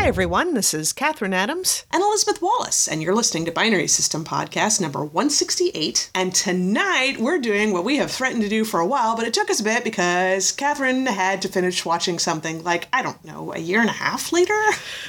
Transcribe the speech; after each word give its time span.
Hi, 0.00 0.08
everyone. 0.08 0.54
This 0.54 0.72
is 0.72 0.94
Kathryn 0.94 1.34
Adams. 1.34 1.84
and 1.92 2.02
Elizabeth 2.02 2.40
Wallace, 2.40 2.88
and 2.88 3.02
you're 3.02 3.14
listening 3.14 3.44
to 3.44 3.52
Binary 3.52 3.86
System 3.86 4.24
Podcast 4.24 4.80
number 4.80 5.04
168. 5.04 6.10
And 6.14 6.34
tonight 6.34 7.18
we're 7.20 7.38
doing 7.38 7.74
what 7.74 7.84
we 7.84 7.98
have 7.98 8.10
threatened 8.10 8.40
to 8.40 8.48
do 8.48 8.64
for 8.64 8.80
a 8.80 8.86
while, 8.86 9.14
but 9.14 9.26
it 9.26 9.34
took 9.34 9.50
us 9.50 9.60
a 9.60 9.64
bit 9.64 9.84
because 9.84 10.52
Kathryn 10.52 11.06
had 11.06 11.42
to 11.42 11.48
finish 11.48 11.84
watching 11.84 12.18
something 12.18 12.64
like, 12.64 12.88
I 12.94 13.02
don't 13.02 13.22
know, 13.26 13.52
a 13.52 13.58
year 13.58 13.82
and 13.82 13.90
a 13.90 13.92
half 13.92 14.32
later? 14.32 14.58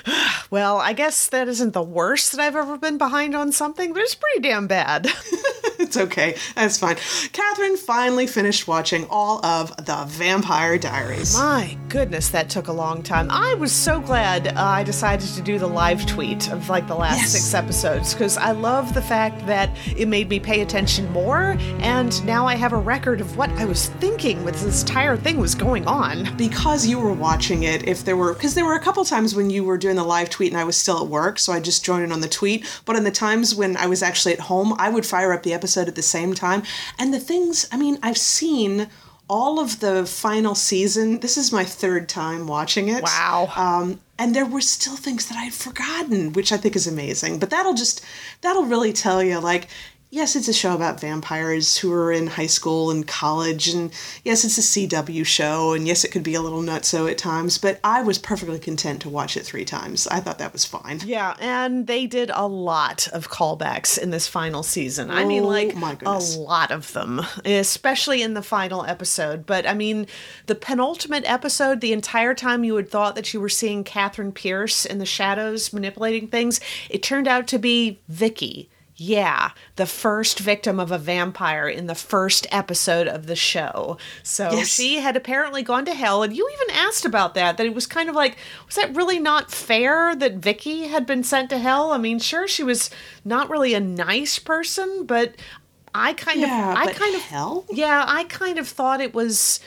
Well, 0.50 0.80
I 0.80 0.92
guess 0.92 1.30
that 1.30 1.48
isn't 1.48 1.72
the 1.72 1.82
worst 1.82 2.34
that 2.34 2.42
I've 2.42 2.58
ever 2.58 2.78
been 2.78 2.98
behind 2.98 3.34
on 3.34 3.54
something, 3.54 3.94
but 3.94 4.02
it's 4.02 4.16
pretty 4.16 4.42
damn 4.42 4.68
bad. 4.68 5.08
it's 5.86 5.98
okay, 5.98 6.36
that's 6.56 6.78
fine. 6.78 6.96
Kathryn 6.96 7.78
finally 7.78 8.28
finished 8.28 8.68
watching 8.68 9.06
all 9.10 9.44
of 9.46 9.76
The 9.86 10.06
Vampire 10.08 10.78
Diaries. 10.78 11.36
My 11.36 11.78
goodness, 11.90 12.30
that 12.30 12.50
took 12.50 12.68
a 12.68 12.72
long 12.74 13.04
time. 13.04 13.28
I 13.30 13.54
was 13.56 13.72
so 13.72 14.00
glad 14.00 14.48
uh, 14.50 14.54
I 14.58 14.84
decided 14.84 15.28
to 15.30 15.42
do 15.42 15.58
the 15.60 15.68
live 15.68 16.06
tweet 16.06 16.50
of 16.52 16.70
like 16.70 16.88
the 16.88 16.96
last 16.96 17.18
Yes. 17.22 17.32
six 17.32 17.54
episodes 17.54 18.14
because 18.14 18.38
I 18.38 18.52
love 18.52 18.94
the 18.94 19.02
fact 19.02 19.46
that 19.48 19.70
it 19.98 20.08
made 20.08 20.30
me 20.30 20.40
pay 20.40 20.62
attention 20.62 21.12
more, 21.12 21.58
and 21.80 22.24
now 22.26 22.46
I 22.48 22.56
have 22.56 22.74
a 22.74 22.78
record 22.78 23.20
of 23.22 23.38
what 23.38 23.50
I 23.52 23.66
was 23.66 23.88
thinking 23.88 24.44
when 24.44 24.54
this 24.54 24.82
entire 24.82 25.18
thing 25.18 25.38
was 25.38 25.56
going 25.56 25.86
on. 25.88 26.36
because 26.38 26.86
you 26.88 27.00
were 27.00 27.14
watching 27.14 27.64
it, 27.64 27.88
if 27.88 28.06
there 28.06 28.16
were, 28.18 28.34
because 28.34 28.54
there 28.56 28.66
were 28.66 28.76
a 28.76 28.80
couple 28.80 29.04
times 29.06 29.36
when 29.36 29.50
you 29.50 29.64
were 29.64 29.78
doing 29.78 29.96
the 29.96 30.04
live 30.04 30.30
tweet 30.30 30.52
and 30.52 30.60
I 30.60 30.64
was 30.64 30.78
still 30.78 31.02
at 31.02 31.08
work, 31.08 31.40
so 31.40 31.52
I 31.54 31.60
just 31.60 31.84
joined 31.84 32.04
in 32.04 32.12
on 32.12 32.22
the 32.22 32.28
tweet. 32.30 32.66
But 32.86 32.96
in 32.96 33.04
the 33.04 33.12
times 33.12 33.54
when 33.56 33.76
I 33.78 33.88
was 33.88 34.02
actually 34.04 34.34
at 34.34 34.40
home, 34.42 34.74
I 34.78 34.90
would 34.90 35.06
fire 35.06 35.34
up 35.34 35.44
the 35.44 35.54
episode 35.54 35.71
at 35.78 35.96
the 35.96 36.02
same 36.02 36.34
time. 36.34 36.64
And 36.98 37.14
the 37.14 37.20
things, 37.20 37.68
I 37.72 37.78
mean, 37.78 37.98
I've 38.02 38.18
seen 38.18 38.88
all 39.30 39.60
of 39.60 39.80
the 39.80 40.06
final 40.06 40.56
season. 40.56 41.22
This 41.22 41.38
is 41.38 41.54
my 41.54 41.64
third 41.64 42.10
time 42.10 42.48
watching 42.48 42.90
it. 42.90 43.04
Wow. 43.04 43.52
Um, 43.56 44.02
and 44.20 44.36
there 44.36 44.46
were 44.46 44.62
still 44.62 44.98
things 44.98 45.28
that 45.30 45.38
I'd 45.38 45.54
forgotten, 45.54 46.34
which 46.34 46.52
I 46.52 46.58
think 46.58 46.76
is 46.76 46.86
amazing. 46.86 47.40
But 47.40 47.50
that'll 47.50 47.74
just, 47.74 48.04
that'll 48.42 48.66
really 48.66 48.92
tell 48.92 49.24
you, 49.24 49.40
like, 49.40 49.70
yes, 50.12 50.36
it's 50.36 50.48
a 50.48 50.54
show 50.54 50.76
about 50.76 51.00
vampires 51.00 51.78
who 51.78 51.92
are 51.92 52.12
in 52.12 52.28
high 52.28 52.46
school 52.48 52.92
and 52.92 53.08
college, 53.08 53.70
and 53.70 53.92
yes, 54.24 54.44
it's 54.44 54.58
a 54.58 54.62
CW 54.62 55.26
show, 55.26 55.74
and 55.74 55.88
yes, 55.88 56.04
it 56.04 56.12
could 56.12 56.22
be 56.22 56.36
a 56.36 56.42
little 56.42 56.62
nutso 56.62 57.10
at 57.10 57.18
times, 57.18 57.58
but 57.58 57.80
I 57.84 58.02
was 58.04 58.20
perfectly 58.20 58.60
content 58.60 59.02
to 59.02 59.10
watch 59.10 59.36
it 59.38 59.46
three 59.46 59.66
times. 59.66 60.08
I 60.08 60.20
thought 60.20 60.38
that 60.40 60.54
was 60.54 60.66
fine. 60.66 61.00
Yeah, 61.06 61.36
and 61.40 61.88
they 61.88 62.06
did 62.06 62.30
a 62.34 62.46
lot 62.48 63.08
of 63.14 63.30
callbacks 63.30 63.98
in 63.98 64.12
this 64.12 64.28
final 64.28 64.62
season. 64.62 65.10
I 65.10 65.26
mean, 65.26 65.44
Oh, 65.44 65.48
like 65.48 66.02
a 66.06 66.20
lot 66.40 66.72
of 66.72 66.92
them, 66.94 67.22
especially 67.46 68.22
in 68.22 68.34
the 68.34 68.44
final 68.44 68.86
episode. 68.86 69.46
But 69.46 69.66
I 69.66 69.74
mean, 69.74 70.08
the 70.46 70.56
penultimate 70.56 71.24
episode, 71.26 71.80
the 71.82 71.94
entire 71.94 72.34
time 72.34 72.64
you 72.64 72.76
had 72.76 72.90
thought 72.90 73.16
that 73.16 73.34
you 73.34 73.40
were 73.40 73.50
seeing 73.50 73.84
Katherine 73.84 74.34
Pierce 74.34 74.86
in 74.86 74.98
the 74.98 75.06
shadows 75.06 75.72
manipulating 75.72 76.28
things, 76.28 76.60
it 76.90 77.02
turned 77.02 77.28
out 77.28 77.48
to 77.48 77.58
be 77.58 78.00
Vicky. 78.10 78.70
Yeah, 79.04 79.50
the 79.78 79.88
first 79.88 80.38
victim 80.38 80.80
of 80.80 80.92
a 80.92 81.00
vampire 81.00 81.68
in 81.68 81.88
the 81.88 81.96
first 81.96 82.46
episode 82.52 83.08
of 83.08 83.26
the 83.26 83.36
show. 83.36 83.98
So 84.22 84.52
Yes. 84.52 84.68
she 84.68 84.98
had 85.00 85.16
apparently 85.16 85.64
gone 85.64 85.86
to 85.86 85.96
hell, 85.96 86.22
and 86.22 86.36
you 86.38 86.48
even 86.62 86.76
asked 86.76 87.04
about 87.04 87.34
that. 87.34 87.58
That 87.58 87.66
it 87.66 87.74
was 87.74 87.88
kind 87.88 88.10
of 88.10 88.16
like, 88.16 88.38
was 88.68 88.76
that 88.76 88.96
really 88.96 89.18
not 89.18 89.50
fair 89.50 90.16
that 90.16 90.36
Vicky 90.36 90.88
had 90.90 91.08
been 91.08 91.24
sent 91.24 91.50
to 91.50 91.58
hell? 91.58 91.92
I 91.92 91.98
mean, 91.98 92.20
sure, 92.20 92.48
she 92.48 92.62
was 92.62 92.92
not 93.26 93.50
really 93.50 93.74
a 93.74 93.80
nice 93.80 94.38
person, 94.38 95.06
but 95.08 95.34
I 95.96 96.14
kind 96.14 96.42
Yeah, 96.42 96.72
of, 96.72 96.78
I 96.78 96.94
kind 96.94 97.16
of, 97.16 97.22
hell? 97.24 97.66
yeah, 97.72 98.06
I 98.08 98.26
kind 98.26 98.60
of 98.60 98.68
thought 98.68 99.02
it 99.02 99.16
was, 99.16 99.62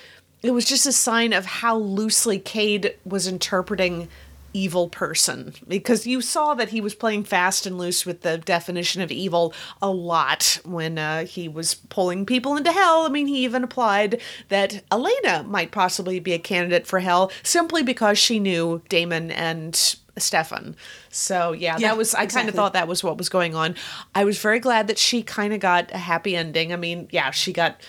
it 0.45 0.53
was 0.53 0.65
just 0.65 0.87
a 0.87 0.93
sign 0.93 1.33
of 1.33 1.45
how 1.45 1.77
loosely 1.77 2.39
Cade 2.39 2.95
was 3.05 3.27
interpreting 3.27 4.07
evil 4.55 4.89
person 4.89 5.53
because 5.67 6.07
you 6.07 6.21
saw 6.21 6.55
that 6.55 6.71
he 6.71 6.81
was 6.81 6.95
playing 6.95 7.25
fast 7.25 7.67
and 7.67 7.77
loose 7.77 8.07
with 8.07 8.23
the 8.23 8.39
definition 8.39 9.03
of 9.03 9.11
evil 9.11 9.53
a 9.83 9.91
lot 9.91 10.59
when 10.65 10.97
uh, 10.97 11.27
he 11.27 11.49
was 11.49 11.75
pulling 11.75 12.25
people 12.25 12.57
into 12.57 12.73
hell. 12.73 13.05
I 13.05 13.09
mean, 13.09 13.27
he 13.27 13.45
even 13.45 13.65
applied 13.65 14.21
that 14.49 14.83
Elena 14.91 15.43
might 15.43 15.73
possibly 15.73 16.21
be 16.21 16.33
a 16.33 16.39
candidate 16.39 16.87
for 16.87 17.01
hell 17.01 17.31
simply 17.43 17.83
because 17.83 18.17
she 18.17 18.39
knew 18.39 18.81
Damon 18.89 19.31
and 19.33 19.97
Stefan. 20.17 20.77
So 21.11 21.53
yeah, 21.53 21.77
Yeah, 21.79 21.89
that 21.89 21.99
was 21.99 22.15
I 22.15 22.27
kind 22.27 22.49
of 22.49 22.55
thought 22.55 22.75
that 22.75 22.89
was 22.89 23.03
what 23.03 23.19
was 23.19 23.29
going 23.29 23.55
on. 23.55 23.75
I 24.15 24.25
was 24.25 24.39
very 24.39 24.61
glad 24.61 24.87
that 24.87 24.99
she 24.99 25.23
kind 25.23 25.53
of 25.53 25.61
got 25.61 25.93
a 25.93 25.99
happy 25.99 26.37
ending. 26.37 26.73
I 26.73 26.77
mean, 26.77 27.09
yeah, 27.11 27.31
she 27.33 27.53
got 27.53 27.81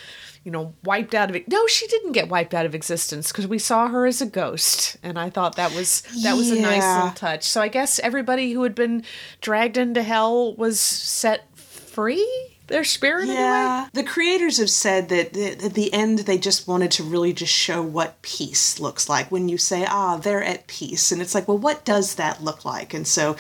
you 0.45 0.51
know 0.51 0.73
wiped 0.83 1.13
out 1.13 1.29
of 1.29 1.35
it. 1.35 1.50
No, 1.50 1.67
she 1.67 1.88
didn't 1.88 2.13
get 2.13 2.29
wiped 2.29 2.53
out 2.53 2.66
of 2.66 2.73
existence 2.73 3.31
because 3.31 3.47
we 3.47 3.59
saw 3.59 3.89
her 3.89 4.06
as 4.06 4.22
a 4.22 4.25
ghost, 4.25 4.95
and 5.03 5.19
I 5.19 5.29
thought 5.29 5.57
that 5.57 5.73
was 5.73 6.03
that 6.23 6.38
was 6.38 6.51
a 6.51 6.61
nice 6.61 6.83
little 6.95 7.11
touch. 7.11 7.44
So 7.44 7.61
I 7.61 7.67
guess 7.67 8.00
everybody 8.00 8.53
who 8.53 8.63
had 8.63 8.75
been 8.75 9.03
dragged 9.41 9.75
into 9.75 10.03
hell 10.03 10.55
was 10.55 10.79
set 10.79 11.57
free. 11.57 12.54
Their 12.68 12.84
spirit. 12.84 13.28
Yeah, 13.28 13.90
the 13.94 14.03
creators 14.03 14.58
have 14.58 14.72
said 14.72 15.09
that 15.09 15.34
th- 15.34 15.64
at 15.64 15.74
the 15.76 15.94
end 15.94 16.20
they 16.20 16.38
just 16.38 16.68
wanted 16.68 16.90
to 16.92 17.03
really 17.03 17.31
just 17.31 17.53
show 17.53 17.84
what 17.84 18.22
peace 18.24 18.80
looks 18.80 19.08
like 19.08 19.31
when 19.31 19.50
you 19.50 19.58
say, 19.58 19.86
ah, 19.88 20.18
they're 20.18 20.44
at 20.44 20.66
peace. 20.66 21.12
And 21.12 21.22
it's 21.22 21.36
like, 21.36 21.48
well, 21.48 21.59
what 21.59 21.86
does 21.86 22.16
that 22.16 22.44
look 22.44 22.66
like? 22.66 22.94
And 22.94 23.08
so 23.08 23.36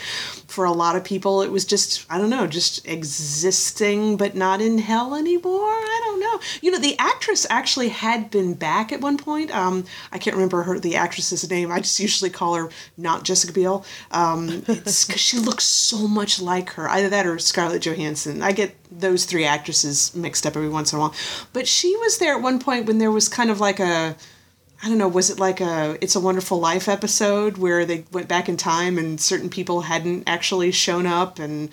for 0.47 0.65
a 0.65 0.71
lot 0.71 0.95
of 0.95 1.03
people, 1.03 1.41
it 1.41 1.51
was 1.51 1.65
just, 1.65 2.05
I 2.07 2.19
don't 2.19 2.29
know, 2.29 2.45
just 2.45 2.87
existing 2.87 4.17
but 4.17 4.35
not 4.35 4.61
in 4.61 4.77
hell 4.77 5.15
anymore. 5.15 5.71
I 5.71 6.01
don't 6.05 6.19
know. 6.19 6.39
You 6.61 6.71
know, 6.71 6.79
the 6.79 6.97
actress 6.99 7.47
actually 7.49 7.89
had 7.89 8.29
been 8.29 8.53
back 8.53 8.91
at 8.91 9.01
one 9.01 9.17
point. 9.17 9.49
Um, 9.55 9.85
I 10.11 10.19
can't 10.19 10.35
remember 10.35 10.63
her 10.63 10.77
the 10.79 10.95
actress's 10.95 11.49
name. 11.49 11.71
I 11.71 11.79
just 11.79 11.99
usually 11.99 12.29
call 12.29 12.55
her 12.55 12.69
not 12.95 13.23
Jessica 13.23 13.53
Biel. 13.53 13.85
Um, 14.11 14.63
it's 14.67 15.05
because 15.05 15.21
she 15.21 15.39
looks 15.39 15.63
so 15.63 16.07
much 16.07 16.39
like 16.39 16.71
her. 16.71 16.87
Either 16.89 17.09
that 17.09 17.25
or 17.25 17.39
Scarlett 17.39 17.81
Johansson. 17.81 18.41
I 18.43 18.51
get 18.51 18.75
those 18.91 19.14
three 19.23 19.45
actresses 19.45 20.13
mixed 20.13 20.45
up 20.45 20.57
every 20.57 20.67
once 20.67 20.91
in 20.91 20.97
a 20.97 20.99
while. 20.99 21.15
But 21.53 21.67
she 21.67 21.95
was 21.95 22.17
there 22.17 22.35
at 22.35 22.41
one 22.41 22.59
point 22.59 22.87
when 22.87 22.97
there 22.97 23.11
was 23.11 23.29
kind 23.29 23.49
of 23.49 23.61
like 23.61 23.79
a 23.79 24.17
I 24.83 24.89
don't 24.89 24.97
know, 24.97 25.07
was 25.07 25.29
it 25.29 25.39
like 25.39 25.61
a 25.61 25.97
It's 26.01 26.15
a 26.15 26.19
Wonderful 26.19 26.59
Life 26.59 26.89
episode 26.89 27.57
where 27.57 27.85
they 27.85 28.03
went 28.11 28.27
back 28.27 28.49
in 28.49 28.57
time 28.57 28.97
and 28.97 29.19
certain 29.19 29.49
people 29.49 29.81
hadn't 29.81 30.25
actually 30.27 30.71
shown 30.71 31.05
up 31.05 31.39
and 31.39 31.69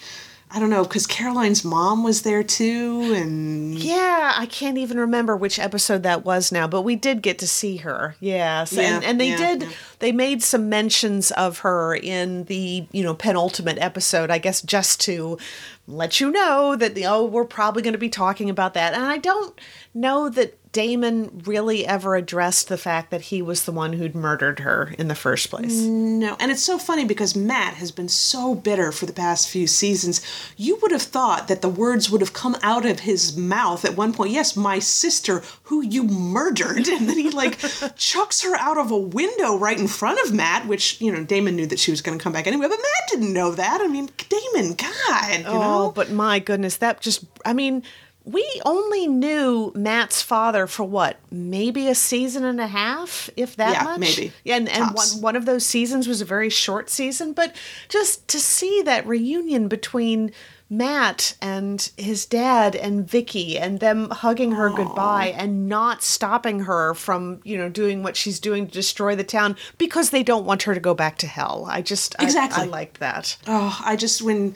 I 0.55 0.59
don't 0.59 0.69
know, 0.69 0.83
because 0.83 1.07
Caroline's 1.07 1.65
mom 1.65 2.05
was 2.05 2.23
there 2.23 2.43
too, 2.43 3.15
and 3.15 3.75
Yeah, 3.75 4.35
I 4.37 4.45
can't 4.45 4.77
even 4.77 4.99
remember 4.99 5.35
which 5.35 5.59
episode 5.59 6.03
that 6.03 6.27
was 6.27 6.53
now, 6.53 6.67
but 6.67 6.83
we 6.83 6.95
did 6.95 7.23
get 7.23 7.39
to 7.39 7.47
see 7.49 7.79
her. 7.79 8.17
Yes. 8.21 8.75
Yeah, 8.75 8.97
and, 8.97 9.05
and 9.05 9.21
they 9.21 9.31
yeah, 9.31 9.37
did 9.39 9.63
yeah. 9.63 9.71
they 10.01 10.13
made 10.13 10.43
some 10.43 10.69
mentions 10.69 11.31
of 11.31 11.61
her 11.61 11.95
in 11.95 12.45
the, 12.45 12.87
you 12.93 13.03
know, 13.03 13.15
penultimate 13.15 13.79
episode, 13.79 14.31
I 14.31 14.37
guess 14.37 14.61
just 14.61 15.01
to 15.03 15.39
let 15.87 16.21
you 16.21 16.31
know 16.31 16.77
that 16.77 16.99
oh, 17.03 17.25
we're 17.25 17.47
probably 17.47 17.83
going 17.83 17.95
to 17.95 17.99
be 17.99 18.11
talking 18.11 18.51
about 18.51 18.75
that. 18.75 18.93
And 18.93 19.05
I 19.05 19.17
don't 19.17 19.59
know 19.95 20.29
that 20.29 20.59
Damon 20.73 21.43
really 21.45 21.87
ever 21.87 22.17
addressed 22.17 22.69
the 22.69 22.79
fact 22.79 23.11
that 23.11 23.21
he 23.23 23.43
was 23.43 23.65
the 23.65 23.73
one 23.73 23.93
who'd 23.93 24.15
murdered 24.15 24.61
her 24.61 24.95
in 24.99 25.09
the 25.09 25.15
first 25.15 25.51
place. 25.51 25.83
No, 25.83 26.35
and 26.41 26.51
it's 26.51 26.63
so 26.63 26.79
funny 26.79 27.05
because 27.05 27.37
Matt 27.37 27.75
has 27.75 27.91
been 27.91 28.09
so 28.09 28.55
bitter 28.55 28.91
for 28.91 29.05
the 29.05 29.13
past 29.13 29.51
few 29.51 29.67
seasons. 29.67 30.23
You 30.57 30.79
would 30.81 30.91
have 30.91 31.03
thought 31.03 31.49
that 31.49 31.61
the 31.61 31.69
words 31.69 32.09
would 32.11 32.23
have 32.23 32.33
come 32.33 32.57
out 32.63 32.87
of 32.87 33.01
his 33.01 33.37
mouth 33.37 33.85
at 33.85 33.97
one 33.97 34.15
point. 34.15 34.31
Yes, 34.33 34.57
my 34.57 34.79
sister, 34.79 35.43
who 35.65 35.83
you 35.83 36.05
murdered, 36.05 36.89
and 36.89 37.07
then 37.09 37.19
he 37.19 37.31
like 37.31 37.59
chucks 37.97 38.41
her 38.43 38.57
out 38.57 38.79
of 38.79 38.91
a 38.91 38.97
window 38.99 39.59
right 39.59 39.79
in 39.79 39.89
front 39.89 40.21
of 40.27 40.33
Matt, 40.33 40.67
which 40.67 41.01
you 41.03 41.13
know 41.13 41.23
Damon 41.23 41.55
knew 41.55 41.67
that 41.67 41.79
she 41.81 41.91
was 41.91 42.01
going 42.01 42.17
to 42.19 42.23
come 42.23 42.33
back 42.33 42.47
anyway, 42.47 42.67
but 42.69 42.79
Matt 42.79 43.09
didn't 43.11 43.33
know 43.35 43.51
that. 43.53 43.81
I 43.83 43.89
mean, 43.89 44.09
Damon, 44.29 44.73
God, 44.75 45.39
you 45.41 45.45
Oh, 45.47 45.61
know. 45.61 45.93
but 45.95 46.11
my 46.11 46.39
goodness, 46.39 46.79
that 46.79 47.01
just, 47.03 47.25
I 47.45 47.53
mean, 47.53 47.83
we 48.25 48.49
only 48.65 49.07
knew 49.09 49.73
Matt's 49.75 50.23
father 50.23 50.67
for 50.67 50.85
what, 50.85 51.19
maybe 51.31 51.89
a 51.89 51.95
season 51.95 52.45
and 52.45 52.61
a 52.61 52.67
half, 52.69 53.29
if 53.37 53.57
that 53.57 53.73
Yeah, 53.73 53.83
much? 53.85 53.99
maybe. 54.01 54.33
Yeah, 54.45 54.57
and, 54.57 54.69
and 54.69 54.95
one, 54.95 55.09
one 55.21 55.37
of 55.37 55.45
those 55.45 55.67
seasons 55.67 56.07
was 56.07 56.21
a 56.21 56.25
very 56.25 56.49
short 56.51 56.89
season, 56.89 57.33
but 57.33 57.55
just 57.89 58.29
to 58.29 58.39
see 58.39 58.81
that 58.83 59.07
reunion 59.07 59.67
between 59.69 60.31
Matt 60.71 61.37
and 61.43 61.91
his 61.99 62.25
dad 62.25 62.75
and 62.75 63.07
Vicky 63.07 63.59
and 63.59 63.79
them 63.81 64.09
hugging 64.09 64.53
her 64.53 64.71
goodbye 64.71 65.35
and 65.37 65.69
not 65.69 66.03
stopping 66.03 66.61
her 66.61 66.95
from, 66.95 67.41
you 67.45 67.59
know, 67.59 67.69
doing 67.69 68.03
what 68.03 68.17
she's 68.17 68.41
doing 68.41 68.67
to 68.67 68.73
destroy 68.73 69.15
the 69.15 69.25
town 69.25 69.55
because 69.77 70.11
they 70.11 70.23
don't 70.23 70.47
want 70.47 70.63
her 70.63 70.73
to 70.73 70.81
go 70.81 70.95
back 70.95 71.19
to 71.19 71.27
hell. 71.27 71.67
I 71.69 71.83
just, 71.83 72.15
I- 72.19 72.25
Exactly. 72.25 72.63
I 72.63 72.67
liked 72.67 73.01
that. 73.01 73.37
Oh, 73.47 73.79
I 73.85 73.97
just 73.97 74.23
when 74.23 74.55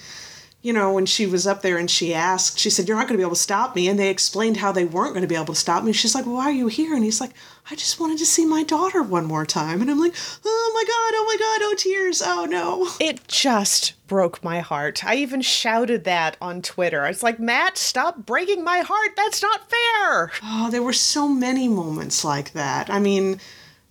you 0.67 0.73
know 0.73 0.93
when 0.93 1.07
she 1.07 1.27
was 1.29 1.47
up 1.47 1.63
there 1.63 1.79
and 1.79 1.89
she 1.89 2.13
asked, 2.13 2.59
she 2.59 2.71
said, 2.71 2.89
"You're 2.89 2.97
not 2.97 3.07
going 3.07 3.15
to 3.17 3.19
be 3.19 3.23
able 3.23 3.37
to 3.37 3.41
stop 3.41 3.77
me," 3.77 3.87
and 3.87 3.97
they 3.97 4.11
explained 4.11 4.57
how 4.57 4.73
they 4.73 4.85
weren't 4.85 5.13
going 5.13 5.23
to 5.23 5.29
be 5.29 5.37
able 5.37 5.47
to 5.47 5.55
stop 5.55 5.85
me. 5.85 5.93
She's 5.93 6.13
like, 6.13 6.27
well, 6.27 6.35
"Why 6.35 6.47
are 6.47 6.51
you 6.51 6.67
here?" 6.67 6.93
And 6.93 7.05
he's 7.05 7.21
like, 7.21 7.31
"I 7.71 7.77
just 7.77 8.01
wanted 8.01 8.19
to 8.19 8.27
see 8.27 8.45
my 8.45 8.65
daughter 8.65 9.01
one 9.01 9.27
more 9.27 9.47
time." 9.47 9.81
And 9.81 9.89
I'm 9.89 10.01
like, 10.01 10.15
"Oh 10.45 10.71
my 10.75 10.83
god! 10.83 11.19
Oh 11.19 11.25
my 11.25 11.37
god! 11.39 11.61
Oh 11.71 11.75
tears! 11.79 12.21
Oh 12.21 12.47
no!" 12.47 12.89
It 12.99 13.29
just 13.29 13.95
broke 14.09 14.43
my 14.43 14.59
heart. 14.59 15.05
I 15.05 15.15
even 15.17 15.41
shouted 15.41 16.03
that 16.03 16.37
on 16.41 16.63
Twitter. 16.63 17.07
It's 17.07 17.23
like, 17.23 17.39
Matt, 17.39 17.79
stop 17.79 18.27
breaking 18.27 18.65
my 18.65 18.81
heart. 18.81 19.11
That's 19.17 19.43
not 19.43 19.71
fair. 19.71 20.33
Oh, 20.43 20.69
there 20.71 20.83
were 20.83 20.93
so 20.93 21.29
many 21.29 21.69
moments 21.69 22.25
like 22.25 22.55
that. 22.55 22.91
I 22.91 22.99
mean, 22.99 23.41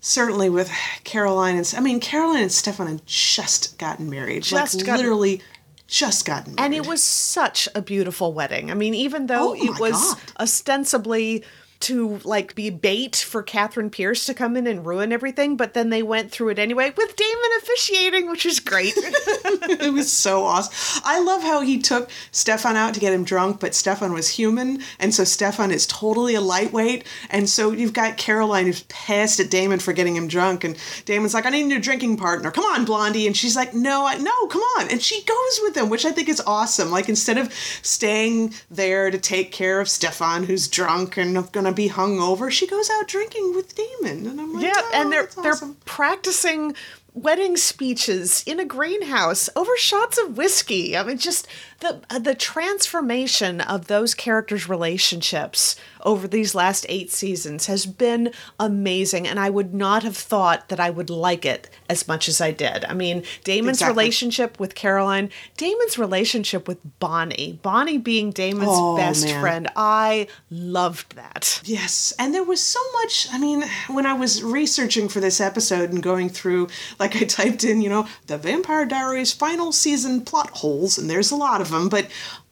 certainly 0.02 0.50
with 0.50 0.70
Caroline 1.06 1.56
and 1.56 1.74
I 1.78 1.80
mean 1.80 2.02
Caroline 2.02 2.44
and 2.44 2.52
Stefan 2.52 2.88
had 2.88 3.06
just 3.06 3.78
gotten 3.78 4.10
married. 4.10 4.44
Just 4.44 4.76
like 4.76 4.86
gotten- 4.86 5.06
literally 5.06 5.42
just 5.88 6.26
gotten 6.26 6.56
married. 6.56 6.66
And 6.66 6.74
it 6.74 6.88
was 6.88 7.04
such 7.04 7.68
a 7.76 7.82
beautiful 7.82 8.34
wedding. 8.34 8.72
I 8.72 8.74
mean, 8.74 8.94
even 8.94 9.28
though 9.28 9.52
Oh 9.52 9.54
it 9.56 9.80
was 9.80 9.92
God. 10.16 10.18
ostensibly 10.40 11.44
to 11.82 12.20
like 12.24 12.56
be 12.56 12.70
bait 12.70 13.16
for 13.16 13.44
Katherine 13.44 13.90
Pierce 13.90 14.26
to 14.26 14.34
come 14.34 14.56
in 14.56 14.68
and 14.68 14.86
ruin 14.86 15.12
everything, 15.12 15.56
but 15.58 15.74
then 15.74 15.90
they 15.90 16.04
went 16.04 16.32
through 16.32 16.50
it 16.50 16.60
anyway 16.60 16.92
with 16.96 17.16
Damon 17.16 17.50
officiating, 17.60 18.30
which 18.30 18.46
is 18.46 18.60
great. 18.60 18.94
it 18.98 19.94
was 19.94 20.12
so 20.12 20.44
awesome. 20.44 21.02
I 21.06 21.20
love 21.20 21.42
how 21.42 21.62
he 21.62 21.80
took 21.80 22.10
Stefan 22.32 22.76
out 22.76 22.94
to 22.94 23.00
get 23.00 23.14
him 23.14 23.24
drunk, 23.24 23.60
but 23.60 23.76
Stefan 23.76 24.14
was 24.14 24.30
human, 24.30 24.82
and 25.00 25.14
so 25.14 25.24
Stefan 25.24 25.72
is 25.72 25.88
totally 25.88 26.36
a 26.36 26.42
lightweight. 26.42 27.06
And 27.30 27.50
so 27.50 27.72
you've 27.72 27.94
got 27.94 28.18
Caroline 28.18 28.66
who's 28.66 28.84
pissed 28.84 29.40
at 29.40 29.50
Damon 29.50 29.80
for 29.80 29.94
getting 29.94 30.16
him 30.16 30.28
drunk, 30.28 30.64
and 30.64 30.78
Damon's 31.06 31.34
like, 31.34 31.46
"I 31.46 31.50
need 31.50 31.66
a 31.66 31.68
new 31.68 31.80
drinking 31.80 32.18
partner. 32.18 32.52
Come 32.52 32.66
on, 32.66 32.86
Blondie." 32.86 33.28
And 33.28 33.36
she's 33.36 33.56
like, 33.56 33.74
"No, 33.74 34.06
I, 34.06 34.18
no, 34.18 34.48
come 34.48 34.62
on." 34.78 34.90
And 34.90 35.02
she 35.02 35.24
goes 35.24 35.60
with 35.64 35.78
him, 35.78 35.90
which 35.90 36.06
I 36.06 36.12
think 36.12 36.30
is 36.30 36.42
awesome. 36.46 36.92
Like 36.92 37.10
instead 37.10 37.38
of 37.38 37.54
staying 37.82 38.54
there 38.70 39.12
to 39.12 39.18
take 39.18 39.52
care 39.52 39.80
of 39.80 39.90
Stefan, 39.90 40.44
who's 40.44 40.68
drunk 40.68 41.18
and 41.18 41.52
gonna 41.52 41.65
be 41.72 41.90
hungover, 41.90 42.52
she 42.52 42.68
goes 42.68 42.90
out 42.90 43.08
drinking 43.08 43.56
with 43.56 43.76
Damon. 43.76 44.28
And 44.28 44.40
I'm 44.42 44.54
like, 44.54 44.64
yeah, 44.64 44.74
"Oh, 44.76 44.92
and 44.94 45.12
they're 45.12 45.30
that's 45.42 45.60
they're 45.60 45.70
practicing 45.86 46.76
wedding 47.16 47.56
speeches 47.56 48.44
in 48.46 48.60
a 48.60 48.66
greenhouse 48.66 49.50
over 49.56 49.76
shots 49.78 50.18
of 50.18 50.38
whiskey. 50.38 50.98
I 50.98 51.04
mean, 51.04 51.18
just 51.18 51.48
the 51.80 52.02
uh, 52.10 52.20
the 52.20 52.36
transformation 52.36 53.62
of 53.62 53.88
those 53.88 54.14
characters' 54.14 54.68
relationships 54.70 55.76
over 56.04 56.28
these 56.28 56.54
last 56.54 56.86
eight 56.88 57.12
seasons 57.12 57.66
has 57.66 57.86
been 57.88 58.32
amazing, 58.60 59.28
and 59.28 59.40
I 59.40 59.50
would 59.50 59.74
not 59.74 60.04
have 60.04 60.16
thought 60.16 60.70
that 60.70 60.80
I 60.80 60.90
would 60.92 61.10
like 61.10 61.46
it 61.46 61.70
as 61.90 62.08
much 62.08 62.28
as 62.28 62.40
I 62.40 62.52
did. 62.52 62.86
I 62.86 62.94
mean, 62.94 63.24
Damon's 63.44 63.78
Exactly. 63.78 63.94
relationship 64.04 64.60
with 64.60 64.76
Caroline, 64.76 65.32
Damon's 65.58 65.98
relationship 65.98 66.68
with 66.68 66.78
Bonnie, 67.00 67.60
Bonnie 67.64 67.98
being 67.98 68.30
Damon's 68.32 68.70
Oh, 68.72 68.96
best 68.98 69.26
man. 69.26 69.42
friend. 69.42 69.68
I 69.76 70.28
loved 70.52 71.16
that. 71.16 71.60
Yes, 71.66 72.14
and 72.20 72.34
there 72.36 72.44
was 72.44 72.62
so 72.62 72.80
much. 72.94 73.28
I 73.32 73.40
mean, 73.40 73.64
when 73.88 74.06
I 74.06 74.14
was 74.14 74.44
researching 74.44 75.10
for 75.10 75.20
this 75.20 75.42
episode 75.42 75.90
and 75.92 76.04
going 76.04 76.30
through, 76.30 76.68
like, 77.00 77.16
I 77.16 77.26
typed 77.26 77.64
in, 77.64 77.82
you 77.82 77.90
know, 77.90 78.08
the 78.28 78.38
Vampire 78.38 78.86
Diaries 78.86 79.34
final 79.34 79.72
season 79.72 80.22
plot 80.22 80.52
holes, 80.52 81.00
and 81.00 81.10
there's 81.10 81.32
a 81.32 81.36
lot 81.36 81.62
of 81.62 81.65
them, 81.70 81.90
but 81.90 82.08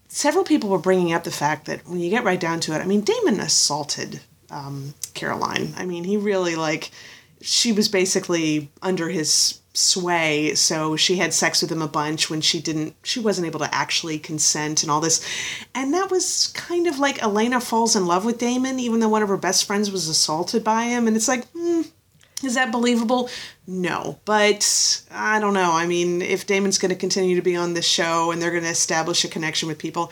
several 0.08 0.44
people 0.44 0.70
were 0.70 0.78
bringing 0.78 1.14
up 1.14 1.24
the 1.24 1.32
fact 1.32 1.66
that 1.66 1.88
when 1.88 2.00
you 2.00 2.10
get 2.10 2.24
right 2.24 2.40
down 2.40 2.60
to 2.62 2.74
it, 2.74 2.80
I 2.80 2.86
mean, 2.86 3.02
Damon 3.02 3.40
assaulted 3.40 4.22
um, 4.50 4.94
Caroline. 5.14 5.74
I 5.78 5.86
mean, 5.86 6.04
he 6.04 6.18
really, 6.18 6.56
like, 6.56 6.92
she 7.42 7.72
was 7.72 7.90
basically 7.90 8.70
under 8.82 9.10
his 9.10 9.60
sway 9.76 10.54
so 10.54 10.96
she 10.96 11.16
had 11.18 11.34
sex 11.34 11.62
with 11.62 11.72
him 11.72 11.82
a 11.82 11.88
bunch 11.88 12.30
when 12.30 12.42
she 12.42 12.62
didn't 12.62 12.96
she 13.02 13.20
wasn't 13.20 13.46
able 13.46 13.60
to 13.60 13.74
actually 13.74 14.20
consent 14.20 14.84
and 14.84 14.92
all 14.92 15.02
this 15.02 15.26
and 15.74 15.96
that 15.96 16.12
was 16.12 16.52
kind 16.54 16.86
of 16.86 17.00
like 17.00 17.22
elena 17.24 17.60
falls 17.60 17.96
in 17.96 18.06
love 18.06 18.24
with 18.24 18.38
damon 18.38 18.80
even 18.80 19.00
though 19.00 19.10
one 19.10 19.24
of 19.24 19.30
her 19.30 19.38
best 19.38 19.66
friends 19.66 19.90
was 19.90 20.08
assaulted 20.08 20.64
by 20.64 20.84
him 20.84 21.08
and 21.08 21.18
it's 21.18 21.28
like 21.28 21.48
hmm, 21.54 21.82
is 22.44 22.54
that 22.54 22.72
believable 22.72 23.28
no 23.66 24.20
but 24.26 25.04
i 25.12 25.40
don't 25.40 25.54
know. 25.54 25.72
I 25.72 25.88
mean 25.88 26.22
if 26.22 26.46
damon's 26.46 26.78
going 26.78 26.90
to 26.90 26.96
continue 26.96 27.36
to 27.36 27.42
be 27.42 27.56
on 27.56 27.74
this 27.74 27.86
show 27.86 28.32
and 28.32 28.42
they're 28.42 28.52
going 28.52 28.64
to 28.64 28.70
establish 28.70 29.24
a 29.24 29.30
connection 29.30 29.68
with 29.68 29.78
people 29.78 30.12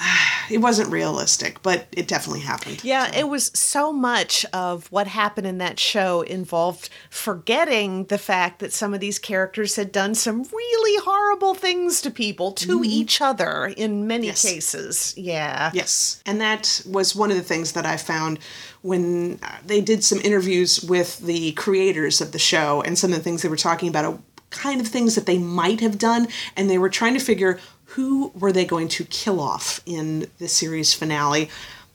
it 0.50 0.58
wasn't 0.58 0.88
realistic 0.90 1.62
but 1.62 1.86
it 1.92 2.06
definitely 2.08 2.40
happened 2.40 2.82
Yeah, 2.84 3.10
it 3.16 3.28
was 3.28 3.50
so 3.54 3.92
much 3.92 4.44
of 4.52 4.86
what 4.92 5.06
happened 5.06 5.46
in 5.46 5.58
that 5.58 5.78
show 5.80 6.22
involved 6.22 6.88
forgetting 7.10 8.04
the 8.06 8.18
fact 8.18 8.60
that 8.60 8.72
some 8.72 8.94
of 8.94 9.00
these 9.00 9.18
characters 9.18 9.76
had 9.76 9.92
done 9.92 10.14
some 10.14 10.42
really 10.42 11.04
horrible 11.04 11.54
things 11.54 12.00
to 12.02 12.10
people, 12.10 12.52
to 12.52 12.82
each 12.84 13.20
other 13.20 13.66
in 13.76 14.06
many 14.06 14.26
Yes. 14.28 14.42
cases. 14.42 15.14
Yeah. 15.16 15.70
Yes. 15.74 16.22
And 16.26 16.40
that 16.40 16.82
was 16.88 17.14
one 17.14 17.30
of 17.30 17.36
the 17.36 17.42
things 17.42 17.72
that 17.72 17.84
I 17.86 17.96
found 17.96 18.38
when 18.82 19.38
uh, 19.42 19.48
they 19.66 19.80
did 19.80 20.02
some 20.04 20.20
interviews 20.20 20.82
with 20.82 21.18
the 21.20 21.52
creators 21.52 22.20
of 22.20 22.32
the 22.32 22.38
show 22.38 22.82
and 22.82 22.98
some 22.98 23.10
of 23.12 23.16
the 23.18 23.22
things 23.22 23.42
they 23.42 23.48
were 23.48 23.56
talking 23.56 23.88
about, 23.88 24.04
uh, 24.04 24.16
kind 24.50 24.80
of 24.80 24.86
things 24.88 25.14
that 25.16 25.26
they 25.26 25.38
might 25.38 25.80
have 25.80 25.98
done. 25.98 26.28
And 26.56 26.70
they 26.70 26.78
were 26.78 26.88
trying 26.88 27.14
to 27.14 27.20
figure 27.20 27.58
who 27.96 28.30
were 28.34 28.52
they 28.52 28.66
going 28.66 28.88
to 28.88 29.04
kill 29.06 29.40
off 29.40 29.80
in 29.86 30.26
the 30.36 30.48
series 30.48 30.92
finale. 30.92 31.48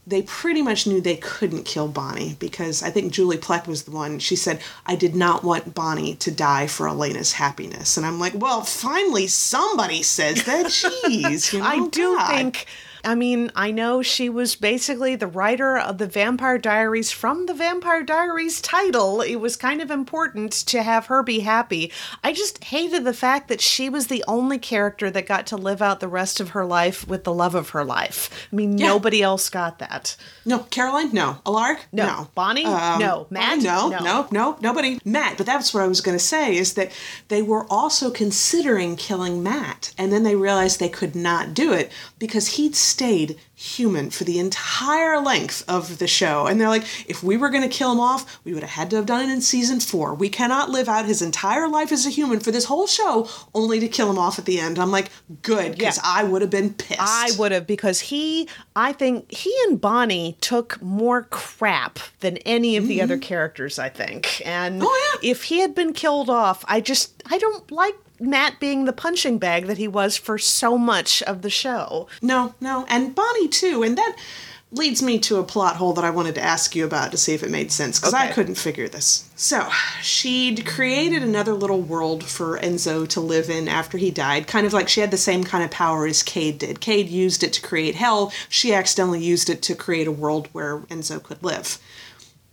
They 0.07 0.23
pretty 0.23 0.63
much 0.63 0.87
knew 0.87 0.99
they 0.99 1.17
couldn't 1.17 1.63
kill 1.63 1.87
Bonnie 1.87 2.35
because 2.39 2.81
I 2.81 2.89
think 2.89 3.13
Julie 3.13 3.37
Plec 3.37 3.67
was 3.67 3.83
the 3.83 3.91
one. 3.91 4.17
She 4.17 4.35
said, 4.35 4.61
I 4.87 4.95
did 4.95 5.13
not 5.15 5.43
want 5.43 5.75
Bonnie 5.75 6.15
to 6.15 6.31
die 6.31 6.65
for 6.65 6.87
Elena's 6.87 7.33
happiness. 7.33 7.97
And 7.97 8.05
I'm 8.05 8.19
like, 8.19 8.33
well, 8.33 8.61
finally 8.63 9.27
somebody 9.27 10.01
says 10.01 10.43
that. 10.45 10.65
Jeez. 10.65 11.53
You 11.53 11.59
know, 11.59 11.65
I 11.65 11.87
do 11.89 12.17
God. 12.17 12.27
think. 12.31 12.65
I 13.03 13.15
mean, 13.15 13.51
I 13.55 13.71
know 13.71 14.01
she 14.01 14.29
was 14.29 14.55
basically 14.55 15.15
the 15.15 15.27
writer 15.27 15.77
of 15.77 15.97
the 15.97 16.07
Vampire 16.07 16.57
Diaries 16.57 17.11
from 17.11 17.45
the 17.45 17.53
Vampire 17.53 18.03
Diaries 18.03 18.61
title. 18.61 19.21
It 19.21 19.37
was 19.37 19.55
kind 19.55 19.81
of 19.81 19.89
important 19.91 20.51
to 20.67 20.83
have 20.83 21.07
her 21.07 21.23
be 21.23 21.39
happy. 21.39 21.91
I 22.23 22.33
just 22.33 22.63
hated 22.65 23.03
the 23.03 23.13
fact 23.13 23.47
that 23.47 23.61
she 23.61 23.89
was 23.89 24.07
the 24.07 24.23
only 24.27 24.59
character 24.59 25.09
that 25.11 25.25
got 25.25 25.47
to 25.47 25.57
live 25.57 25.81
out 25.81 25.99
the 25.99 26.07
rest 26.07 26.39
of 26.39 26.49
her 26.49 26.65
life 26.65 27.07
with 27.07 27.23
the 27.23 27.33
love 27.33 27.55
of 27.55 27.69
her 27.69 27.83
life. 27.83 28.29
I 28.51 28.55
mean, 28.55 28.75
nobody 28.75 29.21
else 29.21 29.49
got 29.49 29.79
that. 29.79 30.15
No, 30.45 30.59
Caroline, 30.69 31.11
no. 31.11 31.37
Alaric, 31.45 31.85
No. 31.91 32.05
no. 32.05 32.27
Bonnie? 32.35 32.65
Um, 32.65 32.99
no. 32.99 33.27
Matt? 33.29 33.49
Bonnie, 33.49 33.63
no, 33.63 33.89
No. 33.89 33.99
no, 33.99 34.27
no, 34.31 34.57
nobody. 34.61 34.99
Matt, 35.05 35.37
but 35.37 35.45
that's 35.45 35.73
what 35.73 35.83
I 35.83 35.87
was 35.87 36.01
going 36.01 36.17
to 36.17 36.23
say 36.23 36.55
is 36.55 36.73
that 36.75 36.91
they 37.29 37.41
were 37.41 37.65
also 37.69 38.11
considering 38.11 38.95
killing 38.95 39.41
Matt, 39.43 39.93
and 39.97 40.11
then 40.11 40.23
they 40.23 40.35
realized 40.35 40.79
they 40.79 40.89
could 40.89 41.15
not 41.15 41.53
do 41.53 41.73
it 41.73 41.91
because 42.19 42.49
he'd 42.49 42.75
stayed 42.91 43.37
human 43.55 44.09
for 44.09 44.23
the 44.23 44.39
entire 44.39 45.19
length 45.19 45.63
of 45.67 45.99
the 45.99 46.07
show. 46.07 46.47
And 46.47 46.59
they're 46.59 46.67
like, 46.67 46.83
if 47.09 47.23
we 47.23 47.37
were 47.37 47.49
going 47.49 47.61
to 47.63 47.69
kill 47.69 47.91
him 47.91 47.99
off, 47.99 48.39
we 48.43 48.53
would 48.53 48.63
have 48.63 48.71
had 48.71 48.89
to 48.89 48.95
have 48.95 49.05
done 49.05 49.21
it 49.27 49.31
in 49.31 49.41
season 49.41 49.79
four. 49.79 50.13
We 50.15 50.29
cannot 50.29 50.69
live 50.69 50.89
out 50.89 51.05
his 51.05 51.21
entire 51.21 51.67
life 51.67 51.91
as 51.91 52.05
a 52.05 52.09
human 52.09 52.39
for 52.39 52.51
this 52.51 52.65
whole 52.65 52.87
show 52.87 53.27
only 53.53 53.79
to 53.79 53.87
kill 53.87 54.09
him 54.09 54.17
off 54.17 54.39
at 54.39 54.45
the 54.45 54.59
end. 54.59 54.79
I'm 54.79 54.91
like, 54.91 55.09
good, 55.43 55.73
because 55.77 55.97
Yeah. 55.97 56.03
I 56.05 56.23
would 56.23 56.41
have 56.41 56.51
been 56.51 56.73
pissed. 56.73 56.99
I 57.01 57.29
would 57.37 57.51
have 57.51 57.67
because 57.67 57.99
he, 57.99 58.47
I 58.75 58.93
think 58.93 59.31
he 59.31 59.53
and 59.67 59.79
Bonnie 59.79 60.37
took 60.41 60.81
more 60.81 61.23
crap 61.23 61.99
than 62.21 62.37
any 62.37 62.77
of 62.77 62.87
the 62.87 63.01
other 63.01 63.17
characters. 63.17 63.77
I 63.79 63.89
think, 63.89 64.41
and 64.45 64.81
Mm-hmm. 64.81 64.87
Oh, 64.87 65.19
yeah. 65.23 65.29
if 65.31 65.43
he 65.43 65.59
had 65.59 65.75
been 65.75 65.93
killed 65.93 66.29
off, 66.29 66.63
I 66.67 66.81
just 66.81 67.21
I 67.29 67.37
don't 67.37 67.69
like 67.71 67.95
Matt 68.21 68.59
being 68.59 68.85
the 68.85 68.93
punching 68.93 69.39
bag 69.39 69.65
that 69.65 69.77
he 69.77 69.87
was 69.87 70.15
for 70.15 70.37
so 70.37 70.77
much 70.77 71.21
of 71.23 71.41
the 71.41 71.49
show. 71.49 72.07
No, 72.21 72.53
no, 72.61 72.85
and 72.87 73.15
Bonnie 73.15 73.47
too, 73.47 73.83
and 73.83 73.97
that 73.97 74.15
leads 74.73 75.03
me 75.03 75.19
to 75.19 75.37
a 75.37 75.43
plot 75.43 75.75
hole 75.75 75.91
that 75.93 76.05
I 76.05 76.11
wanted 76.11 76.35
to 76.35 76.41
ask 76.41 76.75
you 76.75 76.85
about 76.85 77.11
to 77.11 77.17
see 77.17 77.33
if 77.33 77.43
it 77.43 77.51
made 77.51 77.71
sense 77.71 77.99
because 77.99 78.13
I 78.13 78.31
couldn't 78.31 78.55
figure 78.55 78.87
this. 78.87 79.29
So 79.35 79.69
she'd 80.01 80.65
created 80.65 81.23
another 81.23 81.53
little 81.53 81.81
world 81.81 82.23
for 82.23 82.57
Enzo 82.59 83.07
to 83.09 83.19
live 83.19 83.49
in 83.49 83.67
after 83.67 83.97
he 83.97 84.11
died, 84.11 84.47
kind 84.47 84.65
of 84.65 84.71
like 84.71 84.87
she 84.87 85.01
had 85.01 85.11
the 85.11 85.17
same 85.17 85.43
kind 85.43 85.63
of 85.63 85.71
power 85.71 86.05
as 86.05 86.23
Cade 86.23 86.59
did. 86.59 86.79
Cade 86.79 87.09
used 87.09 87.43
it 87.43 87.51
to 87.53 87.61
create 87.61 87.95
hell. 87.95 88.31
She 88.47 88.73
accidentally 88.73 89.21
used 89.21 89.49
it 89.49 89.61
to 89.63 89.75
create 89.75 90.07
a 90.07 90.11
world 90.11 90.47
where 90.53 90.79
Enzo 90.81 91.21
could 91.21 91.43
live. 91.43 91.77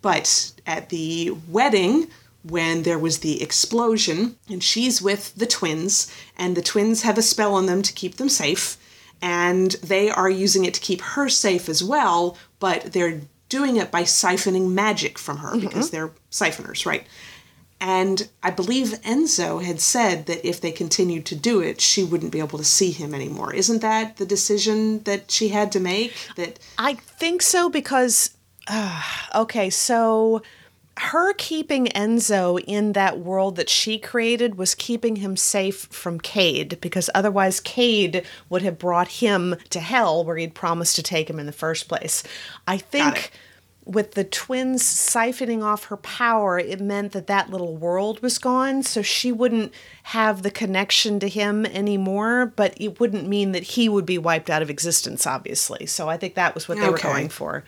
But 0.03 0.53
at 0.67 0.89
the 0.89 1.37
wedding, 1.49 2.09
when 2.43 2.83
there 2.83 2.99
was 2.99 3.19
the 3.19 3.43
explosion, 3.43 4.37
and 4.49 4.63
she's 4.63 5.03
with 5.03 5.35
the 5.35 5.47
twins, 5.47 6.13
and 6.37 6.57
the 6.57 6.63
twins 6.63 7.03
have 7.03 7.19
a 7.19 7.23
spell 7.23 7.55
on 7.55 7.67
them 7.67 7.83
to 7.83 7.93
keep 7.93 8.17
them 8.17 8.29
safe, 8.29 8.77
and 9.21 9.73
they 9.83 10.09
are 10.11 10.31
using 10.31 10.65
it 10.65 10.75
to 10.75 10.81
keep 10.81 11.01
her 11.01 11.29
safe 11.29 11.69
as 11.69 11.83
well, 11.83 12.39
but 12.61 12.93
they're 12.93 13.21
doing 13.49 13.77
it 13.77 13.91
by 13.91 14.03
siphoning 14.03 14.71
magic 14.71 15.19
from 15.19 15.39
her 15.39 15.59
because 15.59 15.91
they're 15.91 16.13
siphoners, 16.31 16.87
right? 16.87 17.07
And 17.81 18.29
I 18.43 18.51
believe 18.51 18.89
Enzo 19.03 19.63
had 19.63 19.81
said 19.81 20.27
that 20.27 20.47
if 20.47 20.61
they 20.61 20.73
continued 20.73 21.25
to 21.27 21.37
do 21.37 21.61
it, 21.61 21.81
she 21.81 22.03
wouldn't 22.03 22.33
be 22.33 22.41
able 22.41 22.59
to 22.59 22.65
see 22.65 22.91
him 22.91 23.15
anymore. 23.15 23.55
Isn't 23.55 23.83
that 23.83 24.17
the 24.17 24.27
decision 24.27 25.03
that 25.05 25.31
she 25.31 25.49
had 25.49 25.71
to 25.73 25.81
make? 25.81 26.13
That 26.37 26.59
I 26.77 26.95
think 26.95 27.41
so 27.41 27.71
because, 27.71 28.31
uh, 28.67 29.03
okay, 29.35 29.71
so 29.71 30.43
her 30.99 31.33
keeping 31.35 31.87
Enzo 31.87 32.63
in 32.67 32.93
that 32.93 33.21
world 33.21 33.57
that 33.57 33.71
she 33.71 33.99
created 33.99 34.57
was 34.57 34.75
keeping 34.75 35.17
him 35.17 35.37
safe 35.37 35.87
from 35.91 36.21
Cade 36.21 36.79
because 36.81 37.11
otherwise 37.15 37.61
Cade 37.61 38.25
would 38.49 38.63
have 38.63 38.79
brought 38.79 39.09
him 39.09 39.57
to 39.71 39.81
hell 39.81 40.25
where 40.25 40.37
he'd 40.37 40.55
promised 40.55 40.97
to 40.97 41.03
take 41.03 41.31
him 41.31 41.39
in 41.39 41.47
the 41.47 41.53
first 41.53 41.89
place. 41.89 42.23
I 42.67 42.79
think 42.79 43.31
with 43.89 44.13
the 44.13 44.25
twins 44.25 44.83
siphoning 44.83 45.63
off 45.63 45.85
her 45.85 45.97
power, 45.97 46.59
it 46.59 46.79
meant 46.79 47.13
that 47.13 47.27
that 47.27 47.49
little 47.49 47.75
world 47.75 48.21
was 48.21 48.39
gone, 48.39 48.83
so 48.83 49.01
she 49.01 49.33
wouldn't 49.33 49.73
have 50.05 50.43
the 50.43 50.51
connection 50.51 51.19
to 51.21 51.29
him 51.29 51.65
anymore, 51.65 52.53
but 52.55 52.75
it 52.77 53.01
wouldn't 53.01 53.27
mean 53.27 53.53
that 53.53 53.63
he 53.63 53.89
would 53.89 54.05
be 54.05 54.19
wiped 54.19 54.51
out 54.51 54.61
of 54.61 54.69
existence, 54.69 55.27
obviously. 55.27 55.87
So 55.87 56.09
I 56.09 56.19
think 56.19 56.35
that 56.35 56.55
was 56.55 56.69
what 56.69 56.79
they 56.79 56.89
were 56.89 56.99
going 56.99 57.31
for. 57.31 57.65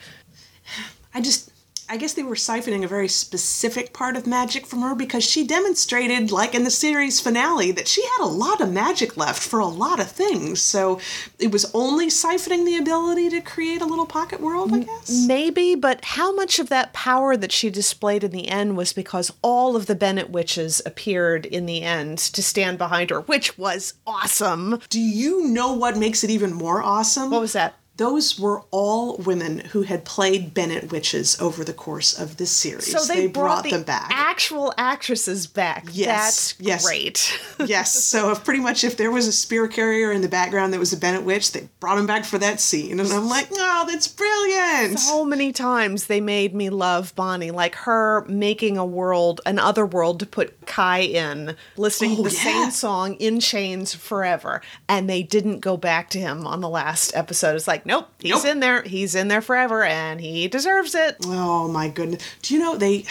I 1.15 1.23
just 1.23 1.50
I 1.91 1.97
guess 1.97 2.13
they 2.13 2.23
were 2.23 2.37
siphoning 2.37 2.85
a 2.85 2.89
very 2.89 3.09
specific 3.09 3.93
part 3.93 4.17
of 4.17 4.25
magic 4.25 4.65
from 4.65 4.83
her 4.83 4.95
because 4.95 5.25
she 5.25 5.45
demonstrated, 5.45 6.31
like 6.31 6.55
in 6.55 6.63
the 6.63 6.71
series 6.71 7.19
finale, 7.19 7.73
that 7.73 7.89
she 7.89 8.01
had 8.03 8.21
a 8.21 8.27
lot 8.27 8.61
of 8.61 8.73
magic 8.73 9.17
left 9.17 9.43
for 9.43 9.59
a 9.59 9.67
lot 9.67 9.99
of 9.99 10.09
things. 10.09 10.63
So 10.63 11.01
it 11.41 11.51
was 11.51 11.69
only 11.75 12.07
siphoning 12.07 12.65
the 12.65 12.77
ability 12.77 13.29
to 13.31 13.41
create 13.41 13.83
a 13.83 13.87
little 13.87 14.07
pocket 14.07 14.41
world, 14.41 14.73
I 14.73 14.85
guess. 14.85 15.27
Maybe, 15.27 15.75
but 15.75 16.05
how 16.05 16.33
much 16.33 16.61
of 16.61 16.69
that 16.69 16.93
power 16.93 17.37
that 17.37 17.51
she 17.51 17.71
displayed 17.71 18.23
in 18.23 18.31
the 18.31 18.47
end 18.47 18.77
was 18.77 18.93
because 18.93 19.33
all 19.43 19.75
of 19.75 19.87
the 19.87 19.97
Bennett 19.97 20.31
witches 20.31 20.81
appeared 20.87 21.45
in 21.45 21.67
the 21.67 21.83
end 21.83 22.19
to 22.19 22.41
stand 22.41 22.79
behind 22.79 23.11
her, 23.11 23.23
which 23.23 23.59
was 23.59 23.95
awesome. 24.07 24.81
Do 24.91 25.01
you 25.01 25.49
know 25.49 25.73
what 25.73 25.97
makes 25.97 26.23
it 26.23 26.31
even 26.31 26.53
more 26.53 26.81
awesome? 26.81 27.33
What 27.33 27.41
was 27.41 27.55
that? 27.55 27.75
Those 27.97 28.41
were 28.41 28.63
all 28.71 29.19
women 29.19 29.59
who 29.59 29.83
had 29.83 30.07
played 30.07 30.55
Bennett 30.55 30.91
witches 30.91 31.39
over 31.39 31.65
the 31.65 31.75
course 31.75 32.19
of 32.19 32.39
this 32.39 32.51
series. 32.51 32.91
So 32.91 33.05
they, 33.13 33.27
brought, 33.27 33.65
the 33.65 33.73
them 33.73 33.83
back. 33.83 34.11
actual 34.11 34.73
actresses 34.79 35.47
back. 35.47 35.85
Yes, 35.93 36.53
That's 36.55 36.61
yes. 36.61 36.87
great. 36.87 37.41
yes, 37.69 37.93
so 37.93 38.31
if 38.31 38.43
pretty 38.43 38.61
much 38.61 38.85
if 38.85 38.97
there 38.97 39.11
was 39.11 39.27
a 39.27 39.33
spear 39.33 39.69
carrier 39.69 40.13
in 40.13 40.23
the 40.23 40.29
background 40.29 40.73
that 40.73 40.81
was 40.81 40.95
a 40.95 40.97
Bennett 40.97 41.25
witch, 41.25 41.53
they 41.53 41.69
brought 41.79 41.99
him 41.99 42.07
back 42.07 42.25
for 42.25 42.39
that 42.39 42.59
scene, 42.61 43.01
and 43.01 43.13
I'm 43.13 43.29
like, 43.29 43.49
oh, 43.53 43.85
that's 43.87 44.09
brilliant. 44.09 44.99
so 44.99 45.25
many 45.27 45.53
times 45.53 46.07
they 46.07 46.21
made 46.23 46.55
me 46.55 46.71
love 46.71 47.15
Bonnie, 47.17 47.51
like 47.51 47.75
her 47.75 48.25
making 48.27 48.79
a 48.79 48.87
world, 48.87 49.43
an 49.45 49.59
other 49.59 49.85
world 49.85 50.21
to 50.21 50.27
put 50.27 50.67
Kai 50.67 51.01
in, 51.01 51.55
listening 51.77 52.17
to 52.17 52.21
Oh, 52.23 52.25
the 52.25 52.31
yeah. 52.35 52.41
same 52.43 52.71
song 52.71 53.15
in 53.17 53.41
chains 53.41 53.95
forever, 53.95 54.63
and 54.89 55.09
they 55.11 55.23
didn't 55.23 55.61
go 55.61 55.77
back 55.77 56.09
to 56.11 56.19
him 56.19 56.47
on 56.47 56.61
the 56.63 56.69
last 56.69 57.15
episode. 57.15 57.57
It's 57.57 57.69
like, 57.69 57.85
nope, 57.91 58.09
he's 58.21 58.31
Nope. 58.33 58.45
in 58.47 58.61
there, 58.61 58.83
he's 58.83 59.15
in 59.15 59.29
there 59.29 59.43
forever, 59.43 59.83
and 59.85 60.21
he 60.21 60.49
deserves 60.49 60.95
it. 60.95 61.17
Oh 61.25 61.69
my 61.69 61.89
goodness. 61.89 62.23
Do 62.43 62.55
you 62.55 62.61
know 62.61 62.77
they 62.77 63.05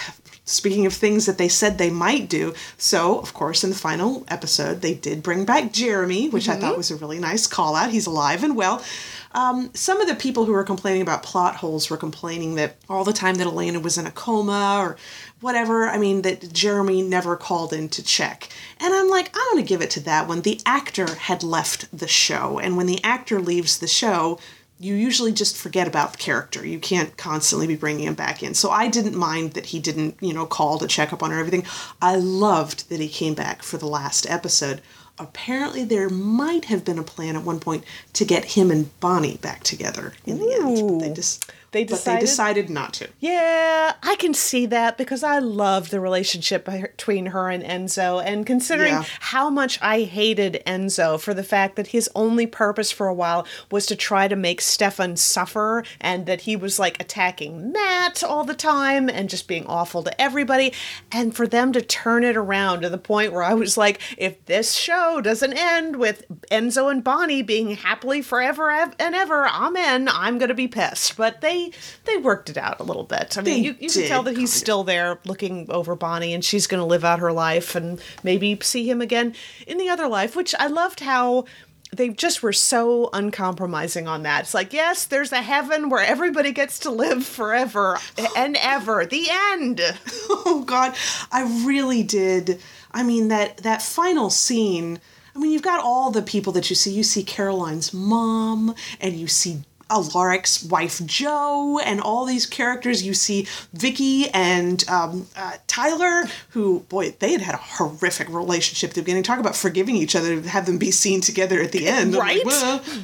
speaking 0.46 0.88
of 0.88 0.94
things 0.94 1.28
that 1.28 1.38
they 1.38 1.48
said 1.48 1.78
they 1.78 1.92
might 1.92 2.28
do, 2.28 2.54
so 2.78 3.20
of 3.20 3.34
course 3.36 3.64
in 3.64 3.70
the 3.70 3.76
final 3.76 4.26
episode 4.30 4.82
they 4.82 4.96
did 4.96 5.22
bring 5.22 5.46
back 5.46 5.72
Jeremy, 5.72 6.28
which 6.30 6.50
I 6.50 6.56
thought 6.56 6.76
was 6.78 6.90
a 6.90 6.96
really 6.96 7.20
nice 7.20 7.46
call 7.46 7.76
out. 7.76 7.92
He's 7.92 8.08
alive 8.08 8.44
and 8.44 8.56
well. 8.56 8.84
Um, 9.32 9.70
some 9.76 10.02
of 10.02 10.08
the 10.08 10.16
people 10.16 10.46
who 10.46 10.54
were 10.54 10.64
complaining 10.64 11.04
about 11.04 11.22
plot 11.22 11.58
holes 11.58 11.88
were 11.92 11.98
complaining 11.98 12.56
that 12.56 12.78
all 12.90 13.04
the 13.04 13.14
time 13.14 13.36
that 13.36 13.46
Elena 13.46 13.80
was 13.80 13.96
in 13.96 14.08
a 14.08 14.12
coma 14.12 14.78
or 14.80 14.98
whatever, 15.40 15.88
I 15.88 16.00
mean, 16.00 16.24
that 16.24 16.52
Jeremy 16.52 17.04
never 17.04 17.38
called 17.38 17.72
in 17.72 17.90
to 17.90 18.02
check. 18.04 18.50
And 18.80 18.92
I'm 18.92 19.08
like, 19.08 19.30
I'm 19.36 19.54
going 19.54 19.64
to 19.64 19.70
give 19.70 19.84
it 19.84 19.92
to 19.92 20.00
that 20.00 20.28
one. 20.28 20.42
The 20.42 20.60
actor 20.66 21.14
had 21.14 21.44
left 21.44 21.96
the 21.96 22.08
show, 22.08 22.58
and 22.58 22.76
when 22.76 22.88
the 22.88 23.04
actor 23.04 23.40
leaves 23.40 23.78
the 23.78 23.88
show, 23.88 24.40
you 24.80 24.96
usually 24.96 25.34
just 25.34 25.58
forget 25.58 25.88
about 25.88 26.14
the 26.14 26.18
character. 26.18 26.66
You 26.66 26.80
can't 26.80 27.16
constantly 27.18 27.68
be 27.68 27.76
bringing 27.76 28.08
him 28.08 28.14
back 28.14 28.42
in. 28.42 28.54
So 28.54 28.72
I 28.72 28.88
didn't 28.88 29.16
mind 29.16 29.54
that 29.54 29.68
he 29.68 29.80
didn't, 29.80 30.16
you 30.22 30.34
know, 30.34 30.46
call 30.46 30.80
to 30.80 30.88
check 30.88 31.12
up 31.12 31.22
on 31.22 31.32
her 31.32 31.40
everything. 31.40 31.66
I 32.02 32.16
loved 32.16 32.90
that 32.90 33.02
he 33.02 33.10
came 33.10 33.34
back 33.34 33.62
for 33.62 33.78
the 33.78 33.88
last 33.88 34.30
episode. 34.30 34.82
Apparently, 35.18 35.84
there 35.84 36.08
might 36.08 36.66
have 36.66 36.86
been 36.86 36.98
a 36.98 37.04
plan 37.04 37.36
at 37.36 37.44
one 37.44 37.60
point 37.60 37.84
to 38.14 38.24
get 38.24 38.46
him 38.46 38.72
and 38.72 38.98
Bonnie 39.02 39.36
back 39.38 39.64
together 39.64 40.14
in 40.26 40.40
the 40.40 40.54
end, 40.54 40.88
but 40.88 41.00
they 41.00 41.14
just 41.14 41.52
They 41.72 41.84
but 41.84 41.90
they 41.90 41.96
decided? 41.96 42.20
decided 42.22 42.70
not 42.70 42.94
to. 42.94 43.10
Yeah, 43.20 43.94
I 44.02 44.16
can 44.16 44.34
see 44.34 44.66
that 44.68 44.98
because 44.98 45.24
I 45.24 45.40
love 45.40 45.90
the 45.92 46.00
relationship 46.00 46.66
between 46.66 47.28
her 47.28 47.50
and 47.50 47.64
Enzo. 47.64 48.24
And 48.26 48.46
considering 48.46 48.94
Yeah. 48.94 49.04
how 49.20 49.50
much 49.50 49.78
I 49.82 50.02
hated 50.02 50.64
Enzo 50.66 51.20
for 51.20 51.34
the 51.34 51.44
fact 51.44 51.76
that 51.76 51.88
his 51.88 52.10
only 52.16 52.48
purpose 52.48 52.92
for 52.92 53.08
a 53.08 53.14
while 53.14 53.46
was 53.70 53.86
to 53.88 53.96
try 53.96 54.28
to 54.28 54.36
make 54.36 54.62
Stefan 54.62 55.16
suffer 55.18 55.84
and 56.02 56.26
that 56.26 56.42
he 56.42 56.56
was 56.56 56.80
like 56.80 57.00
attacking 57.00 57.72
Matt 57.72 58.24
all 58.24 58.44
the 58.44 58.56
time 58.56 59.08
and 59.10 59.30
just 59.30 59.48
being 59.48 59.66
awful 59.68 60.02
to 60.04 60.22
everybody. 60.22 60.74
And 61.12 61.36
for 61.36 61.46
them 61.48 61.72
to 61.74 61.82
turn 61.82 62.24
it 62.24 62.36
around 62.38 62.82
to 62.82 62.90
the 62.90 62.98
point 62.98 63.32
where 63.34 63.44
I 63.44 63.54
was 63.54 63.78
like, 63.78 64.00
if 64.18 64.44
this 64.46 64.74
show 64.74 65.22
doesn't 65.22 65.54
end 65.54 65.98
with 65.98 66.24
Enzo 66.52 66.90
and 66.92 67.04
Bonnie 67.04 67.42
being 67.44 67.76
happily 67.76 68.22
forever 68.22 68.70
and 68.72 69.16
ever, 69.16 69.48
I'm 69.48 69.76
in. 69.76 70.08
I'm 70.10 70.38
going 70.40 70.50
to 70.50 70.56
be 70.56 70.68
pissed. 70.68 71.16
But 71.18 71.42
they 71.42 71.59
they 72.06 72.18
worked 72.18 72.50
it 72.50 72.58
out 72.58 72.80
a 72.80 72.84
little 72.84 73.04
bit. 73.04 73.38
I 73.38 73.42
mean, 73.42 73.54
They 73.54 73.68
you, 73.68 73.76
you 73.80 73.90
can 73.90 74.08
tell 74.08 74.24
that 74.24 74.38
he's 74.38 74.54
still 74.54 74.84
there 74.84 75.20
looking 75.26 75.70
over 75.70 75.96
Bonnie 75.96 76.34
and 76.34 76.44
she's 76.44 76.68
going 76.68 76.82
to 76.82 76.86
live 76.86 77.04
out 77.06 77.20
her 77.20 77.32
life 77.32 77.76
and 77.76 78.00
maybe 78.24 78.58
see 78.62 78.90
him 78.90 79.02
again 79.02 79.34
in 79.68 79.78
the 79.78 79.90
other 79.90 80.08
life, 80.08 80.36
which 80.36 80.54
I 80.60 80.68
loved 80.68 81.00
how 81.02 81.46
they 81.92 82.10
just 82.10 82.44
were 82.44 82.54
so 82.54 83.10
uncompromising 83.14 84.08
on 84.08 84.22
that. 84.24 84.42
It's 84.42 84.54
like, 84.54 84.74
yes, 84.74 85.06
there's 85.06 85.32
a 85.32 85.42
heaven 85.42 85.90
where 85.90 86.04
everybody 86.04 86.52
gets 86.52 86.78
to 86.80 86.92
live 86.92 87.26
forever 87.26 87.98
and 88.38 88.56
ever. 88.62 89.06
The 89.06 89.28
end. 89.54 89.82
oh 90.30 90.64
god 90.66 90.96
i 91.32 91.42
really 91.66 92.04
did 92.04 92.60
i 92.92 93.04
mean 93.04 93.28
that 93.30 93.58
that 93.58 93.82
final 93.82 94.30
scene 94.30 95.00
i 95.36 95.40
mean 95.40 95.52
you've 95.52 95.62
got 95.62 95.84
all 95.84 96.12
the 96.12 96.22
people 96.22 96.54
that 96.54 96.70
you 96.70 96.76
see 96.76 96.92
you 96.92 97.04
see 97.04 97.24
caroline's 97.24 97.94
mom 97.94 98.74
and 99.00 99.16
you 99.16 99.28
see 99.28 99.62
Alaric's 99.90 100.64
wife 100.64 101.06
Jo 101.06 101.80
and 101.84 102.00
all 102.02 102.26
these 102.26 102.46
characters. 102.46 103.06
You 103.06 103.14
see 103.14 103.48
Vicky 103.74 104.30
and 104.30 104.88
um, 104.90 105.28
uh, 105.36 105.54
Tyler, 105.68 106.30
who 106.50 106.82
boy 106.82 107.12
they 107.20 107.32
had 107.32 107.42
had 107.42 107.56
a 107.56 107.60
horrific 107.60 108.30
relationship 108.30 108.92
at 108.92 108.96
the 108.96 109.02
beginning. 109.02 109.24
Talk 109.24 109.40
about 109.40 109.56
forgiving 109.56 109.96
each 109.96 110.16
other 110.16 110.42
to 110.42 110.50
have 110.50 110.66
them 110.66 110.78
be 110.78 110.92
seen 110.92 111.22
together 111.22 111.62
at 111.62 111.72
the 111.72 111.88
end. 111.88 112.16
I'm 112.16 112.20
like, 112.20 112.30
Right? 112.46 112.46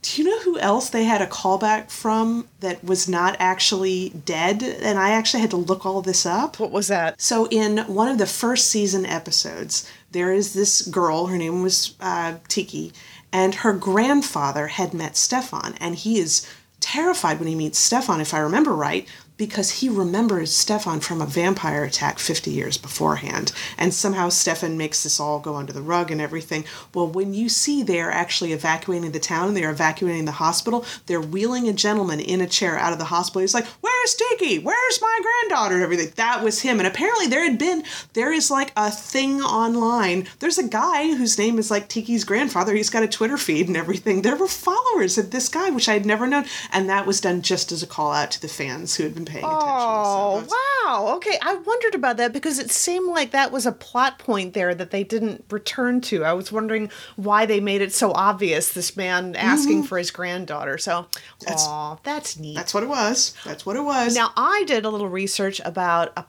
Do 0.02 0.22
you 0.22 0.30
know 0.30 0.40
who 0.42 0.60
else 0.60 0.90
they 0.90 1.04
had 1.04 1.22
a 1.22 1.28
callback 1.28 1.90
from 1.90 2.48
that 2.60 2.84
was 2.84 3.08
not 3.08 3.36
actually 3.40 4.10
dead? 4.26 4.64
And 4.64 5.00
I 5.00 5.12
actually 5.12 5.42
had 5.42 5.52
to 5.52 5.58
look 5.58 5.86
all 5.86 6.02
this 6.02 6.26
up. 6.26 6.60
What 6.60 6.72
was 6.72 6.88
that? 6.88 7.20
So, 7.20 7.48
in 7.50 7.80
one 7.80 8.08
of 8.08 8.18
the 8.18 8.26
first 8.26 8.68
season 8.68 9.06
episodes, 9.06 9.90
there 10.12 10.32
is 10.32 10.54
this 10.54 10.82
girl, 10.82 11.28
her 11.28 11.38
name 11.38 11.62
was 11.62 11.96
uh, 12.00 12.36
Tiki, 12.48 12.94
and 13.32 13.56
her 13.56 13.74
grandfather 13.74 14.68
had 14.68 14.94
met 14.94 15.18
Stefan, 15.18 15.76
and 15.80 15.96
he 15.96 16.20
is 16.20 16.48
terrified 16.86 17.40
when 17.40 17.48
he 17.48 17.56
meets 17.56 17.80
Stefan, 17.80 18.22
if 18.22 18.34
I 18.34 18.40
remember 18.40 18.74
right, 18.74 19.08
because 19.38 19.72
he 19.72 19.90
remembers 19.90 20.56
Stefan 20.56 21.00
from 21.00 21.22
a 21.22 21.26
vampire 21.26 21.84
attack 21.84 22.20
50 22.20 22.52
years 22.52 22.78
beforehand. 22.78 23.52
And 23.78 23.94
somehow 23.94 24.30
Stefan 24.30 24.78
makes 24.78 25.04
this 25.04 25.20
all 25.20 25.40
go 25.40 25.56
under 25.56 25.74
the 25.74 25.82
rug 25.82 26.12
and 26.12 26.22
everything. 26.22 26.64
Well, 26.94 27.08
when 27.08 27.34
you 27.34 27.50
see 27.50 27.84
they're 27.84 28.12
actually 28.12 28.54
evacuating 28.54 29.12
the 29.12 29.20
town, 29.20 29.50
and 29.50 29.58
they're 29.58 29.72
evacuating 29.72 30.26
the 30.26 30.32
hospital, 30.34 30.86
they're 31.06 31.22
wheeling 31.22 31.68
a 31.68 31.74
gentleman 31.74 32.20
in 32.20 32.42
a 32.42 32.48
chair 32.48 32.78
out 32.78 32.94
of 32.94 33.00
the 33.00 33.06
hospital. 33.06 33.42
He's 33.42 33.54
like, 33.54 33.68
Where's 33.82 34.16
Tiki? 34.16 34.60
Where's 34.60 35.02
my 35.02 35.20
granddaughter? 35.22 35.76
And 35.76 35.84
everything. 35.84 36.14
That 36.16 36.44
was 36.44 36.62
him. 36.62 36.80
And 36.80 36.88
apparently 36.88 37.28
there 37.28 37.44
had 37.44 37.60
been, 37.60 37.84
there 38.14 38.32
is 38.32 38.50
like 38.50 38.72
a 38.78 38.92
thing 38.92 39.42
online. 39.42 40.28
There's 40.40 40.58
a 40.58 40.68
guy 40.68 41.16
whose 41.16 41.38
name 41.38 41.60
is 41.60 41.72
like 41.72 41.90
Tiki's 41.90 42.24
grandfather. 42.24 42.74
He's 42.74 42.90
got 42.90 43.04
a 43.04 43.08
Twitter 43.08 43.38
feed 43.38 43.68
and 43.68 43.76
everything. 43.76 44.22
There 44.22 44.36
were 44.36 44.48
followers 44.48 45.18
of 45.18 45.32
this 45.32 45.50
guy, 45.50 45.70
which 45.70 45.90
I 45.90 45.94
had 45.94 46.06
never 46.06 46.28
known. 46.28 46.46
And 46.72 46.90
that 46.90 47.06
was 47.06 47.20
done 47.20 47.42
just 47.42 47.72
as 47.72 47.84
a 47.84 47.88
call 47.88 48.12
out 48.12 48.32
to 48.32 48.42
the 48.42 48.48
fans 48.48 48.96
who 48.96 49.04
had 49.04 49.16
been 49.16 49.25
paying 49.26 49.44
attention. 49.44 49.66
Oh, 49.68 50.44
So 50.48 50.56
wow. 50.86 51.16
Okay. 51.16 51.38
I 51.42 51.56
wondered 51.56 51.96
about 51.96 52.18
that 52.18 52.34
because 52.34 52.60
it 52.60 52.72
seemed 52.72 53.10
like 53.10 53.32
that 53.32 53.52
was 53.52 53.66
a 53.66 53.72
plot 53.72 54.20
point 54.20 54.54
there 54.54 54.76
that 54.76 54.92
they 54.92 55.04
didn't 55.04 55.46
return 55.50 56.02
to. 56.02 56.24
I 56.24 56.34
was 56.34 56.52
wondering 56.52 56.92
why 57.16 57.46
they 57.46 57.60
made 57.60 57.82
it 57.82 57.94
so 57.94 58.12
obvious, 58.14 58.74
this 58.74 58.96
man 58.96 59.36
asking 59.36 59.80
mm-hmm. 59.80 59.88
for 59.88 59.98
his 59.98 60.12
granddaughter. 60.12 60.78
So, 60.78 61.08
That's- 61.42 61.66
aw, 61.68 61.98
that's 62.04 62.38
neat. 62.38 62.56
That's 62.56 62.74
what 62.74 62.84
it 62.84 62.90
was. 62.90 63.34
That's 63.44 63.66
what 63.66 63.76
it 63.76 63.84
was. 63.84 64.16
Now, 64.16 64.32
I 64.38 64.64
did 64.68 64.86
a 64.86 64.90
little 64.90 65.10
research 65.10 65.62
about 65.66 66.14
a 66.18 66.26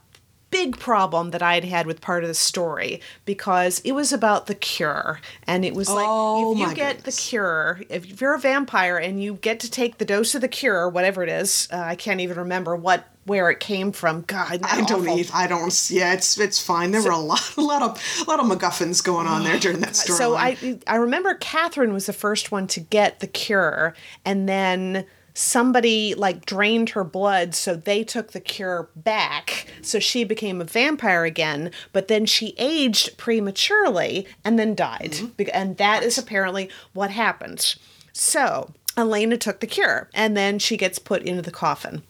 big 0.57 0.79
problem 0.79 1.33
that 1.33 1.43
I'd 1.43 1.65
had 1.65 1.87
with 1.87 2.01
part 2.01 2.25
of 2.25 2.29
the 2.29 2.35
story 2.35 3.03
because 3.27 3.81
it 3.85 3.93
was 3.93 4.11
about 4.11 4.47
the 4.47 4.55
cure. 4.55 5.21
And 5.47 5.67
it 5.67 5.75
was 5.75 5.91
like, 5.91 6.07
Oh, 6.09 6.53
if 6.53 6.59
you 6.59 6.75
get 6.75 6.97
goodness. 6.97 7.17
the 7.17 7.23
cure, 7.23 7.83
if 7.91 8.21
you're 8.21 8.35
a 8.35 8.39
vampire 8.39 8.97
and 8.97 9.23
you 9.23 9.35
get 9.35 9.61
to 9.61 9.71
take 9.71 9.99
the 9.99 10.07
dose 10.07 10.35
of 10.35 10.41
the 10.41 10.49
cure, 10.49 10.89
whatever 10.89 11.23
it 11.23 11.29
is, 11.29 11.69
uh, 11.71 11.77
I 11.77 11.95
can't 11.95 12.21
even 12.21 12.39
remember 12.39 12.75
what 12.75 13.07
where 13.27 13.51
it 13.51 13.59
came 13.59 13.91
from. 13.91 14.23
God, 14.23 14.61
I 14.63 14.83
don't 14.83 15.05
need. 15.05 15.29
I 15.35 15.47
don't. 15.49 15.91
Yeah, 15.91 16.15
it's 16.15 16.39
it's 16.39 16.61
fine. 16.61 16.93
There 16.93 17.03
were 17.03 17.11
a 17.11 17.19
lot, 17.19 17.57
a 17.57 17.61
lot 17.73 17.83
of, 17.83 18.01
a 18.27 18.31
lot 18.31 18.39
of 18.41 18.47
MacGuffins 18.47 19.03
going 19.03 19.27
on 19.27 19.43
there 19.43 19.59
during 19.59 19.81
that 19.81 19.97
story. 19.97 20.17
So 20.19 20.37
I 20.37 20.79
I 20.87 20.97
remember 20.97 21.35
Katherine 21.35 21.93
was 21.93 22.07
the 22.07 22.13
first 22.13 22.51
one 22.53 22.67
to 22.69 22.81
get 22.81 23.21
the 23.21 23.27
cure, 23.27 23.95
and 24.25 24.49
then 24.49 25.05
somebody 25.37 26.15
like 26.15 26.47
drained 26.47 26.89
her 26.91 27.05
blood, 27.05 27.55
so 27.55 27.77
they 27.77 28.03
took 28.03 28.33
the 28.33 28.41
cure 28.41 28.89
back, 28.97 29.67
so 29.83 29.99
she 29.99 30.25
became 30.25 30.63
a 30.63 30.65
vampire 30.65 31.25
again. 31.25 31.71
But 31.93 32.09
then 32.09 32.25
she 32.25 32.55
aged 32.57 33.19
prematurely 33.19 34.27
and 34.43 34.59
then 34.59 34.75
died, 34.75 35.13
mm-hmm. 35.13 35.27
Be- 35.37 35.53
and 35.53 35.77
that 35.77 36.03
is 36.03 36.17
apparently 36.17 36.71
what 36.95 37.11
happens. 37.11 37.77
So 38.15 38.73
Elena 38.97 39.37
took 39.37 39.61
the 39.61 39.67
cure, 39.67 40.09
and 40.15 40.35
then 40.35 40.59
she 40.59 40.79
gets 40.79 40.99
put 40.99 41.23
into 41.23 41.43
the 41.43 41.51
coffin, 41.51 42.03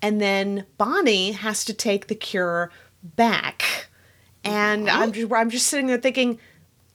and 0.00 0.20
then 0.20 0.64
Bonnie 0.78 1.32
has 1.32 1.64
to 1.64 1.74
take 1.74 2.06
the 2.06 2.14
cure 2.14 2.70
back. 3.02 3.88
And 4.44 4.88
I'm 4.88 5.10
just, 5.10 5.32
I'm 5.32 5.50
just 5.50 5.66
sitting 5.66 5.88
there 5.88 5.98
thinking, 5.98 6.38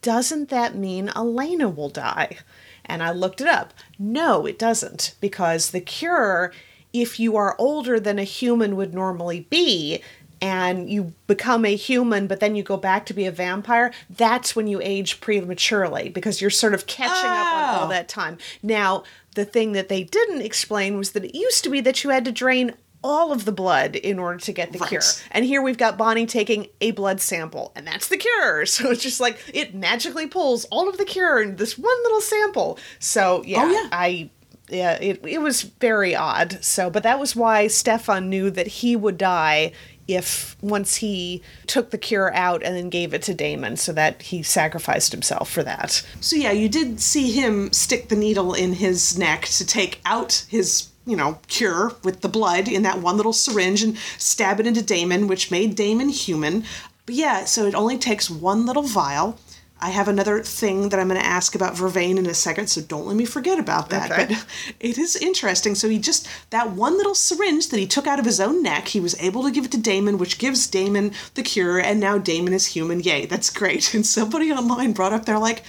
doesn't 0.02 0.48
that 0.50 0.75
mean 0.75 1.12
Elena 1.13 1.68
will 1.68 1.90
die? 1.90 2.38
And 2.86 3.02
I 3.02 3.12
looked 3.12 3.42
it 3.42 3.48
up. 3.48 3.74
No, 3.98 4.46
it 4.46 4.60
doesn't, 4.60 5.16
because 5.22 5.72
the 5.72 5.82
cure 5.82 6.52
if 6.94 7.20
you 7.20 7.36
are 7.36 7.56
older 7.58 8.00
than 8.00 8.20
a 8.20 8.24
human 8.24 8.75
would 8.75 8.94
normally 8.94 9.42
be, 9.50 10.00
and 10.44 10.90
you 10.90 11.13
become 11.25 11.66
a 11.66 11.75
human, 11.75 12.28
but 12.28 12.40
then 12.40 12.56
you 12.56 12.63
go 12.63 12.75
back 12.75 13.06
to 13.06 13.13
be 13.13 13.25
a 13.25 13.32
vampire, 13.32 13.94
that's 14.10 14.56
when 14.56 14.68
you 14.68 14.82
age 14.84 15.22
prematurely 15.22 16.10
because 16.10 16.42
you're 16.42 16.50
sort 16.50 16.74
of 16.74 16.86
catching 16.86 17.30
oh. 17.30 17.34
up 17.34 17.54
on 17.54 17.75
all 17.75 17.86
oh. 17.86 17.90
that 17.90 18.10
time. 18.10 18.38
Now, 18.62 19.04
the 19.36 19.46
thing 19.46 19.72
that 19.72 19.88
they 19.88 20.04
didn't 20.04 20.42
explain 20.42 20.98
was 20.98 21.13
that 21.13 21.24
it 21.24 21.34
used 21.36 21.63
to 21.63 21.70
be 21.70 21.80
that 21.82 22.04
you 22.04 22.10
had 22.10 22.25
to 22.25 22.32
drain 22.32 22.74
all 23.03 23.31
of 23.31 23.45
the 23.45 23.51
blood 23.51 23.95
in 23.95 24.19
order 24.19 24.39
to 24.39 24.51
get 24.51 24.72
the 24.72 24.79
right. 24.79 24.89
cure. 24.89 25.01
And 25.31 25.45
here 25.45 25.62
we've 25.62 25.77
got 25.77 25.98
Bonnie 25.98 26.25
taking 26.25 26.67
a 26.81 26.91
blood 26.91 27.19
sample, 27.22 27.72
and 27.75 27.86
that's 27.86 28.07
the 28.07 28.17
cure. 28.17 28.65
So 28.74 28.89
it's 28.91 29.03
just 29.03 29.19
like 29.19 29.39
it 29.53 29.75
magically 29.75 30.25
pulls 30.25 30.65
all 30.65 30.89
of 30.89 30.98
the 30.98 31.05
cure 31.05 31.41
in 31.41 31.57
this 31.57 31.77
one 31.77 32.03
little 32.03 32.22
sample. 32.22 32.79
So 33.00 33.43
yeah, 33.45 33.63
oh, 33.63 33.72
yeah. 33.72 33.89
I 33.91 34.29
yeah, 34.69 34.93
it 34.93 35.24
it 35.25 35.39
was 35.39 35.62
very 35.62 36.15
odd. 36.15 36.63
So, 36.63 36.89
but 36.89 37.03
that 37.03 37.19
was 37.19 37.36
why 37.36 37.67
Stefan 37.67 38.29
knew 38.29 38.50
that 38.50 38.67
he 38.67 38.95
would 38.95 39.17
die 39.17 39.74
if 40.07 40.57
once 40.62 40.98
he 40.98 41.41
took 41.67 41.91
the 41.91 41.98
cure 41.98 42.33
out 42.33 42.63
and 42.63 42.75
then 42.75 42.89
gave 42.89 43.13
it 43.13 43.22
to 43.24 43.33
Damon 43.33 43.77
so 43.77 43.93
that 43.93 44.22
he 44.22 44.43
sacrificed 44.43 45.12
himself 45.12 45.50
for 45.50 45.63
that. 45.63 46.05
So 46.19 46.36
yeah, 46.36 46.51
you 46.51 46.67
did 46.67 47.00
see 47.00 47.31
him 47.31 47.72
stick 47.72 48.10
the 48.10 48.15
needle 48.15 48.53
in 48.53 48.74
his 48.74 49.17
neck 49.17 49.45
to 49.45 49.65
take 49.65 50.01
out 50.05 50.45
his 50.50 50.89
you 51.05 51.15
know, 51.15 51.39
cure 51.48 51.93
with 52.03 52.22
the 52.22 52.29
blood 52.29 52.67
in 52.67 52.83
that 52.83 53.00
one 53.00 53.17
little 53.17 53.33
syringe 53.33 53.83
and 53.83 53.98
stab 54.17 54.60
it 54.60 54.67
into 54.67 54.81
Damon, 54.81 55.27
which 55.27 55.51
made 55.51 55.75
Damon 55.75 56.10
human. 56.10 56.63
But 57.05 57.15
yeah, 57.15 57.45
so 57.45 57.65
it 57.65 57.75
only 57.75 57.98
takes 57.98 58.29
one 58.29 58.65
little 58.65 58.83
vial. 58.83 59.38
I 59.83 59.89
have 59.89 60.07
another 60.07 60.41
thing 60.41 60.88
that 60.89 61.00
I'm 61.00 61.10
going 61.10 61.19
to 61.19 61.25
ask 61.25 61.55
about 61.55 61.74
Vervain 61.74 62.17
in 62.17 62.25
a 62.25 62.33
second, 62.33 62.67
so 62.67 62.79
don't 62.79 63.05
let 63.05 63.17
me 63.17 63.25
forget 63.25 63.60
about 63.60 63.89
that. 63.89 64.10
Okay. 64.10 64.27
But 64.27 64.45
it 64.79 64.98
is 64.98 65.17
interesting. 65.17 65.75
So 65.75 65.89
he 65.89 66.00
just, 66.00 66.25
that 66.51 66.72
one 66.72 66.95
little 66.95 67.15
syringe 67.15 67.67
that 67.67 67.79
he 67.79 67.86
took 67.86 68.07
out 68.07 68.17
of 68.17 68.24
his 68.24 68.39
own 68.39 68.63
neck, 68.63 68.88
he 68.88 69.01
was 69.01 69.19
able 69.19 69.43
to 69.43 69.51
give 69.51 69.65
it 69.65 69.72
to 69.72 69.77
Damon, 69.77 70.17
which 70.17 70.38
gives 70.38 70.67
Damon 70.67 71.12
the 71.33 71.43
cure, 71.43 71.79
and 71.79 72.00
now 72.00 72.17
Damon 72.17 72.53
is 72.53 72.67
human. 72.67 73.01
Yay, 73.01 73.25
that's 73.25 73.50
great. 73.50 73.93
And 73.93 74.05
somebody 74.05 74.51
online 74.51 74.93
brought 74.93 75.12
up, 75.12 75.25
they're 75.25 75.38
like, 75.38 75.63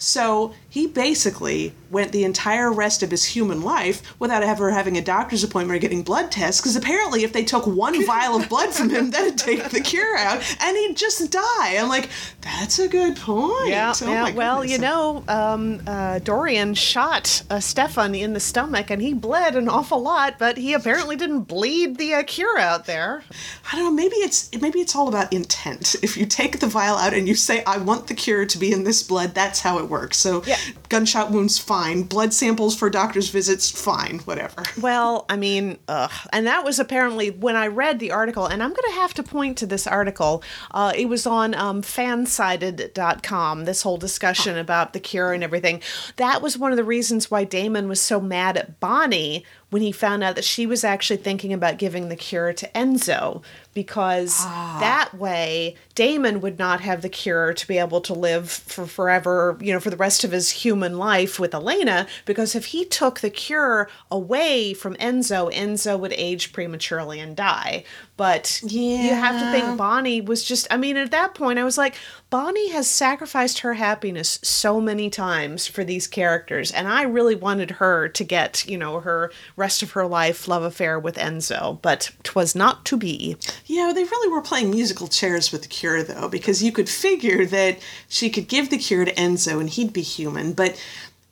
so 0.00 0.54
he 0.70 0.86
basically 0.86 1.74
went 1.90 2.12
the 2.12 2.24
entire 2.24 2.72
rest 2.72 3.02
of 3.02 3.10
his 3.10 3.24
human 3.24 3.60
life 3.60 4.18
without 4.18 4.42
ever 4.42 4.70
having 4.70 4.96
a 4.96 5.02
doctor's 5.02 5.44
appointment 5.44 5.76
or 5.76 5.80
getting 5.80 6.02
blood 6.02 6.30
tests. 6.30 6.60
Because 6.60 6.76
apparently, 6.76 7.24
if 7.24 7.32
they 7.32 7.44
took 7.44 7.66
one 7.66 8.06
vial 8.06 8.36
of 8.36 8.48
blood 8.48 8.70
from 8.72 8.88
him, 8.88 9.10
that'd 9.10 9.36
take 9.36 9.68
the 9.70 9.80
cure 9.80 10.16
out, 10.16 10.42
and 10.60 10.76
he'd 10.76 10.96
just 10.96 11.30
die. 11.30 11.76
I'm 11.76 11.88
like, 11.88 12.08
that's 12.40 12.78
a 12.78 12.88
good 12.88 13.16
point. 13.16 13.68
Yeah, 13.68 13.92
oh 14.00 14.06
yeah. 14.06 14.30
Well, 14.30 14.64
you 14.64 14.78
know, 14.78 15.22
um, 15.28 15.82
uh, 15.86 16.20
Dorian 16.20 16.74
shot 16.74 17.42
uh, 17.50 17.60
Stefan 17.60 18.14
in 18.14 18.32
the 18.32 18.40
stomach, 18.40 18.90
and 18.90 19.02
he 19.02 19.12
bled 19.12 19.54
an 19.56 19.68
awful 19.68 20.00
lot, 20.00 20.38
but 20.38 20.56
he 20.56 20.72
apparently 20.72 21.16
didn't 21.16 21.42
bleed 21.42 21.98
the 21.98 22.14
uh, 22.14 22.22
cure 22.22 22.58
out 22.58 22.86
there. 22.86 23.22
I 23.70 23.76
don't 23.76 23.84
know. 23.84 23.90
Maybe 23.90 24.16
it's 24.16 24.50
maybe 24.60 24.80
it's 24.80 24.96
all 24.96 25.08
about 25.08 25.32
intent. 25.32 25.96
If 26.02 26.16
you 26.16 26.24
take 26.24 26.60
the 26.60 26.66
vial 26.66 26.96
out 26.96 27.12
and 27.12 27.28
you 27.28 27.34
say, 27.34 27.62
"I 27.66 27.76
want 27.76 28.06
the 28.06 28.14
cure 28.14 28.46
to 28.46 28.58
be 28.58 28.72
in 28.72 28.84
this 28.84 29.02
blood," 29.02 29.34
that's 29.34 29.60
how 29.60 29.78
it 29.78 29.89
works. 29.90 30.16
So, 30.16 30.42
yeah. 30.46 30.56
gunshot 30.88 31.30
wounds, 31.30 31.58
fine. 31.58 32.04
Blood 32.04 32.32
samples 32.32 32.76
for 32.76 32.88
doctor's 32.88 33.28
visits, 33.28 33.70
fine. 33.70 34.20
Whatever. 34.20 34.62
Well, 34.80 35.26
I 35.28 35.36
mean, 35.36 35.78
ugh. 35.88 36.10
and 36.32 36.46
that 36.46 36.64
was 36.64 36.78
apparently 36.78 37.30
when 37.30 37.54
I 37.54 37.66
read 37.66 37.98
the 37.98 38.12
article, 38.12 38.46
and 38.46 38.62
I'm 38.62 38.70
going 38.70 38.88
to 38.88 39.00
have 39.00 39.12
to 39.14 39.22
point 39.22 39.58
to 39.58 39.66
this 39.66 39.86
article. 39.86 40.42
Uh, 40.70 40.92
it 40.96 41.06
was 41.06 41.26
on 41.26 41.54
um, 41.54 41.82
fansided.com, 41.82 43.64
this 43.66 43.82
whole 43.82 43.98
discussion 43.98 44.56
oh. 44.56 44.60
about 44.60 44.92
the 44.94 45.00
cure 45.00 45.32
and 45.32 45.44
everything. 45.44 45.82
That 46.16 46.40
was 46.40 46.56
one 46.56 46.70
of 46.70 46.76
the 46.76 46.84
reasons 46.84 47.30
why 47.30 47.44
Damon 47.44 47.88
was 47.88 48.00
so 48.00 48.20
mad 48.20 48.56
at 48.56 48.80
Bonnie 48.80 49.44
when 49.70 49.82
he 49.82 49.92
found 49.92 50.22
out 50.22 50.34
that 50.34 50.44
she 50.44 50.66
was 50.66 50.84
actually 50.84 51.16
thinking 51.16 51.52
about 51.52 51.78
giving 51.78 52.08
the 52.08 52.16
cure 52.16 52.52
to 52.52 52.68
Enzo 52.68 53.42
because 53.72 54.36
ah. 54.40 54.78
that 54.80 55.14
way 55.14 55.76
Damon 55.94 56.40
would 56.40 56.58
not 56.58 56.80
have 56.80 57.02
the 57.02 57.08
cure 57.08 57.54
to 57.54 57.68
be 57.68 57.78
able 57.78 58.00
to 58.00 58.12
live 58.12 58.50
for 58.50 58.86
forever, 58.86 59.56
you 59.60 59.72
know, 59.72 59.80
for 59.80 59.90
the 59.90 59.96
rest 59.96 60.24
of 60.24 60.32
his 60.32 60.50
human 60.50 60.98
life 60.98 61.38
with 61.38 61.54
Elena. 61.54 62.06
Because 62.24 62.54
if 62.54 62.66
he 62.66 62.84
took 62.84 63.20
the 63.20 63.30
cure 63.30 63.88
away 64.10 64.74
from 64.74 64.96
Enzo, 64.96 65.52
Enzo 65.52 65.98
would 65.98 66.12
age 66.14 66.52
prematurely 66.52 67.20
and 67.20 67.36
die. 67.36 67.84
But 68.20 68.60
yeah. 68.62 69.02
you 69.02 69.14
have 69.14 69.40
to 69.40 69.50
think 69.50 69.78
Bonnie 69.78 70.20
was 70.20 70.44
just, 70.44 70.66
I 70.70 70.76
mean, 70.76 70.98
at 70.98 71.10
that 71.10 71.32
point, 71.32 71.58
I 71.58 71.64
was 71.64 71.78
like, 71.78 71.94
Bonnie 72.28 72.68
has 72.68 72.86
sacrificed 72.86 73.60
her 73.60 73.72
happiness 73.72 74.38
so 74.42 74.78
many 74.78 75.08
times 75.08 75.66
for 75.66 75.84
these 75.84 76.06
characters. 76.06 76.70
And 76.70 76.86
I 76.86 77.04
really 77.04 77.34
wanted 77.34 77.70
her 77.70 78.08
to 78.08 78.22
get, 78.22 78.66
you 78.68 78.76
know, 78.76 79.00
her 79.00 79.32
rest 79.56 79.82
of 79.82 79.92
her 79.92 80.06
life 80.06 80.46
love 80.46 80.62
affair 80.62 80.98
with 80.98 81.16
Enzo, 81.16 81.80
but 81.80 82.10
'twas 82.22 82.54
not 82.54 82.84
to 82.84 82.98
be. 82.98 83.38
Yeah, 83.64 83.90
they 83.94 84.04
really 84.04 84.30
were 84.30 84.42
playing 84.42 84.70
musical 84.70 85.08
chairs 85.08 85.50
with 85.50 85.62
the 85.62 85.68
cure, 85.68 86.02
though, 86.02 86.28
because 86.28 86.62
you 86.62 86.72
could 86.72 86.90
figure 86.90 87.46
that 87.46 87.78
she 88.06 88.28
could 88.28 88.48
give 88.48 88.68
the 88.68 88.76
cure 88.76 89.06
to 89.06 89.14
Enzo 89.14 89.58
and 89.60 89.70
he'd 89.70 89.94
be 89.94 90.02
human, 90.02 90.52
but 90.52 90.78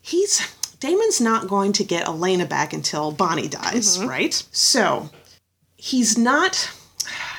he's. 0.00 0.40
Damon's 0.80 1.20
not 1.20 1.48
going 1.48 1.74
to 1.74 1.84
get 1.84 2.06
Elena 2.06 2.46
back 2.46 2.72
until 2.72 3.12
Bonnie 3.12 3.48
dies, 3.48 3.98
mm-hmm. 3.98 4.08
right? 4.08 4.42
So 4.52 5.10
he's 5.76 6.16
not 6.16 6.70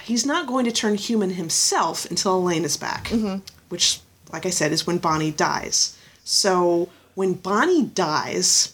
he's 0.10 0.26
not 0.26 0.48
going 0.48 0.66
to 0.66 0.72
turn 0.72 0.96
human 0.96 1.30
himself 1.30 2.10
until 2.10 2.34
Elena 2.34 2.66
is 2.66 2.78
back, 2.78 3.06
mm-hmm. 3.10 3.38
which, 3.70 4.00
like 4.34 4.46
I 4.46 4.50
said, 4.50 4.72
is 4.72 4.88
when 4.88 4.98
Bonnie 4.98 5.32
dies. 5.32 5.96
So 6.24 6.90
when 7.14 7.34
Bonnie 7.34 7.86
dies, 7.86 8.74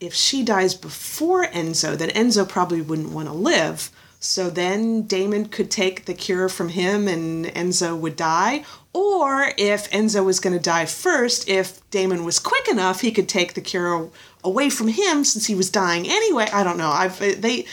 if 0.00 0.14
she 0.14 0.42
dies 0.42 0.74
before 0.74 1.44
Enzo, 1.44 1.96
then 1.96 2.08
Enzo 2.10 2.48
probably 2.48 2.80
wouldn't 2.80 3.12
want 3.12 3.28
to 3.28 3.34
live. 3.34 3.90
So 4.18 4.48
then 4.48 5.02
Damon 5.02 5.46
could 5.46 5.70
take 5.70 6.06
the 6.06 6.14
cure 6.14 6.48
from 6.48 6.70
him 6.70 7.06
and 7.06 7.46
Enzo 7.46 7.98
would 7.98 8.16
die. 8.16 8.64
Or 8.92 9.52
if 9.58 9.90
Enzo 9.90 10.24
was 10.24 10.40
going 10.40 10.56
to 10.56 10.62
die 10.62 10.86
first, 10.86 11.48
if 11.48 11.88
Damon 11.90 12.24
was 12.24 12.38
quick 12.38 12.66
enough, 12.68 13.02
he 13.02 13.12
could 13.12 13.28
take 13.28 13.54
the 13.54 13.60
cure 13.60 14.10
away 14.42 14.70
from 14.70 14.88
him 14.88 15.24
since 15.24 15.46
he 15.46 15.54
was 15.54 15.70
dying 15.70 16.06
anyway. 16.08 16.48
I 16.52 16.64
don't 16.64 16.78
know. 16.78 16.90
I've 16.90 17.18
they 17.18 17.66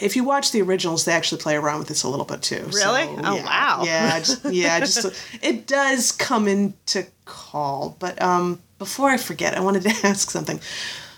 if 0.00 0.16
you 0.16 0.24
watch 0.24 0.52
the 0.52 0.62
originals, 0.62 1.04
they 1.04 1.12
actually 1.12 1.40
play 1.40 1.56
around 1.56 1.78
with 1.78 1.88
this 1.88 2.02
a 2.02 2.08
little 2.08 2.24
bit 2.24 2.42
too. 2.42 2.64
Really? 2.66 3.04
So, 3.04 3.20
oh 3.24 3.36
yeah, 3.36 3.44
wow. 3.44 3.82
Yeah, 3.84 4.18
just, 4.18 4.44
yeah. 4.46 4.80
Just 4.80 5.06
it 5.42 5.66
does 5.66 6.12
come 6.12 6.48
into 6.48 7.06
call. 7.24 7.96
But 7.98 8.20
um, 8.20 8.60
before 8.78 9.10
I 9.10 9.16
forget, 9.16 9.56
I 9.56 9.60
wanted 9.60 9.82
to 9.82 9.90
ask 10.06 10.30
something. 10.30 10.60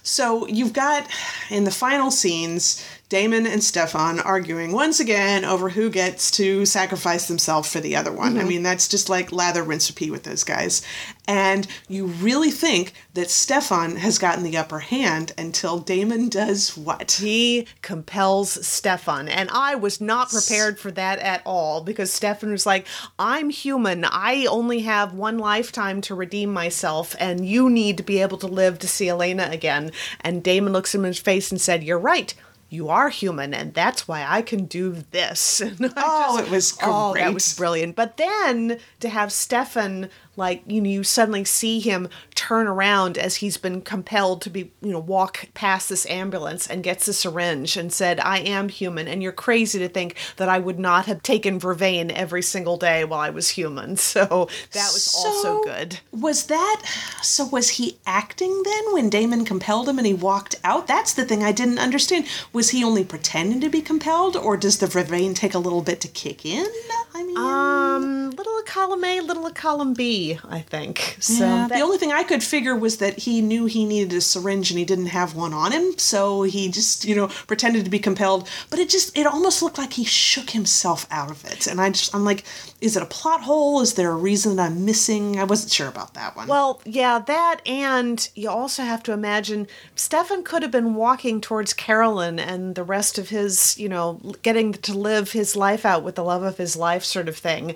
So 0.03 0.47
you've 0.47 0.73
got 0.73 1.07
in 1.51 1.65
the 1.65 1.71
final 1.71 2.11
scenes 2.11 2.83
Damon 3.09 3.47
and 3.47 3.63
Stefan 3.63 4.21
arguing 4.21 4.73
once 4.73 5.01
again 5.01 5.45
over 5.45 5.71
who 5.71 5.91
gets 5.91 6.31
to 6.33 6.65
sacrifice 6.67 7.29
themselves 7.29 7.71
for 7.71 7.81
the 7.81 7.97
other 7.97 8.13
one. 8.13 8.33
Mm-hmm. 8.33 8.41
I 8.41 8.45
mean, 8.45 8.63
that's 8.63 8.89
just 8.89 9.09
like 9.09 9.33
lather, 9.33 9.63
rinse, 9.63 9.91
repeat 9.91 10.11
with 10.11 10.25
those 10.25 10.45
guys. 10.45 10.83
And 11.29 11.67
you 11.89 12.07
really 12.07 12.51
think 12.51 12.95
that 13.13 13.31
Stefan 13.31 13.97
has 13.97 14.19
gotten 14.19 14.43
the 14.43 14.57
upper 14.57 14.79
hand 14.79 15.33
until 15.37 15.79
Damon 15.79 16.31
does 16.31 16.75
what? 16.75 17.13
He 17.13 17.67
compels 17.83 18.67
Stefan. 18.67 19.29
And 19.29 19.51
I 19.53 19.75
was 19.75 20.01
not 20.01 20.31
prepared 20.31 20.79
for 20.79 20.91
that 20.93 21.19
at 21.19 21.43
all 21.45 21.83
because 21.83 22.11
Stefan 22.11 22.51
was 22.51 22.65
like, 22.65 22.87
I'm 23.19 23.51
human. 23.51 24.07
I 24.07 24.47
only 24.47 24.81
have 24.81 25.13
one 25.13 25.39
lifetime 25.39 26.01
to 26.03 26.15
redeem 26.15 26.51
myself, 26.51 27.15
and 27.21 27.47
you 27.47 27.69
need 27.69 27.99
to 27.99 28.03
be 28.03 28.23
able 28.23 28.39
to 28.39 28.47
live 28.47 28.79
to 28.79 28.89
see 28.89 29.11
Elena 29.11 29.51
again. 29.53 29.93
And 30.23 30.43
Damon 30.43 30.73
looks 30.73 30.95
him 30.95 31.05
in 31.05 31.09
his 31.09 31.19
face 31.19 31.51
and 31.51 31.61
said, 31.61 31.85
You're 31.85 31.99
right 31.99 32.35
you 32.71 32.91
are 32.91 33.09
human 33.09 33.55
and 33.55 33.73
that's 33.73 34.07
why 34.07 34.25
I 34.29 34.43
can 34.43 34.67
do 34.67 35.05
this. 35.11 35.63
oh, 35.97 36.37
just, 36.37 36.47
it 36.47 36.51
was 36.51 36.73
great. 36.73 36.89
Oh, 36.89 37.15
that 37.15 37.33
was 37.33 37.55
brilliant. 37.55 37.97
But 37.97 38.19
then 38.19 38.79
to 39.01 39.09
have 39.09 39.33
Stefan 39.33 40.11
like 40.39 40.63
you 40.67 40.81
know 40.81 40.89
you 40.89 41.03
suddenly 41.03 41.45
see 41.45 41.81
him 41.81 42.09
turn 42.35 42.67
around 42.67 43.19
as 43.19 43.37
he's 43.37 43.57
been 43.57 43.83
compelled 43.83 44.41
to 44.41 44.49
be 44.49 44.71
you 44.81 44.93
know 44.93 44.99
walk 44.99 45.49
past 45.53 45.89
this 45.89 46.09
ambulance 46.09 46.67
and 46.67 46.85
gets 46.85 47.09
a 47.09 47.13
syringe 47.13 47.77
and 47.77 47.93
said 47.93 48.21
i 48.21 48.39
am 48.39 48.69
human. 48.69 49.09
And 49.09 49.23
you're 49.23 49.33
crazy 49.33 49.79
to 49.81 49.89
think 49.89 50.15
that 50.37 50.49
i 50.49 50.59
would 50.59 50.79
not 50.79 51.07
have 51.07 51.23
taken 51.23 51.59
vervain 51.59 52.11
every 52.13 52.43
single 52.43 52.77
day 52.77 53.05
while 53.05 53.21
i 53.21 53.31
was 53.31 53.51
human. 53.51 53.97
So 54.09 54.49
that 54.73 54.91
was 54.93 55.03
so 55.03 55.29
also 55.29 55.63
good. 55.65 56.01
was 56.13 56.47
that 56.47 56.83
so 57.21 57.45
was 57.45 57.71
he 57.71 57.99
acting 58.07 58.63
then 58.63 58.93
when 58.93 59.11
damon 59.11 59.45
compelled 59.45 59.89
him 59.89 59.99
and 59.99 60.07
he 60.07 60.15
walked 60.15 60.55
out? 60.65 60.87
That's 60.87 61.13
the 61.13 61.25
thing 61.25 61.43
i 61.43 61.53
didn't 61.53 61.79
understand. 61.79 62.27
Was 62.53 62.71
he 62.71 62.85
only 62.85 63.05
pretending 63.05 63.61
to 63.61 63.69
be 63.69 63.83
compelled 63.83 64.37
or 64.37 64.57
does 64.57 64.79
the 64.79 64.87
vervain 64.87 65.35
take 65.35 65.55
a 65.55 65.59
little 65.59 65.83
bit 65.83 66.01
to 66.03 66.09
kick 66.09 66.47
in? 66.47 66.67
I 67.15 67.25
mean 67.25 67.37
um 67.37 68.31
little 68.31 68.63
column 68.65 69.05
a 69.05 69.21
little 69.21 69.51
column 69.51 69.95
b 69.95 70.28
I 70.49 70.61
think. 70.61 71.17
So 71.21 71.45
Yeah, 71.45 71.69
the 71.69 71.81
only 71.81 71.99
thing 71.99 72.13
I 72.13 72.25
could 72.25 72.43
figure 72.43 72.75
was 72.77 72.99
that 72.99 73.19
he 73.21 73.41
knew 73.41 73.67
he 73.67 73.85
needed 73.85 74.17
a 74.17 74.21
syringe 74.21 74.71
and 74.71 74.79
he 74.79 74.85
didn't 74.85 75.07
have 75.07 75.35
one 75.35 75.53
on 75.53 75.73
him, 75.73 75.97
so 75.99 76.43
he 76.43 76.69
just, 76.69 77.05
you 77.05 77.15
know, 77.15 77.29
pretended 77.47 77.85
to 77.85 77.91
be 77.91 77.99
compelled. 77.99 78.49
But 78.71 78.79
it 78.79 78.89
just, 78.89 79.17
it 79.17 79.27
almost 79.27 79.63
looked 79.63 79.79
like 79.79 79.93
he 79.95 80.05
shook 80.05 80.51
himself 80.51 81.07
out 81.11 81.31
of 81.31 81.45
it. 81.45 81.67
And 81.67 81.81
I 81.81 81.91
just, 81.91 82.15
I'm 82.15 82.25
like, 82.25 82.45
is 82.81 82.97
it 82.97 83.03
a 83.03 83.07
plot 83.07 83.43
hole? 83.43 83.81
Is 83.81 83.95
there 83.95 84.11
a 84.11 84.17
reason 84.17 84.57
that 84.57 84.71
I'm 84.71 84.85
missing? 84.85 85.39
I 85.39 85.45
wasn't 85.45 85.73
sure 85.73 85.89
about 85.89 86.15
that 86.15 86.37
one. 86.37 86.49
Well, 86.49 86.81
yeah, 86.85 87.19
that 87.19 87.61
and 87.67 88.29
you 88.35 88.49
also 88.49 88.83
have 88.83 89.03
to 89.05 89.13
imagine 89.13 89.67
Stefan 89.95 90.43
could 90.43 90.63
have 90.63 90.71
been 90.71 90.95
walking 90.95 91.41
towards 91.41 91.73
Caroline 91.73 92.39
and 92.39 92.75
the 92.75 92.83
rest 92.83 93.19
of 93.19 93.31
his, 93.31 93.79
you 93.79 93.89
know, 93.89 94.21
getting 94.43 94.73
to 94.73 94.95
live 94.95 95.33
his 95.33 95.57
life 95.57 95.85
out 95.85 96.03
with 96.03 96.15
the 96.15 96.25
love 96.25 96.43
of 96.43 96.59
his 96.59 96.77
life 96.77 97.05
sort 97.05 97.29
of 97.29 97.37
thing. 97.37 97.75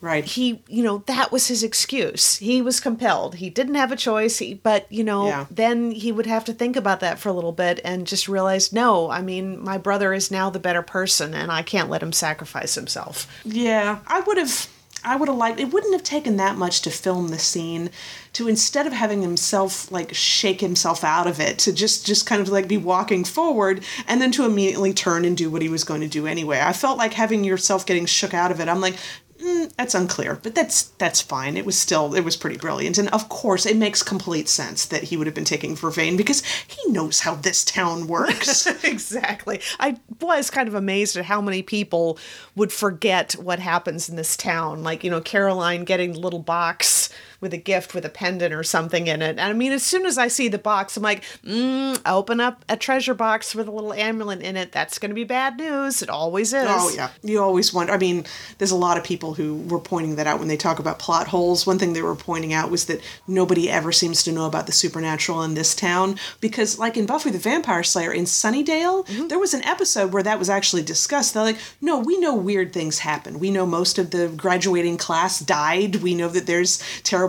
Right. 0.00 0.24
He, 0.24 0.62
you 0.68 0.82
know, 0.82 0.98
that 1.06 1.32
was 1.32 1.48
his 1.48 1.62
excuse. 1.62 2.36
He 2.36 2.62
was 2.62 2.80
compelled. 2.80 3.36
He 3.36 3.50
didn't 3.50 3.74
have 3.76 3.90
a 3.92 3.96
choice, 3.96 4.38
he, 4.38 4.54
but, 4.54 4.90
you 4.90 5.04
know, 5.04 5.26
Yeah. 5.26 5.46
then 5.50 5.90
he 5.90 6.12
would 6.12 6.26
have 6.26 6.44
to 6.46 6.52
think 6.52 6.76
about 6.76 7.00
that 7.00 7.18
for 7.18 7.28
a 7.28 7.32
little 7.32 7.52
bit 7.52 7.80
and 7.84 8.06
just 8.06 8.28
realize, 8.28 8.72
no, 8.72 9.10
I 9.10 9.22
mean, 9.22 9.62
my 9.62 9.78
brother 9.78 10.12
is 10.12 10.30
now 10.30 10.50
the 10.50 10.58
better 10.58 10.82
person 10.82 11.34
and 11.34 11.50
I 11.50 11.62
can't 11.62 11.90
let 11.90 12.02
him 12.02 12.12
sacrifice 12.12 12.74
himself. 12.74 13.26
Yeah, 13.44 13.98
I 14.06 14.20
would 14.20 14.36
have. 14.38 14.68
I 15.04 15.14
would 15.14 15.28
have 15.28 15.38
liked. 15.38 15.60
It 15.60 15.72
wouldn't 15.72 15.92
have 15.92 16.02
taken 16.02 16.38
that 16.38 16.56
much 16.56 16.82
to 16.82 16.90
film 16.90 17.28
the 17.28 17.38
scene, 17.38 17.90
to 18.32 18.48
instead 18.48 18.84
of 18.84 18.92
having 18.92 19.22
himself 19.22 19.92
like 19.92 20.12
shake 20.12 20.60
himself 20.60 21.04
out 21.04 21.28
of 21.28 21.38
it, 21.38 21.56
to 21.60 21.72
just 21.72 22.04
just 22.04 22.26
kind 22.26 22.42
of 22.42 22.48
like 22.48 22.66
be 22.66 22.76
walking 22.78 23.22
forward 23.22 23.84
and 24.08 24.20
then 24.20 24.32
to 24.32 24.44
immediately 24.44 24.92
turn 24.92 25.24
and 25.24 25.36
do 25.36 25.50
what 25.50 25.62
he 25.62 25.68
was 25.68 25.84
going 25.84 26.00
to 26.00 26.08
do 26.08 26.26
anyway. 26.26 26.60
I 26.60 26.72
felt 26.72 26.98
like 26.98 27.12
having 27.12 27.44
yourself 27.44 27.86
getting 27.86 28.06
shook 28.06 28.34
out 28.34 28.50
of 28.50 28.58
it. 28.60 28.68
I'm 28.68 28.80
like. 28.80 28.96
Mm, 29.40 29.72
that's 29.76 29.94
unclear, 29.94 30.38
but 30.42 30.54
that's 30.54 30.84
that's 30.98 31.20
fine. 31.20 31.56
It 31.56 31.64
was 31.64 31.78
still 31.78 32.14
it 32.14 32.22
was 32.24 32.36
pretty 32.36 32.56
brilliant, 32.56 32.98
and 32.98 33.08
of 33.10 33.28
course 33.28 33.66
it 33.66 33.76
makes 33.76 34.02
complete 34.02 34.48
sense 34.48 34.84
that 34.86 35.04
he 35.04 35.16
would 35.16 35.28
have 35.28 35.34
been 35.34 35.44
taking 35.44 35.76
Vervain 35.76 36.16
because 36.16 36.42
he 36.66 36.90
knows 36.90 37.20
how 37.20 37.36
this 37.36 37.64
town 37.64 38.08
works. 38.08 38.66
exactly. 38.84 39.60
I 39.78 39.98
was 40.20 40.50
kind 40.50 40.68
of 40.68 40.74
amazed 40.74 41.16
at 41.16 41.24
how 41.24 41.40
many 41.40 41.62
people 41.62 42.18
would 42.56 42.72
forget 42.72 43.34
what 43.34 43.60
happens 43.60 44.08
in 44.08 44.16
this 44.16 44.36
town. 44.36 44.82
Like, 44.82 45.04
you 45.04 45.10
know, 45.10 45.20
Caroline 45.20 45.84
getting 45.84 46.12
the 46.14 46.20
little 46.20 46.40
box 46.40 47.08
with 47.40 47.54
a 47.54 47.58
gift 47.58 47.94
with 47.94 48.04
a 48.04 48.08
pendant 48.08 48.52
or 48.52 48.62
something 48.62 49.06
in 49.06 49.22
it. 49.22 49.30
And 49.30 49.40
I 49.40 49.52
mean, 49.52 49.72
as 49.72 49.82
soon 49.82 50.06
as 50.06 50.18
I 50.18 50.28
see 50.28 50.48
the 50.48 50.58
box, 50.58 50.96
I'm 50.96 51.02
like, 51.02 51.22
mm, 51.44 52.00
open 52.04 52.40
up 52.40 52.64
a 52.68 52.76
treasure 52.76 53.14
box 53.14 53.54
with 53.54 53.68
a 53.68 53.70
little 53.70 53.92
amulet 53.92 54.42
in 54.42 54.56
it. 54.56 54.72
That's 54.72 54.98
going 54.98 55.10
to 55.10 55.14
be 55.14 55.24
bad 55.24 55.56
news. 55.56 56.02
It 56.02 56.10
always 56.10 56.52
is. 56.52 56.66
Oh 56.68 56.90
yeah, 56.94 57.10
you 57.22 57.40
always 57.40 57.72
wonder. 57.72 57.92
I 57.92 57.98
mean, 57.98 58.24
there's 58.58 58.72
a 58.72 58.76
lot 58.76 58.98
of 58.98 59.04
people 59.04 59.34
who 59.34 59.58
were 59.68 59.78
pointing 59.78 60.16
that 60.16 60.26
out 60.26 60.40
when 60.40 60.48
they 60.48 60.56
talk 60.56 60.78
about 60.78 60.98
plot 60.98 61.28
holes. 61.28 61.66
One 61.66 61.78
thing 61.78 61.92
they 61.92 62.02
were 62.02 62.16
pointing 62.16 62.52
out 62.52 62.70
was 62.70 62.86
that 62.86 63.00
nobody 63.28 63.70
ever 63.70 63.92
seems 63.92 64.22
to 64.24 64.32
know 64.32 64.46
about 64.46 64.66
the 64.66 64.72
supernatural 64.72 65.42
in 65.42 65.54
this 65.54 65.74
town 65.74 66.16
because, 66.40 66.78
like 66.78 66.96
in 66.96 67.06
Buffy 67.06 67.30
the 67.30 67.38
Vampire 67.38 67.84
Slayer 67.84 68.12
in 68.12 68.24
Sunnydale, 68.24 69.28
there 69.28 69.38
was 69.38 69.54
an 69.54 69.64
episode 69.64 70.12
where 70.12 70.22
that 70.24 70.38
was 70.38 70.50
actually 70.50 70.82
discussed. 70.82 71.34
They're 71.34 71.42
like, 71.44 71.58
no, 71.80 72.00
we 72.00 72.18
know 72.18 72.34
weird 72.34 72.72
things 72.72 72.98
happen. 72.98 73.38
We 73.38 73.50
know 73.52 73.64
most 73.64 73.98
of 73.98 74.10
the 74.10 74.28
graduating 74.28 74.96
class 74.96 75.38
died. 75.38 75.96
We 75.96 76.14
know 76.14 76.28
that 76.28 76.46
there's 76.46 76.82
terrible 77.04 77.27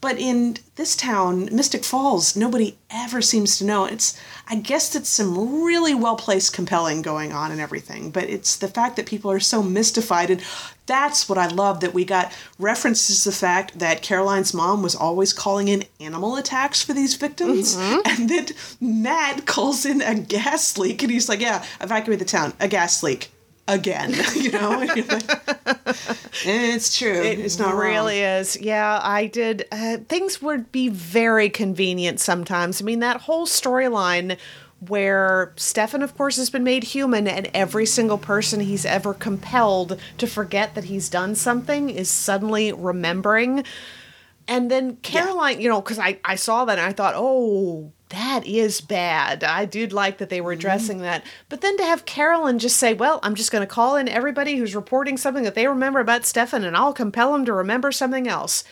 But 0.00 0.18
in 0.18 0.56
this 0.76 0.96
town, 0.96 1.48
Mystic 1.52 1.84
Falls, 1.84 2.36
nobody 2.36 2.78
ever 2.90 3.20
seems 3.20 3.58
to 3.58 3.64
know. 3.64 3.84
It's, 3.84 4.18
I 4.48 4.56
guess, 4.56 4.94
it's 4.94 5.08
some 5.08 5.62
really 5.64 5.94
well 5.94 6.16
placed, 6.16 6.52
compelling 6.52 7.02
going 7.02 7.32
on 7.32 7.50
and 7.50 7.60
everything, 7.60 8.10
but 8.10 8.24
it's 8.24 8.56
the 8.56 8.68
fact 8.68 8.96
that 8.96 9.06
people 9.06 9.30
are 9.30 9.40
so 9.40 9.62
mystified. 9.62 10.30
And 10.30 10.42
that's 10.86 11.28
what 11.28 11.38
I 11.38 11.48
love 11.48 11.80
that 11.80 11.94
we 11.94 12.04
got 12.04 12.32
references 12.58 13.22
to 13.22 13.30
the 13.30 13.36
fact 13.36 13.78
that 13.78 14.02
Caroline's 14.02 14.54
mom 14.54 14.82
was 14.82 14.94
always 14.94 15.32
calling 15.32 15.68
in 15.68 15.84
animal 16.00 16.36
attacks 16.36 16.82
for 16.82 16.94
these 16.94 17.14
victims, 17.14 17.76
mm-hmm. 17.76 18.00
and 18.04 18.30
that 18.30 18.52
Matt 18.80 19.46
calls 19.46 19.84
in 19.84 20.00
a 20.00 20.14
gas 20.14 20.78
leak, 20.78 21.02
and 21.02 21.12
he's 21.12 21.28
like, 21.28 21.40
"Yeah, 21.40 21.64
evacuate 21.80 22.18
the 22.18 22.24
town, 22.24 22.54
a 22.58 22.68
gas 22.68 23.02
leak." 23.02 23.30
Again, 23.68 24.14
you 24.34 24.50
know, 24.50 24.70
like, 24.78 25.04
it's 26.44 26.96
true. 26.96 27.22
it's 27.22 27.58
not 27.58 27.74
wrong. 27.74 27.82
really 27.82 28.20
is. 28.20 28.58
Yeah, 28.58 28.98
I 29.02 29.26
did. 29.26 29.66
Uh, 29.70 29.98
things 30.08 30.40
would 30.40 30.72
be 30.72 30.88
very 30.88 31.50
convenient 31.50 32.18
sometimes. 32.18 32.80
I 32.80 32.84
mean, 32.86 33.00
that 33.00 33.20
whole 33.20 33.46
storyline 33.46 34.38
where 34.86 35.52
Stefan, 35.56 36.02
of 36.02 36.16
course, 36.16 36.36
has 36.36 36.50
been 36.50 36.64
made 36.64 36.84
human, 36.84 37.26
and 37.28 37.50
every 37.52 37.84
single 37.84 38.18
person 38.18 38.60
he's 38.60 38.86
ever 38.86 39.12
compelled 39.12 39.98
to 40.18 40.26
forget 40.26 40.74
that 40.74 40.84
he's 40.84 41.08
done 41.10 41.34
something 41.34 41.90
is 41.90 42.08
suddenly 42.08 42.72
remembering. 42.72 43.64
And 44.48 44.70
then 44.70 44.96
Caroline, 44.96 45.60
you 45.60 45.68
know, 45.68 45.82
because 45.82 45.98
I, 45.98 46.18
I 46.24 46.34
saw 46.34 46.64
that 46.64 46.78
and 46.78 46.86
I 46.86 46.92
thought, 46.92 47.12
oh, 47.14 47.92
that 48.08 48.46
is 48.46 48.80
bad. 48.80 49.44
I 49.44 49.66
did 49.66 49.92
like 49.92 50.16
that 50.18 50.30
they 50.30 50.40
were 50.40 50.52
mm-hmm. 50.52 50.60
addressing 50.60 50.98
that. 51.02 51.22
But 51.50 51.60
then 51.60 51.76
to 51.76 51.84
have 51.84 52.06
Caroline 52.06 52.58
just 52.58 52.78
say, 52.78 52.94
well, 52.94 53.20
I'm 53.22 53.34
just 53.34 53.52
going 53.52 53.60
to 53.60 53.66
call 53.66 53.96
in 53.96 54.08
everybody 54.08 54.56
who's 54.56 54.74
reporting 54.74 55.18
something 55.18 55.44
that 55.44 55.54
they 55.54 55.66
remember 55.66 56.00
about 56.00 56.24
Stefan 56.24 56.64
and 56.64 56.76
I'll 56.76 56.94
compel 56.94 57.32
them 57.34 57.44
to 57.44 57.52
remember 57.52 57.92
something 57.92 58.26
else. 58.26 58.64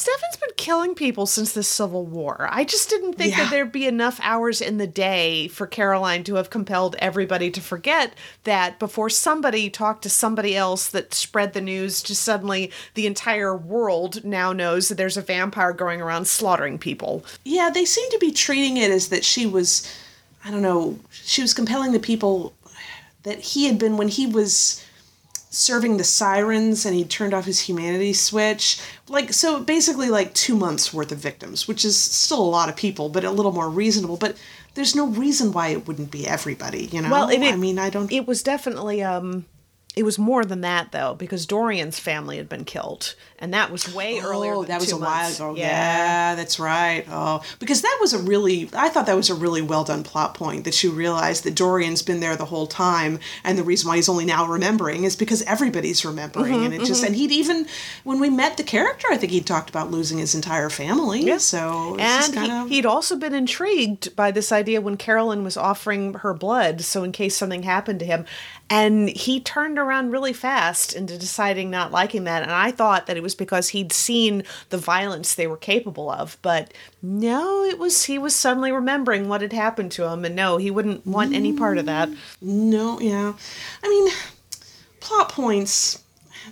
Stefan's 0.00 0.36
been 0.38 0.54
killing 0.56 0.94
people 0.94 1.26
since 1.26 1.52
the 1.52 1.62
Civil 1.62 2.06
War. 2.06 2.48
I 2.50 2.64
just 2.64 2.88
didn't 2.88 3.18
think 3.18 3.32
Yeah. 3.36 3.44
that 3.44 3.50
there'd 3.50 3.70
be 3.70 3.86
enough 3.86 4.18
hours 4.22 4.62
in 4.62 4.78
the 4.78 4.86
day 4.86 5.46
for 5.48 5.66
Caroline 5.66 6.24
to 6.24 6.36
have 6.36 6.48
compelled 6.48 6.96
everybody 7.00 7.50
to 7.50 7.60
forget 7.60 8.14
that 8.44 8.78
before 8.78 9.10
somebody 9.10 9.68
talked 9.68 10.02
to 10.04 10.08
somebody 10.08 10.56
else 10.56 10.86
that 10.88 11.12
spread 11.12 11.52
the 11.52 11.60
news 11.60 12.00
to 12.04 12.16
suddenly 12.16 12.70
the 12.94 13.06
entire 13.06 13.54
world 13.54 14.24
now 14.24 14.54
knows 14.54 14.88
that 14.88 14.94
there's 14.94 15.18
a 15.18 15.20
vampire 15.22 15.74
going 15.74 16.00
around 16.00 16.26
slaughtering 16.26 16.78
people. 16.78 17.22
Yeah, 17.44 17.68
they 17.68 17.84
seem 17.84 18.10
to 18.10 18.18
be 18.18 18.30
treating 18.30 18.78
it 18.78 18.90
as 18.90 19.08
that 19.08 19.22
she 19.22 19.44
was, 19.44 19.86
I 20.42 20.50
don't 20.50 20.62
know, 20.62 20.98
she 21.10 21.42
was 21.42 21.52
compelling 21.52 21.92
the 21.92 22.00
people 22.00 22.54
that 23.24 23.40
he 23.40 23.66
had 23.66 23.78
been 23.78 23.98
when 23.98 24.08
he 24.08 24.26
was 24.26 24.82
serving 25.50 25.96
the 25.96 26.04
sirens 26.04 26.86
and 26.86 26.94
he 26.94 27.04
turned 27.04 27.34
off 27.34 27.44
his 27.44 27.60
humanity 27.60 28.12
switch. 28.12 28.80
Like, 29.08 29.32
so 29.32 29.60
basically, 29.60 30.08
like 30.08 30.32
two 30.32 30.56
months 30.56 30.94
worth 30.94 31.12
of 31.12 31.18
victims, 31.18 31.66
which 31.68 31.84
is 31.84 32.00
still 32.00 32.40
a 32.40 32.42
lot 32.42 32.68
of 32.68 32.76
people, 32.76 33.08
but 33.08 33.24
a 33.24 33.30
little 33.30 33.52
more 33.52 33.68
reasonable. 33.68 34.16
But 34.16 34.36
there's 34.74 34.94
no 34.94 35.08
reason 35.08 35.52
why 35.52 35.68
it 35.68 35.86
wouldn't 35.86 36.12
be 36.12 36.26
everybody, 36.26 36.86
you 36.86 37.02
know? 37.02 37.10
Well, 37.10 37.28
it, 37.28 37.42
I 37.42 37.56
mean, 37.56 37.78
I 37.78 37.90
don't. 37.90 38.10
It 38.12 38.26
was 38.26 38.42
definitely 38.42 39.02
um, 39.02 39.44
it 40.00 40.02
was 40.02 40.18
more 40.18 40.46
than 40.46 40.62
that 40.62 40.92
though 40.92 41.14
because 41.14 41.44
Dorian's 41.44 41.98
family 41.98 42.38
had 42.38 42.48
been 42.48 42.64
killed, 42.64 43.14
and 43.38 43.52
that 43.52 43.70
was 43.70 43.94
way 43.94 44.18
earlier. 44.18 44.54
Oh, 44.54 44.62
than 44.62 44.68
that 44.70 44.80
was 44.80 44.90
a 44.92 44.96
while 44.96 45.30
ago. 45.30 45.54
Yeah. 45.54 46.34
that's 46.34 46.58
right. 46.58 47.04
Oh, 47.10 47.42
because 47.58 47.82
that 47.82 47.98
was 48.00 48.14
a 48.14 48.18
really, 48.18 48.70
I 48.72 48.88
thought 48.88 49.04
that 49.04 49.14
was 49.16 49.28
a 49.28 49.34
really 49.34 49.60
well 49.60 49.84
done 49.84 50.02
plot 50.02 50.32
point 50.32 50.64
that 50.64 50.82
you 50.82 50.90
realized 50.90 51.44
that 51.44 51.54
Dorian's 51.54 52.00
been 52.00 52.20
there 52.20 52.34
the 52.34 52.46
whole 52.46 52.66
time, 52.66 53.18
and 53.44 53.58
the 53.58 53.62
reason 53.62 53.88
why 53.88 53.96
he's 53.96 54.08
only 54.08 54.24
now 54.24 54.46
remembering 54.46 55.04
is 55.04 55.16
because 55.16 55.42
everybody's 55.42 56.02
remembering, 56.02 56.54
Mm-hmm, 56.54 56.64
and 56.64 56.74
it 56.74 56.84
just, 56.84 57.04
and 57.04 57.14
he'd 57.14 57.30
even, 57.30 57.66
when 58.04 58.20
we 58.20 58.30
met 58.30 58.56
the 58.56 58.62
character, 58.64 59.06
I 59.10 59.18
think 59.18 59.32
he'd 59.32 59.46
talked 59.46 59.68
about 59.68 59.90
losing 59.90 60.16
his 60.16 60.34
entire 60.34 60.70
family. 60.70 61.20
Yeah. 61.24 61.36
So 61.36 61.96
And 61.98 62.22
just 62.22 62.32
kind 62.32 62.50
of. 62.50 62.68
he, 62.70 62.76
he'd 62.76 62.86
also 62.86 63.16
been 63.16 63.34
intrigued 63.34 64.16
by 64.16 64.30
this 64.30 64.50
idea 64.50 64.80
when 64.80 64.96
Caroline 64.96 65.44
was 65.44 65.58
offering 65.58 66.14
her 66.14 66.32
blood, 66.32 66.80
so 66.80 67.04
in 67.04 67.12
case 67.12 67.36
something 67.36 67.64
happened 67.64 67.98
to 68.00 68.06
him. 68.06 68.24
And 68.72 69.08
he 69.08 69.40
turned 69.40 69.80
around 69.80 70.12
really 70.12 70.32
fast 70.32 70.94
into 70.94 71.18
deciding 71.18 71.70
not 71.70 71.90
liking 71.90 72.22
that. 72.24 72.44
And 72.44 72.52
I 72.52 72.70
thought 72.70 73.08
that 73.08 73.16
it 73.16 73.22
was 73.22 73.34
because 73.34 73.70
he'd 73.70 73.92
seen 73.92 74.44
the 74.68 74.78
violence 74.78 75.34
they 75.34 75.48
were 75.48 75.56
capable 75.56 76.08
of. 76.08 76.38
But 76.40 76.72
no, 77.02 77.64
it 77.64 77.80
was 77.80 78.04
he 78.04 78.16
was 78.16 78.34
suddenly 78.34 78.70
remembering 78.70 79.28
what 79.28 79.40
had 79.42 79.52
happened 79.52 79.90
to 79.92 80.06
him. 80.06 80.24
And 80.24 80.36
no, 80.36 80.56
he 80.56 80.70
wouldn't 80.70 81.04
want 81.04 81.34
any 81.34 81.52
part 81.52 81.78
of 81.78 81.86
that. 81.86 82.08
No, 82.40 83.00
yeah. 83.00 83.32
I 83.82 83.88
mean, 83.88 84.12
plot 85.00 85.30
points, 85.30 86.04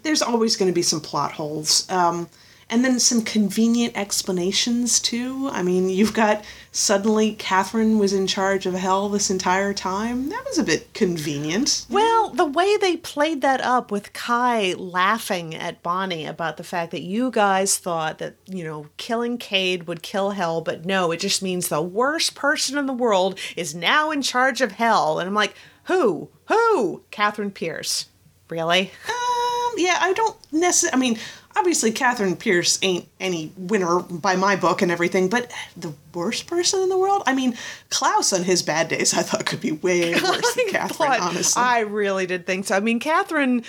there's 0.03 0.23
always 0.23 0.57
going 0.57 0.71
to 0.71 0.75
be 0.75 0.83
some 0.83 1.01
plot 1.01 1.31
holes. 1.31 1.89
Um, 1.89 2.29
and 2.71 2.85
then 2.85 2.99
some 2.99 3.23
convenient 3.23 3.97
explanations, 3.97 5.01
too. 5.01 5.49
I 5.53 5.63
mean, 5.63 5.89
you've 5.89 6.13
got 6.13 6.45
suddenly 6.79 7.35
Katherine 7.35 7.99
was 7.99 8.13
in 8.13 8.27
charge 8.27 8.65
of 8.65 8.75
hell 8.75 9.09
this 9.09 9.31
entire 9.31 9.75
time. 9.75 10.29
That 10.29 10.45
was 10.47 10.59
a 10.59 10.65
bit 10.65 10.95
convenient. 10.95 11.85
Well, 11.91 12.31
the 12.31 12.47
way 12.47 12.77
they 12.77 12.97
played 12.97 13.41
that 13.43 13.61
up 13.61 13.91
with 13.91 14.13
Kai 14.13 14.75
laughing 14.75 15.55
at 15.55 15.83
Bonnie 15.83 16.25
about 16.25 16.57
the 16.57 16.65
fact 16.65 16.93
that 16.93 17.03
you 17.03 17.31
guys 17.31 17.79
thought 17.79 18.19
that, 18.19 18.37
you 18.47 18.63
know, 18.63 18.87
killing 18.97 19.39
Cade 19.39 19.89
would 19.89 20.03
kill 20.03 20.31
hell, 20.31 20.61
but 20.61 20.87
no, 20.87 21.11
it 21.11 21.19
just 21.19 21.43
means 21.43 21.69
the 21.69 21.83
worst 21.83 22.35
person 22.35 22.79
in 22.79 22.87
the 22.87 22.93
world 22.93 23.39
is 23.57 23.75
now 23.75 24.13
in 24.13 24.23
charge 24.23 24.61
of 24.61 24.73
hell. 24.73 25.19
And 25.19 25.29
I'm 25.29 25.35
like, 25.35 25.55
who? 25.85 26.29
Who? 26.47 27.03
Katherine 27.11 27.51
Pierce. 27.51 28.07
Really? 28.49 28.93
Um, 29.09 29.75
yeah, 29.77 29.99
I 30.01 30.13
don't 30.15 30.37
necessarily. 30.53 30.95
I 30.95 30.99
mean, 30.99 31.19
obviously, 31.59 31.91
Katherine 31.91 32.37
Pierce 32.37 32.79
ain't 32.83 33.09
any 33.21 33.53
winner 33.57 34.01
by 34.01 34.37
my 34.37 34.57
book 34.57 34.83
and 34.83 34.91
everything, 34.91 35.29
but 35.29 35.51
the 35.77 35.93
worst 36.15 36.47
person 36.47 36.81
in 36.81 36.89
the 36.89 36.99
world? 36.99 37.23
I 37.27 37.35
mean, 37.35 37.57
Klaus 37.91 38.33
on 38.33 38.45
his 38.45 38.63
bad 38.63 38.89
days, 38.89 39.15
I 39.15 39.23
thought 39.23 39.45
could 39.47 39.61
be 39.61 39.73
way 39.73 40.13
worse 40.15 40.55
than 40.55 40.69
Katherine, 40.71 41.21
honestly. 41.21 41.63
I 41.63 41.81
really 41.81 42.27
did 42.27 42.47
think 42.47 42.67
so. 42.67 42.77
I 42.77 42.81
mean, 42.81 43.01
Katherine, 43.01 43.65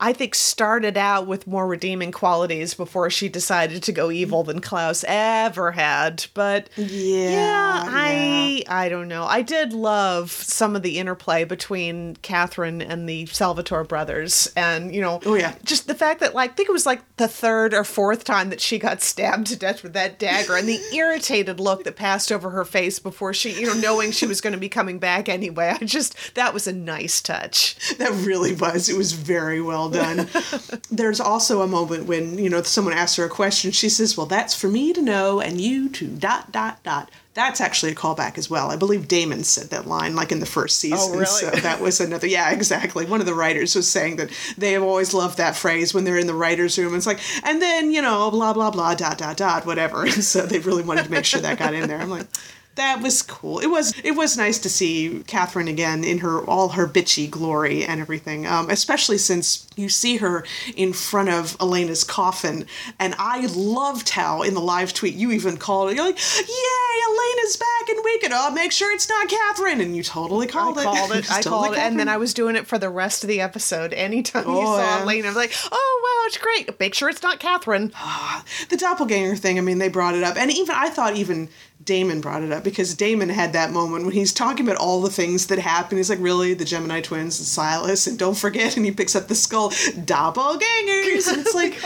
I 0.00 0.12
think 0.12 0.34
started 0.34 0.96
out 0.96 1.26
with 1.26 1.46
more 1.46 1.66
redeeming 1.66 2.12
qualities 2.12 2.74
before 2.74 3.10
she 3.10 3.28
decided 3.28 3.82
to 3.84 3.92
go 3.92 4.10
evil 4.10 4.42
than 4.42 4.60
Klaus 4.60 5.04
ever 5.06 5.72
had. 5.72 6.26
But 6.34 6.68
Yeah, 6.76 7.30
yeah, 7.30 7.84
I 7.88 8.64
I 8.68 8.88
don't 8.88 9.08
know. 9.08 9.24
I 9.24 9.42
did 9.42 9.72
love 9.72 10.30
some 10.30 10.76
of 10.76 10.82
the 10.82 10.98
interplay 10.98 11.44
between 11.44 12.16
Katherine 12.22 12.82
and 12.82 13.08
the 13.08 13.26
Salvatore 13.26 13.84
brothers, 13.84 14.50
and 14.56 14.94
you 14.94 15.00
know, 15.00 15.20
Oh, 15.24 15.34
yeah. 15.34 15.54
just 15.64 15.86
the 15.86 15.94
fact 15.94 16.20
that 16.20 16.34
like 16.34 16.52
I 16.52 16.54
think 16.54 16.68
it 16.68 16.72
was 16.72 16.86
like 16.86 17.02
the 17.16 17.28
third 17.28 17.74
or 17.74 17.84
fourth 17.84 18.24
time 18.24 18.50
that 18.50 18.60
she 18.60 18.78
got 18.78 19.00
stabbed 19.02 19.46
to 19.48 19.56
death 19.56 19.82
with 19.82 19.92
that 19.94 20.18
dagger, 20.18 20.56
and 20.56 20.68
the 20.68 20.80
irritated 20.94 21.60
look 21.60 21.84
that 21.84 21.96
passed 21.96 22.30
over 22.32 22.50
her 22.50 22.64
face 22.64 22.98
before 22.98 23.32
she, 23.34 23.52
you 23.52 23.66
know, 23.66 23.74
knowing 23.74 24.12
she 24.12 24.26
was 24.26 24.40
going 24.40 24.52
to 24.52 24.58
be 24.58 24.68
coming 24.68 24.98
back 24.98 25.28
anyway. 25.28 25.74
I 25.80 25.84
just 25.84 26.34
that 26.34 26.52
was 26.54 26.66
a 26.66 26.72
nice 26.72 27.20
touch. 27.20 27.76
That 27.98 28.12
really 28.26 28.54
was. 28.54 28.88
It 28.88 28.96
was 28.96 29.12
very 29.12 29.60
well 29.60 29.83
done. 29.90 30.28
There's 30.90 31.20
also 31.20 31.62
a 31.62 31.66
moment 31.66 32.06
when, 32.06 32.38
you 32.38 32.50
know, 32.50 32.62
someone 32.62 32.94
asks 32.94 33.16
her 33.16 33.24
a 33.24 33.28
question. 33.28 33.70
She 33.70 33.88
says, 33.88 34.16
Well, 34.16 34.26
that's 34.26 34.54
for 34.54 34.68
me 34.68 34.92
to 34.92 35.02
know 35.02 35.40
and 35.40 35.60
you 35.60 35.88
to 35.90 36.06
dot, 36.06 36.52
dot, 36.52 36.82
dot. 36.82 37.10
That's 37.34 37.60
actually 37.60 37.92
a 37.92 37.96
callback 37.96 38.38
as 38.38 38.48
well. 38.48 38.70
I 38.70 38.76
believe 38.76 39.08
Damon 39.08 39.42
said 39.42 39.70
that 39.70 39.88
line 39.88 40.14
like 40.14 40.30
in 40.30 40.38
the 40.38 40.46
first 40.46 40.78
oh, 40.84 40.88
season. 40.88 40.98
Oh, 41.00 41.12
really? 41.12 41.26
So 41.26 41.50
that 41.50 41.80
was 41.80 42.00
another, 42.00 42.28
yeah, 42.28 42.50
exactly. 42.52 43.06
One 43.06 43.20
of 43.20 43.26
the 43.26 43.34
writers 43.34 43.74
was 43.74 43.90
saying 43.90 44.16
that 44.16 44.30
they 44.56 44.72
have 44.72 44.84
always 44.84 45.12
loved 45.12 45.38
that 45.38 45.56
phrase 45.56 45.92
when 45.92 46.04
they're 46.04 46.18
in 46.18 46.28
the 46.28 46.34
writer's 46.34 46.78
room. 46.78 46.94
It's 46.94 47.06
like, 47.06 47.18
and 47.44 47.60
then, 47.60 47.90
you 47.90 48.02
know, 48.02 48.30
blah, 48.30 48.52
blah, 48.52 48.70
blah, 48.70 48.94
dot, 48.94 49.18
dot, 49.18 49.36
dot, 49.36 49.66
whatever. 49.66 50.04
And 50.04 50.12
so 50.24 50.46
they 50.46 50.60
really 50.60 50.84
wanted 50.84 51.06
to 51.06 51.10
make 51.10 51.24
sure 51.24 51.40
that 51.40 51.58
got 51.58 51.74
in 51.74 51.88
there. 51.88 52.00
I'm 52.00 52.10
like, 52.10 52.28
that 52.76 53.00
was 53.02 53.22
cool. 53.22 53.60
It 53.60 53.68
was 53.68 53.94
it 54.02 54.12
was 54.12 54.36
nice 54.36 54.58
to 54.60 54.68
see 54.68 55.22
Katherine 55.26 55.68
again 55.68 56.04
in 56.04 56.18
her 56.18 56.40
all 56.44 56.70
her 56.70 56.86
bitchy 56.86 57.30
glory 57.30 57.84
and 57.84 58.00
everything. 58.00 58.46
Um, 58.46 58.70
especially 58.70 59.18
since 59.18 59.66
you 59.76 59.88
see 59.88 60.16
her 60.18 60.44
in 60.76 60.92
front 60.92 61.28
of 61.28 61.56
Elena's 61.60 62.04
coffin, 62.04 62.66
and 62.98 63.14
I 63.18 63.46
loved 63.46 64.10
how 64.10 64.42
in 64.42 64.54
the 64.54 64.60
live 64.60 64.92
tweet 64.92 65.14
you 65.14 65.30
even 65.32 65.56
called 65.56 65.90
it. 65.90 65.96
You're 65.96 66.06
like, 66.06 66.18
"Yay, 66.18 67.02
Elena's 67.06 67.56
back!" 67.56 67.88
And 67.88 68.00
we 68.04 68.18
can 68.18 68.32
oh, 68.32 68.50
make 68.52 68.72
sure 68.72 68.92
it's 68.92 69.08
not 69.08 69.28
Katherine, 69.28 69.80
and 69.80 69.94
you 69.96 70.02
totally 70.02 70.46
called 70.46 70.78
I 70.78 70.82
it. 70.82 70.84
called 70.84 71.12
it. 71.12 71.30
I 71.30 71.40
totally 71.42 71.68
called 71.68 71.76
it, 71.76 71.80
and 71.80 71.98
then 71.98 72.08
I 72.08 72.16
was 72.16 72.34
doing 72.34 72.56
it 72.56 72.66
for 72.66 72.78
the 72.78 72.90
rest 72.90 73.24
of 73.24 73.28
the 73.28 73.40
episode. 73.40 73.92
Anytime 73.92 74.46
you 74.46 74.54
Oh, 74.54 74.76
saw 74.76 74.78
yeah. 74.78 75.02
Elena, 75.02 75.26
I 75.26 75.30
was 75.30 75.36
like, 75.36 75.52
"Oh 75.70 76.00
wow, 76.02 76.26
it's 76.28 76.38
great." 76.38 76.78
Make 76.80 76.94
sure 76.94 77.08
it's 77.08 77.22
not 77.22 77.38
Katherine. 77.40 77.92
the 78.68 78.76
doppelganger 78.76 79.36
thing, 79.36 79.58
I 79.58 79.62
mean, 79.62 79.78
they 79.78 79.88
brought 79.88 80.14
it 80.14 80.22
up. 80.24 80.36
And 80.36 80.50
even, 80.50 80.74
I 80.74 80.88
thought 80.90 81.16
even 81.16 81.48
Damon 81.84 82.20
brought 82.20 82.42
it 82.42 82.52
up 82.52 82.64
because 82.64 82.94
Damon 82.94 83.28
had 83.28 83.52
that 83.52 83.70
moment 83.70 84.04
when 84.04 84.14
he's 84.14 84.32
talking 84.32 84.66
about 84.66 84.80
all 84.80 85.02
the 85.02 85.10
things 85.10 85.48
that 85.48 85.58
happened. 85.58 85.98
He's 85.98 86.08
like, 86.08 86.20
really? 86.20 86.54
The 86.54 86.64
Gemini 86.64 87.00
twins 87.00 87.38
and 87.38 87.46
Silas, 87.46 88.06
and 88.06 88.18
don't 88.18 88.36
forget, 88.36 88.76
and 88.76 88.86
he 88.86 88.92
picks 88.92 89.14
up 89.14 89.28
the 89.28 89.34
skull, 89.34 89.70
doppelgangers. 89.70 91.28
And 91.28 91.38
it's 91.46 91.54
like, 91.54 91.78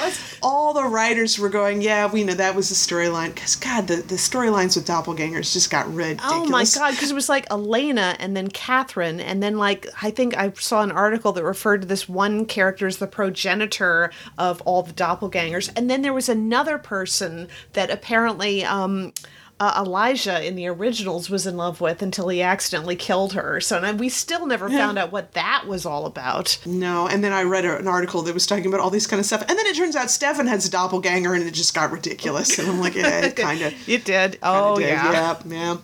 all 0.43 0.73
the 0.73 0.85
writers 0.85 1.39
were 1.39 1.49
going, 1.49 1.83
yeah, 1.83 2.11
we 2.11 2.23
know 2.23 2.35
that 2.35 2.55
was 2.55 2.69
the 2.69 2.75
storyline. 2.75 3.35
Because, 3.35 3.57
God, 3.57 3.89
the, 3.89 3.97
the 3.97 4.15
storylines 4.15 4.77
with 4.77 4.87
doppelgangers 4.87 5.53
just 5.53 5.71
got 5.71 5.93
ridiculous. 5.93 6.33
Oh 6.33 6.47
my 6.47 6.65
god, 6.65 6.93
because 6.93 7.11
it 7.11 7.15
was 7.15 7.29
like 7.29 7.51
Elena 7.51 8.17
and 8.19 8.37
then 8.37 8.49
Katherine, 8.49 9.21
and 9.21 9.43
then 9.43 9.59
like 9.59 9.87
I 10.03 10.11
think 10.11 10.37
I 10.37 10.53
saw 10.53 10.83
an 10.83 10.93
article 10.93 11.33
that 11.33 11.45
referred 11.45 11.83
to 11.83 11.89
this 11.89 12.09
one 12.09 12.47
character 12.47 12.87
as 12.87 12.99
the 12.99 13.07
progenitor 13.07 14.13
of 14.37 14.61
all 14.63 14.83
the 14.83 14.93
doppelgangers, 14.93 15.71
and 15.77 15.91
then 15.91 16.03
there 16.03 16.15
was 16.15 16.29
another 16.29 16.79
person 16.79 17.49
that 17.73 17.91
apparently 17.91 18.65
um, 18.65 19.13
uh, 19.61 19.83
Elijah 19.85 20.47
in 20.47 20.55
the 20.55 20.69
originals 20.69 21.29
was 21.29 21.47
in 21.47 21.57
love 21.57 21.81
with 21.81 22.01
until 22.01 22.29
he 22.29 22.43
accidentally 22.43 22.95
killed 22.95 23.33
her. 23.33 23.61
So 23.61 23.83
and 23.83 23.99
we 23.99 24.09
still 24.09 24.47
never 24.47 24.69
found 24.69 24.99
out 24.99 25.11
what 25.11 25.33
that 25.33 25.65
was 25.67 25.85
all 25.85 26.07
about. 26.07 26.59
No, 26.65 27.09
and 27.09 27.25
then 27.25 27.33
I 27.33 27.43
read 27.43 27.65
a, 27.65 27.77
an 27.79 27.89
article 27.89 28.23
that 28.23 28.35
was 28.35 28.47
talking 28.47 28.67
about 28.67 28.81
all 28.81 28.91
these 28.91 29.07
kind 29.07 29.19
of 29.19 29.27
stuff, 29.27 29.41
and 29.49 29.59
then 29.59 29.67
it 29.67 29.77
turns 29.77 29.97
out 29.97 30.11
Stefan 30.11 30.47
has 30.47 30.67
a 30.67 30.71
doppelganger, 30.71 31.35
and 31.35 31.43
it 31.43 31.55
just 31.55 31.75
got 31.75 31.91
ridiculous. 31.91 32.59
And 32.59 32.69
I'm 32.69 32.81
like, 32.81 32.95
yeah, 32.95 33.25
it 33.25 33.37
kind 33.37 33.61
of. 33.63 33.89
It 33.89 34.05
did. 34.05 34.39
Oh 34.43 34.77
did, 34.77 34.89
yeah. 34.89 35.13
yeah, 35.13 35.37
yeah. 35.47 35.77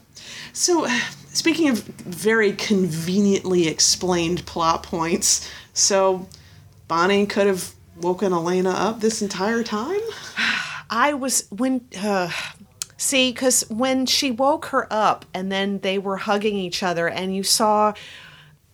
So, 0.52 0.86
speaking 1.32 1.68
of 1.68 1.78
very 1.82 2.52
conveniently 2.52 3.66
explained 3.66 4.46
plot 4.46 4.84
points, 4.84 5.50
so 5.72 6.28
Bonnie 6.86 7.26
could 7.26 7.48
have 7.48 7.74
woken 7.96 8.32
Elena 8.32 8.70
up 8.70 9.00
this 9.00 9.20
entire 9.20 9.62
time. 9.62 10.00
I 10.90 11.14
was 11.14 11.48
when 11.50 11.88
uh, 12.00 12.30
see 12.96 13.32
because 13.32 13.62
when 13.68 14.06
she 14.06 14.30
woke 14.30 14.66
her 14.66 14.86
up 14.90 15.24
and 15.34 15.50
then 15.50 15.78
they 15.80 15.98
were 15.98 16.18
hugging 16.18 16.56
each 16.56 16.82
other 16.82 17.08
and 17.08 17.34
you 17.34 17.42
saw 17.42 17.92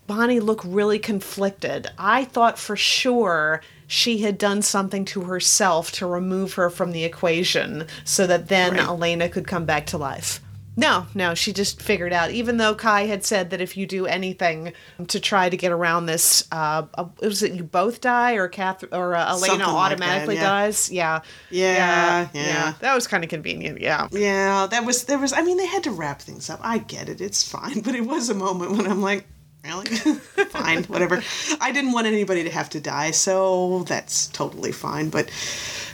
Bonnie 0.07 0.41
look 0.41 0.61
really 0.65 0.99
conflicted. 0.99 1.89
I 1.97 2.25
thought 2.25 2.59
for 2.59 2.77
sure 2.77 3.63
she 3.87 4.19
had 4.19 4.39
done 4.39 4.63
something 4.63 5.05
to 5.07 5.23
herself 5.23 5.93
to 5.93 6.07
remove 6.07 6.55
her 6.55 6.69
from 6.69 6.93
the 6.93 7.05
equation 7.05 7.87
so 8.05 8.27
that 8.27 8.49
then 8.49 8.73
Right. 8.73 8.83
Elena 8.83 9.29
could 9.29 9.47
come 9.47 9.65
back 9.65 9.87
to 9.87 9.99
life. 9.99 10.41
No, 10.81 11.07
no, 11.15 11.35
she 11.35 11.53
just 11.53 11.83
figured 11.83 12.13
out. 12.13 12.31
Even 12.31 12.57
though 12.57 12.75
Kai 12.75 13.03
had 13.03 13.23
said 13.23 13.51
that 13.51 13.61
if 13.61 13.77
you 13.77 13.87
do 13.87 14.07
anything 14.07 14.73
to 15.09 15.21
try 15.21 15.51
to 15.51 15.57
get 15.57 15.73
around 15.73 16.07
this, 16.07 16.49
uh, 16.51 16.87
uh, 16.95 17.05
was 17.21 17.43
it 17.43 17.53
you 17.53 17.65
both 17.65 18.01
die 18.01 18.33
or 18.33 18.49
Kath 18.49 18.83
or 18.91 19.15
uh, 19.15 19.29
Elena 19.31 19.47
Something 19.47 19.59
like 19.59 19.69
that, 19.69 19.75
automatically 19.75 20.35
yeah. 20.37 20.43
dies? 20.43 20.91
Yeah. 20.91 21.21
Yeah, 21.51 22.29
yeah. 22.33 22.73
That 22.81 22.95
was 22.95 23.07
kind 23.07 23.23
of 23.23 23.29
convenient. 23.29 23.81
Yeah. 23.81 24.09
Yeah, 24.11 24.67
that 24.71 24.87
was 24.87 25.05
there 25.05 25.19
was. 25.19 25.35
I 25.35 25.43
mean, 25.43 25.59
they 25.59 25.67
had 25.67 25.85
to 25.85 25.91
wrap 25.91 26.23
things 26.23 26.49
up. 26.49 26.61
I 26.63 26.79
get 26.79 27.09
it; 27.09 27.21
it's 27.21 27.47
fine. 27.47 27.81
But 27.91 27.95
it 27.95 28.07
was 28.07 28.31
a 28.31 28.35
moment 28.35 28.73
when 28.73 28.87
I'm 28.87 29.03
like, 29.03 29.27
really, 29.65 29.87
fine, 30.51 30.85
whatever. 30.85 31.23
I 31.61 31.73
didn't 31.73 31.93
want 31.93 32.07
anybody 32.07 32.45
to 32.45 32.51
have 32.51 32.71
to 32.71 32.81
die, 32.81 33.11
so 33.11 33.85
that's 33.89 34.29
totally 34.29 34.73
fine. 34.73 35.11
But, 35.11 35.31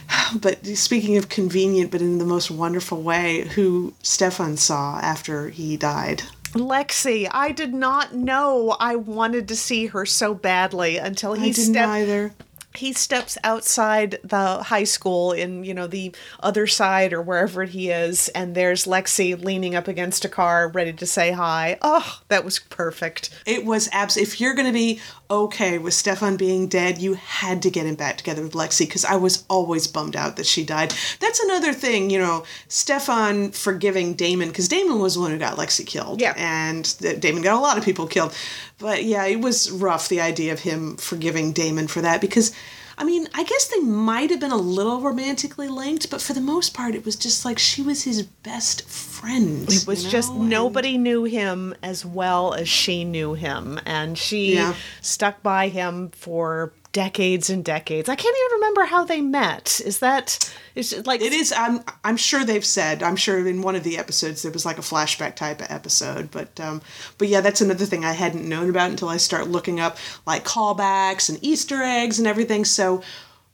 but 0.41 0.65
speaking 0.65 1.17
of 1.17 1.29
convenient, 1.29 1.91
but 1.91 2.01
in 2.01 2.17
the 2.17 2.25
most 2.25 2.51
wonderful 2.51 3.01
way, 3.01 3.47
who 3.55 3.93
Stefan 4.03 4.57
saw 4.57 4.99
after 4.99 5.49
he 5.49 5.77
died. 5.77 6.23
Lexi, 6.53 7.27
I 7.29 7.51
did 7.51 7.73
not 7.73 8.15
know 8.15 8.75
I 8.79 8.95
wanted 8.95 9.47
to 9.49 9.55
see 9.55 9.87
her 9.87 10.05
so 10.05 10.33
badly 10.33 10.97
until 10.97 11.33
he 11.33 11.49
I 11.49 11.51
didn't 11.51 11.73
stepped 11.73 11.89
either. 11.89 12.33
He 12.77 12.93
steps 12.93 13.37
outside 13.43 14.19
the 14.23 14.63
high 14.63 14.83
school 14.83 15.31
in 15.31 15.63
you 15.63 15.73
know 15.73 15.87
the 15.87 16.13
other 16.39 16.67
side 16.67 17.13
or 17.13 17.21
wherever 17.21 17.63
he 17.63 17.89
is 17.89 18.29
and 18.29 18.55
there's 18.55 18.85
lexi 18.85 19.41
leaning 19.43 19.75
up 19.75 19.87
against 19.87 20.25
a 20.25 20.29
car 20.29 20.69
ready 20.69 20.93
to 20.93 21.05
say 21.05 21.31
hi 21.31 21.77
oh 21.81 22.19
that 22.27 22.43
was 22.43 22.59
perfect 22.59 23.29
It 23.45 23.65
was 23.65 23.89
abs. 23.91 24.17
If 24.17 24.39
you're 24.39 24.53
going 24.53 24.67
to 24.67 24.73
be 24.73 24.99
okay 25.29 25.77
with 25.77 25.93
Stefan 25.93 26.37
being 26.37 26.67
dead, 26.67 26.97
you 26.99 27.15
had 27.15 27.61
to 27.63 27.69
get 27.69 27.85
him 27.85 27.95
back 27.95 28.17
together 28.17 28.41
with 28.41 28.53
Lexi 28.53 28.81
because 28.81 29.03
I 29.05 29.15
was 29.15 29.43
always 29.49 29.87
bummed 29.87 30.15
out 30.15 30.37
that 30.37 30.45
she 30.45 30.63
died. 30.63 30.93
That's 31.19 31.39
another 31.39 31.73
thing, 31.73 32.09
you 32.09 32.19
know, 32.19 32.45
Stefan 32.67 33.51
forgiving 33.51 34.13
Damon 34.13 34.49
because 34.49 34.67
Damon 34.67 34.99
was 34.99 35.15
the 35.15 35.21
one 35.21 35.31
who 35.31 35.37
got 35.37 35.57
Lexi 35.57 35.85
killed. 35.85 36.21
Yeah. 36.21 36.33
And 36.37 36.97
Damon 37.19 37.41
got 37.41 37.57
a 37.57 37.61
lot 37.61 37.77
of 37.77 37.83
people 37.83 38.07
killed. 38.07 38.35
But 38.79 39.03
yeah, 39.03 39.25
it 39.25 39.41
was 39.41 39.71
rough, 39.71 40.07
the 40.07 40.21
idea 40.21 40.53
of 40.53 40.59
him 40.59 40.97
forgiving 40.97 41.51
Damon 41.51 41.87
for 41.87 42.01
that 42.01 42.21
because. 42.21 42.53
I 42.99 43.03
mean, 43.03 43.27
I 43.35 43.43
guess 43.43 43.67
they 43.67 43.79
might 43.81 44.31
have 44.31 44.39
been 44.39 44.49
a 44.49 44.57
little 44.57 45.01
romantically 45.01 45.67
linked, 45.67 46.09
but 46.09 46.19
for 46.19 46.33
the 46.33 46.41
most 46.41 46.73
part, 46.73 46.95
it 46.95 47.05
was 47.05 47.15
just 47.15 47.45
like 47.45 47.59
she 47.59 47.83
was 47.83 48.05
his 48.05 48.23
best 48.23 48.89
friend. 48.89 49.71
it 49.71 49.85
was 49.85 50.05
you 50.05 50.09
just 50.09 50.33
know? 50.33 50.39
And- 50.41 50.49
nobody 50.49 50.97
knew 50.97 51.23
him 51.25 51.75
as 51.83 52.03
well 52.03 52.55
as 52.55 52.67
she 52.67 53.03
knew 53.03 53.35
him 53.35 53.79
and 53.85 54.17
she 54.17 54.55
Yeah. 54.55 54.73
stuck 54.99 55.43
by 55.43 55.67
him 55.67 56.09
for 56.09 56.73
decades 56.97 57.49
and 57.49 57.63
decades 57.63 58.09
i 58.09 58.15
can't 58.15 58.35
even 58.35 58.55
remember 58.59 58.85
how 58.85 59.03
they 59.05 59.21
met 59.21 59.79
is 59.85 59.99
that 59.99 60.51
is 60.77 60.93
it 60.93 61.07
like 61.07 61.21
It 61.21 61.33
is. 61.33 61.51
I'm. 61.51 61.79
I'm 62.03 62.17
sure 62.17 62.45
they've 62.45 62.63
said. 62.63 63.01
I'm 63.01 63.15
sure 63.15 63.45
in 63.47 63.63
one 63.63 63.75
of 63.75 63.83
the 63.83 63.97
episodes 63.97 64.43
there 64.43 64.51
was 64.51 64.63
like 64.63 64.77
a 64.77 64.81
flashback 64.81 65.35
type 65.35 65.59
of 65.59 65.71
episode. 65.71 66.29
But 66.29 66.59
um, 66.59 66.83
but 67.17 67.29
yeah, 67.29 67.41
that's 67.41 67.61
another 67.61 67.85
thing 67.85 68.05
I 68.05 68.11
hadn't 68.13 68.47
known 68.47 68.69
about 68.69 68.91
until 68.91 69.09
I 69.09 69.17
start 69.17 69.47
looking 69.47 69.79
up 69.79 69.97
like 70.27 70.45
callbacks 70.45 71.29
and 71.29 71.43
Easter 71.43 71.81
eggs 71.81 72.19
and 72.19 72.27
everything. 72.27 72.63
So 72.63 73.01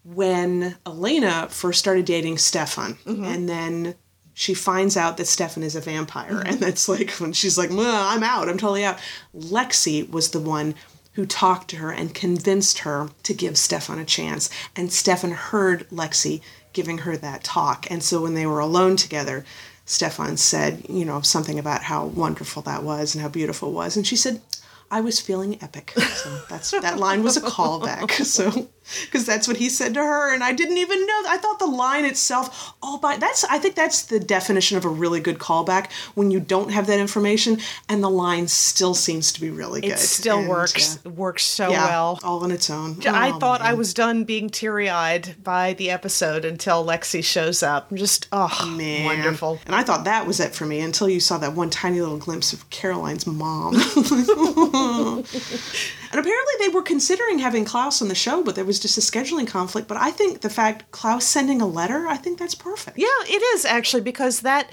when 0.04 0.76
Elena 0.86 1.48
first 1.50 1.80
started 1.80 2.04
dating 2.04 2.40
Stefan, 2.40 2.98
and 3.06 3.48
then 3.48 3.96
she 4.34 4.54
finds 4.54 4.98
out 4.98 5.16
that 5.16 5.28
Stefan 5.28 5.64
is 5.64 5.78
a 5.78 5.82
vampire, 5.82 6.44
and 6.46 6.60
that's 6.60 6.90
like 6.90 7.12
when 7.12 7.32
she's 7.32 7.58
like, 7.58 7.72
"I'm 7.72 8.24
out. 8.24 8.50
I'm 8.50 8.58
totally 8.58 8.84
out." 8.84 9.00
Lexi 9.34 10.10
was 10.10 10.32
the 10.32 10.42
one 10.42 10.76
who 11.14 11.26
talked 11.26 11.70
to 11.70 11.78
her 11.78 11.92
and 11.92 12.14
convinced 12.14 12.80
her 12.80 13.10
to 13.24 13.34
give 13.34 13.58
Stefan 13.58 14.00
a 14.00 14.06
chance. 14.06 14.50
And 14.76 14.92
Stefan 14.92 15.32
heard 15.32 15.88
Lexi 15.90 16.42
giving 16.74 17.00
her 17.00 17.16
that 17.18 17.44
talk. 17.44 17.90
And 17.90 18.04
so 18.04 18.22
when 18.22 18.34
they 18.34 18.46
were 18.46 18.60
alone 18.60 18.96
together, 18.96 19.46
Stefan 19.86 20.38
said, 20.38 20.86
you 20.90 21.06
know, 21.06 21.22
something 21.22 21.60
about 21.60 21.84
how 21.84 22.06
wonderful 22.06 22.62
that 22.64 22.84
was 22.84 23.14
and 23.14 23.22
how 23.22 23.30
beautiful 23.30 23.70
it 23.70 23.74
was. 23.74 23.96
And 23.96 24.08
she 24.08 24.16
said, 24.16 24.42
I 24.90 25.02
was 25.02 25.20
feeling 25.20 25.62
epic. 25.62 25.92
So 25.98 26.42
that's 26.50 26.72
that 26.72 27.00
line 27.00 27.24
was 27.24 27.38
a 27.38 27.42
callback. 27.42 28.12
So 28.26 28.70
because 29.06 29.26
that's 29.26 29.48
what 29.48 29.58
he 29.58 29.70
said 29.70 29.94
to 29.94 30.00
her 30.02 30.34
and 30.34 30.44
i 30.44 30.52
didn't 30.52 30.78
even 30.78 31.06
know 31.06 31.22
i 31.28 31.38
thought 31.38 31.60
the 31.60 31.66
line 31.66 32.06
itself 32.06 32.74
all 32.82 32.98
by 33.00 33.16
that's 33.18 33.44
i 33.46 33.58
think 33.58 33.76
that's 33.76 34.04
the 34.04 34.20
definition 34.20 34.78
of 34.78 34.86
a 34.86 34.90
really 34.90 35.20
good 35.20 35.38
callback 35.40 35.92
when 36.16 36.32
you 36.32 36.40
don't 36.40 36.72
have 36.72 36.88
that 36.88 37.00
information 37.00 37.58
and 37.90 38.04
the 38.04 38.10
line 38.10 38.48
still 38.48 38.94
seems 38.94 39.32
to 39.32 39.40
be 39.42 39.50
really 39.50 39.82
good 39.82 39.92
It 39.92 40.00
still 40.00 40.40
And, 40.40 40.50
works 40.50 41.00
yeah, 41.06 41.12
works 41.12 41.44
so 41.46 41.70
yeah, 41.72 41.86
well. 41.86 42.20
all 42.24 42.44
on 42.44 42.52
its 42.52 42.70
own 42.70 42.98
I 43.08 43.32
Oh, 43.32 43.40
thought 43.40 43.62
I 43.62 43.74
was 43.74 43.94
done 43.94 44.24
being 44.24 44.50
teary 44.50 44.90
eyed 44.90 45.36
by 45.44 45.74
the 45.74 45.90
episode 45.90 46.46
until 46.46 46.86
Lexi 46.86 47.24
shows 47.24 47.64
up. 47.64 47.90
I'm 47.92 47.98
Just 47.98 48.28
oh, 48.32 48.74
Man. 48.78 49.06
wonderful. 49.06 49.60
And 49.66 49.76
I 49.76 49.84
thought 49.84 50.04
that 50.06 50.28
was 50.28 50.40
it 50.40 50.54
for 50.54 50.66
me 50.66 50.80
until 50.82 51.08
you 51.10 51.20
saw 51.20 51.38
that 51.40 51.54
one 51.54 51.70
tiny 51.70 52.00
little 52.02 52.18
glimpse 52.18 52.54
of 52.54 52.70
Caroline's 52.70 53.26
mom. 53.28 53.74
and 56.14 56.20
apparently 56.20 56.54
they 56.60 56.70
were 56.70 56.84
considering 56.84 57.40
having 57.40 57.66
Klaus 57.66 58.00
on 58.00 58.08
the 58.08 58.14
show, 58.14 58.44
but 58.44 58.54
there 58.54 58.64
was 58.64 58.80
just 58.80 59.00
a 59.00 59.02
scheduling 59.02 59.48
conflict. 59.48 59.88
But 59.88 59.98
I 59.98 60.12
think 60.12 60.42
the 60.42 60.50
fact 60.50 60.92
Klaus 60.92 61.26
sending 61.26 61.60
a 61.60 61.66
letter, 61.66 62.08
I 62.08 62.18
think 62.18 62.38
that's 62.38 62.54
perfect. 62.54 63.00
Yeah, 63.00 63.08
it 63.24 63.42
is 63.56 63.66
actually 63.66 64.04
because 64.04 64.42
that 64.42 64.70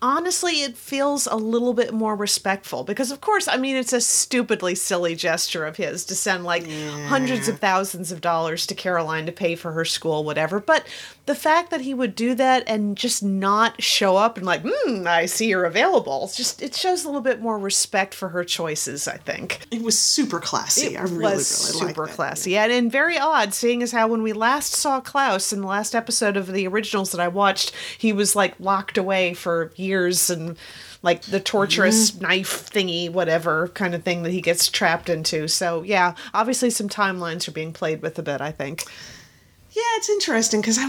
honestly 0.00 0.62
it 0.62 0.76
feels 0.76 1.26
a 1.26 1.34
little 1.34 1.74
bit 1.74 1.92
more 1.92 2.14
respectful 2.14 2.84
because 2.84 3.10
of 3.10 3.20
course 3.20 3.48
I 3.48 3.56
mean 3.56 3.74
it's 3.74 3.92
a 3.92 4.00
stupidly 4.00 4.76
silly 4.76 5.16
gesture 5.16 5.66
of 5.66 5.76
his 5.76 6.04
to 6.06 6.14
send 6.14 6.44
like 6.44 6.70
hundreds 7.06 7.48
of 7.48 7.58
thousands 7.58 8.12
of 8.12 8.20
dollars 8.20 8.66
to 8.68 8.76
Caroline 8.76 9.26
to 9.26 9.32
pay 9.32 9.56
for 9.56 9.72
her 9.72 9.84
school 9.84 10.22
whatever 10.22 10.60
but 10.60 10.86
the 11.28 11.34
fact 11.34 11.70
that 11.70 11.82
he 11.82 11.92
would 11.92 12.14
do 12.16 12.34
that 12.34 12.64
and 12.66 12.96
just 12.96 13.22
not 13.22 13.80
show 13.82 14.16
up 14.16 14.36
and 14.38 14.46
like 14.46 14.62
hmm 14.66 15.06
I 15.06 15.26
see 15.26 15.46
you're 15.48 15.66
available 15.66 16.24
it's 16.24 16.36
just 16.36 16.62
it 16.62 16.74
shows 16.74 17.04
a 17.04 17.06
little 17.06 17.20
bit 17.20 17.40
more 17.40 17.58
respect 17.58 18.14
for 18.14 18.30
her 18.30 18.42
choices 18.44 19.06
I 19.06 19.18
think. 19.18 19.60
It 19.70 19.82
was 19.82 19.98
super 19.98 20.40
classy. 20.40 20.96
I 20.96 21.02
really, 21.02 21.18
really 21.18 21.34
liked 21.36 21.44
super 21.44 22.06
classy. 22.06 22.56
And, 22.56 22.72
and 22.72 22.90
very 22.90 23.18
odd 23.18 23.52
seeing 23.52 23.82
as 23.82 23.92
how 23.92 24.08
when 24.08 24.22
we 24.22 24.32
last 24.32 24.72
saw 24.72 25.00
klaus 25.00 25.52
in 25.52 25.60
the 25.60 25.66
last 25.66 25.94
episode 25.94 26.36
of 26.38 26.46
the 26.52 26.66
originals 26.66 27.12
that 27.12 27.20
i 27.20 27.28
watched 27.28 27.72
he 27.98 28.12
was 28.12 28.34
like 28.34 28.54
locked 28.58 28.96
away 28.96 29.34
for 29.34 29.70
years 29.76 30.30
and 30.30 30.56
like 31.02 31.22
the 31.22 31.40
torturous 31.40 32.10
Mm-hmm. 32.10 32.24
knife 32.24 32.70
thingy 32.70 33.12
whatever 33.12 33.68
kind 33.68 33.94
of 33.94 34.02
thing 34.02 34.22
that 34.22 34.32
he 34.32 34.40
gets 34.40 34.68
trapped 34.68 35.08
into. 35.10 35.46
So 35.46 35.82
yeah 35.82 36.14
obviously 36.32 36.70
some 36.70 36.88
timelines 36.88 37.46
are 37.46 37.52
being 37.52 37.72
played 37.74 38.00
with 38.00 38.18
a 38.18 38.22
bit 38.22 38.40
i 38.40 38.50
think 38.50 38.84
Yeah, 39.70 39.82
it's 39.96 40.08
interesting 40.08 40.60
because 40.60 40.78
I, 40.78 40.84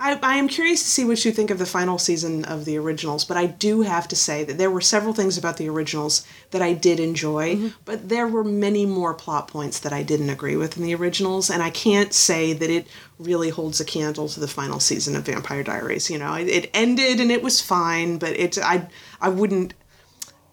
I 0.00 0.18
I 0.22 0.36
am 0.36 0.48
curious 0.48 0.82
to 0.82 0.88
see 0.88 1.04
what 1.04 1.24
you 1.24 1.32
think 1.32 1.50
of 1.50 1.58
the 1.58 1.66
final 1.66 1.98
season 1.98 2.44
of 2.44 2.64
the 2.64 2.78
originals. 2.78 3.24
But 3.24 3.36
I 3.36 3.46
do 3.46 3.82
have 3.82 4.08
to 4.08 4.16
say 4.16 4.44
that 4.44 4.56
there 4.56 4.70
were 4.70 4.80
several 4.80 5.12
things 5.12 5.36
about 5.36 5.56
the 5.56 5.68
originals 5.68 6.24
that 6.50 6.62
I 6.62 6.72
did 6.72 7.00
enjoy, 7.00 7.56
mm-hmm. 7.56 7.68
but 7.84 8.08
there 8.08 8.26
were 8.26 8.44
many 8.44 8.86
more 8.86 9.12
plot 9.14 9.48
points 9.48 9.80
that 9.80 9.92
I 9.92 10.02
didn't 10.02 10.30
agree 10.30 10.56
with 10.56 10.76
in 10.76 10.84
the 10.84 10.94
originals, 10.94 11.50
and 11.50 11.62
I 11.62 11.70
can't 11.70 12.14
say 12.14 12.52
that 12.52 12.70
it 12.70 12.86
really 13.18 13.50
holds 13.50 13.80
a 13.80 13.84
candle 13.84 14.28
to 14.28 14.40
the 14.40 14.48
final 14.48 14.80
season 14.80 15.16
of 15.16 15.24
Vampire 15.26 15.62
Diaries. 15.62 16.08
You 16.10 16.18
know, 16.18 16.34
it, 16.34 16.48
it 16.48 16.70
ended 16.72 17.20
and 17.20 17.30
it 17.30 17.42
was 17.42 17.60
fine, 17.60 18.18
but 18.18 18.30
it 18.30 18.56
I 18.58 18.88
I 19.20 19.28
wouldn't. 19.28 19.74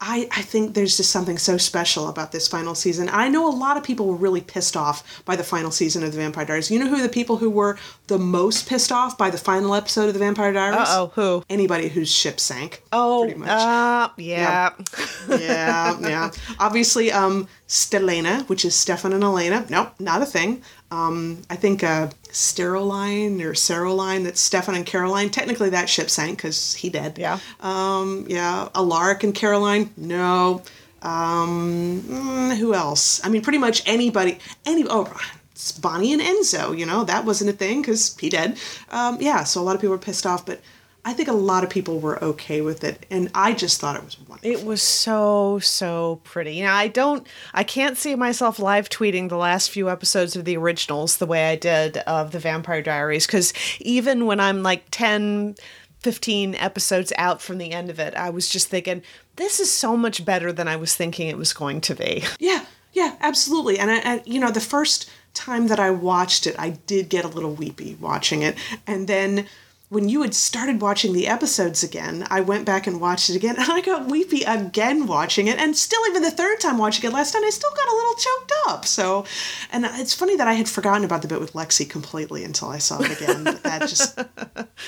I, 0.01 0.27
I 0.31 0.41
think 0.41 0.73
there's 0.73 0.97
just 0.97 1.11
something 1.11 1.37
so 1.37 1.57
special 1.57 2.09
about 2.09 2.31
this 2.31 2.47
final 2.47 2.75
season. 2.75 3.09
I 3.11 3.29
know 3.29 3.47
a 3.47 3.55
lot 3.55 3.77
of 3.77 3.83
people 3.83 4.07
were 4.07 4.15
really 4.15 4.41
pissed 4.41 4.75
off 4.75 5.23
by 5.25 5.35
the 5.35 5.43
final 5.43 5.71
season 5.71 6.03
of 6.03 6.11
the 6.11 6.17
Vampire 6.17 6.45
Diaries. 6.45 6.69
You 6.69 6.79
know 6.79 6.89
who 6.89 7.01
the 7.01 7.09
people 7.09 7.37
who 7.37 7.49
were 7.49 7.77
the 8.07 8.19
most 8.19 8.67
pissed 8.67 8.91
off 8.91 9.17
by 9.17 9.29
the 9.29 9.37
final 9.37 9.73
episode 9.73 10.07
of 10.07 10.13
the 10.13 10.19
Vampire 10.19 10.51
Diaries? 10.53 10.77
Uh-oh, 10.77 11.11
who? 11.15 11.43
Anybody 11.49 11.87
whose 11.87 12.11
ship 12.11 12.39
sank. 12.39 12.83
oh 12.91 13.23
pretty 13.23 13.39
much. 13.39 13.49
uh 13.49 14.09
yeah 14.17 14.71
yeah, 15.29 15.97
yeah. 15.99 16.31
Obviously, 16.59 17.11
um, 17.11 17.47
Stelena, 17.67 18.47
which 18.49 18.65
is 18.65 18.75
Stefan 18.75 19.13
and 19.13 19.23
Elena. 19.23 19.65
Nope, 19.69 19.93
not 19.99 20.21
a 20.21 20.25
thing. 20.25 20.61
Um, 20.91 21.41
I 21.49 21.55
think 21.55 21.83
uh, 21.83 22.09
Steroline 22.35 23.41
or 23.41 23.55
Ceroline, 23.55 24.23
that's 24.23 24.41
Stefan 24.41 24.75
and 24.75 24.85
Caroline. 24.85 25.29
Technically, 25.29 25.69
that 25.69 25.87
ship 25.89 26.09
sank 26.09 26.37
because 26.37 26.75
he 26.75 26.89
dead. 26.89 27.17
Yeah. 27.17 27.39
Um, 27.61 28.25
yeah. 28.27 28.67
Alaric 28.75 29.23
and 29.23 29.33
Caroline. 29.33 29.89
No. 29.95 30.61
Um, 31.01 32.01
mm, 32.01 32.57
who 32.57 32.73
else? 32.73 33.25
I 33.25 33.29
mean, 33.29 33.41
pretty 33.41 33.57
much 33.57 33.83
anybody. 33.85 34.39
Any. 34.65 34.85
Oh. 34.89 35.11
it's 35.51 35.71
Bonnie 35.71 36.11
and 36.11 36.21
Enzo, 36.21 36.77
you 36.77 36.85
know, 36.85 37.05
that 37.05 37.23
wasn't 37.23 37.51
a 37.51 37.53
thing 37.53 37.81
because 37.81 38.17
he 38.17 38.29
dead. 38.29 38.57
Um, 38.89 39.17
yeah, 39.21 39.45
so 39.45 39.61
a 39.61 39.63
lot 39.63 39.75
of 39.75 39.81
people 39.81 39.93
were 39.93 39.97
pissed 39.97 40.25
off, 40.25 40.45
but 40.45 40.59
I 41.07 41.13
think 41.13 41.29
a 41.29 41.33
lot 41.33 41.63
of 41.63 41.69
people 41.69 41.99
were 41.99 42.21
okay 42.23 42.61
with 42.61 42.83
it, 42.83 43.05
and 43.11 43.29
I 43.35 43.53
just 43.53 43.79
thought 43.79 43.95
it 43.95 44.03
was 44.03 44.19
wonderful. 44.19 44.51
It 44.51 44.65
was 44.65 44.81
so 44.81 45.59
so 45.59 46.19
pretty. 46.23 46.59
Now 46.61 46.75
I 46.75 46.87
don't 46.87 47.25
I 47.53 47.63
can't 47.63 47.95
see 47.95 48.15
myself 48.15 48.57
live 48.57 48.89
tweeting 48.89 49.29
the 49.29 49.37
last 49.37 49.69
few 49.69 49.87
episodes 49.89 50.35
of 50.35 50.45
the 50.45 50.57
originals 50.57 51.17
the 51.17 51.27
way 51.27 51.49
I 51.49 51.55
did 51.55 51.97
of 51.97 52.31
the 52.31 52.39
Vampire 52.39 52.81
Diaries 52.81 53.27
cuz 53.27 53.53
even 53.79 54.25
when 54.25 54.39
I'm 54.39 54.63
like 54.63 54.85
10 54.89 55.55
15 55.99 56.55
episodes 56.55 57.13
out 57.17 57.41
from 57.41 57.57
the 57.57 57.71
end 57.71 57.89
of 57.89 57.99
it, 57.99 58.13
I 58.15 58.29
was 58.29 58.49
just 58.49 58.67
thinking 58.67 59.01
this 59.37 59.59
is 59.59 59.71
so 59.71 59.95
much 59.95 60.25
better 60.25 60.51
than 60.51 60.67
I 60.67 60.75
was 60.75 60.95
thinking 60.95 61.27
it 61.27 61.37
was 61.37 61.53
going 61.53 61.81
to 61.81 61.95
be. 61.95 62.23
Yeah, 62.39 62.65
yeah, 62.93 63.15
absolutely. 63.21 63.77
And 63.77 63.91
I, 63.91 63.97
I, 63.97 64.23
you 64.25 64.39
know, 64.39 64.51
the 64.51 64.61
first 64.61 65.09
time 65.33 65.67
that 65.67 65.79
I 65.79 65.91
watched 65.91 66.47
it, 66.47 66.55
I 66.57 66.71
did 66.87 67.09
get 67.09 67.25
a 67.25 67.27
little 67.27 67.53
weepy 67.53 67.95
watching 67.99 68.41
it, 68.41 68.55
and 68.87 69.07
then 69.07 69.47
when 69.89 70.09
you 70.09 70.23
had 70.23 70.33
started 70.33 70.81
watching 70.81 71.13
the 71.13 71.27
episodes 71.27 71.83
again, 71.83 72.25
I 72.29 72.41
went 72.41 72.65
back 72.65 72.87
and 72.87 72.99
watched 72.99 73.29
it 73.29 73.35
again, 73.35 73.55
and 73.59 73.71
I 73.71 73.81
got 73.81 74.07
weepy 74.07 74.41
again 74.43 75.05
watching 75.07 75.47
it, 75.47 75.57
and 75.59 75.75
still 75.77 76.01
even 76.09 76.23
the 76.23 76.31
third 76.31 76.59
time 76.59 76.77
watching 76.77 77.09
it 77.09 77.13
last 77.13 77.31
time, 77.33 77.43
I 77.43 77.49
still 77.51 77.69
got 77.69 77.87
a 77.87 77.95
little 77.95 78.13
choked 78.15 78.51
up. 78.67 78.85
So, 78.85 79.25
and 79.71 79.85
it's 79.85 80.13
funny 80.13 80.35
that 80.37 80.47
I 80.47 80.53
had 80.53 80.67
forgotten 80.67 81.03
about 81.03 81.21
the 81.21 81.27
bit 81.27 81.39
with 81.39 81.53
Lexi 81.53 81.87
completely 81.89 82.43
until 82.43 82.69
I 82.69 82.79
saw 82.79 82.99
it 83.01 83.21
again. 83.21 83.43
but 83.43 83.63
that 83.63 83.81
just 83.81 84.19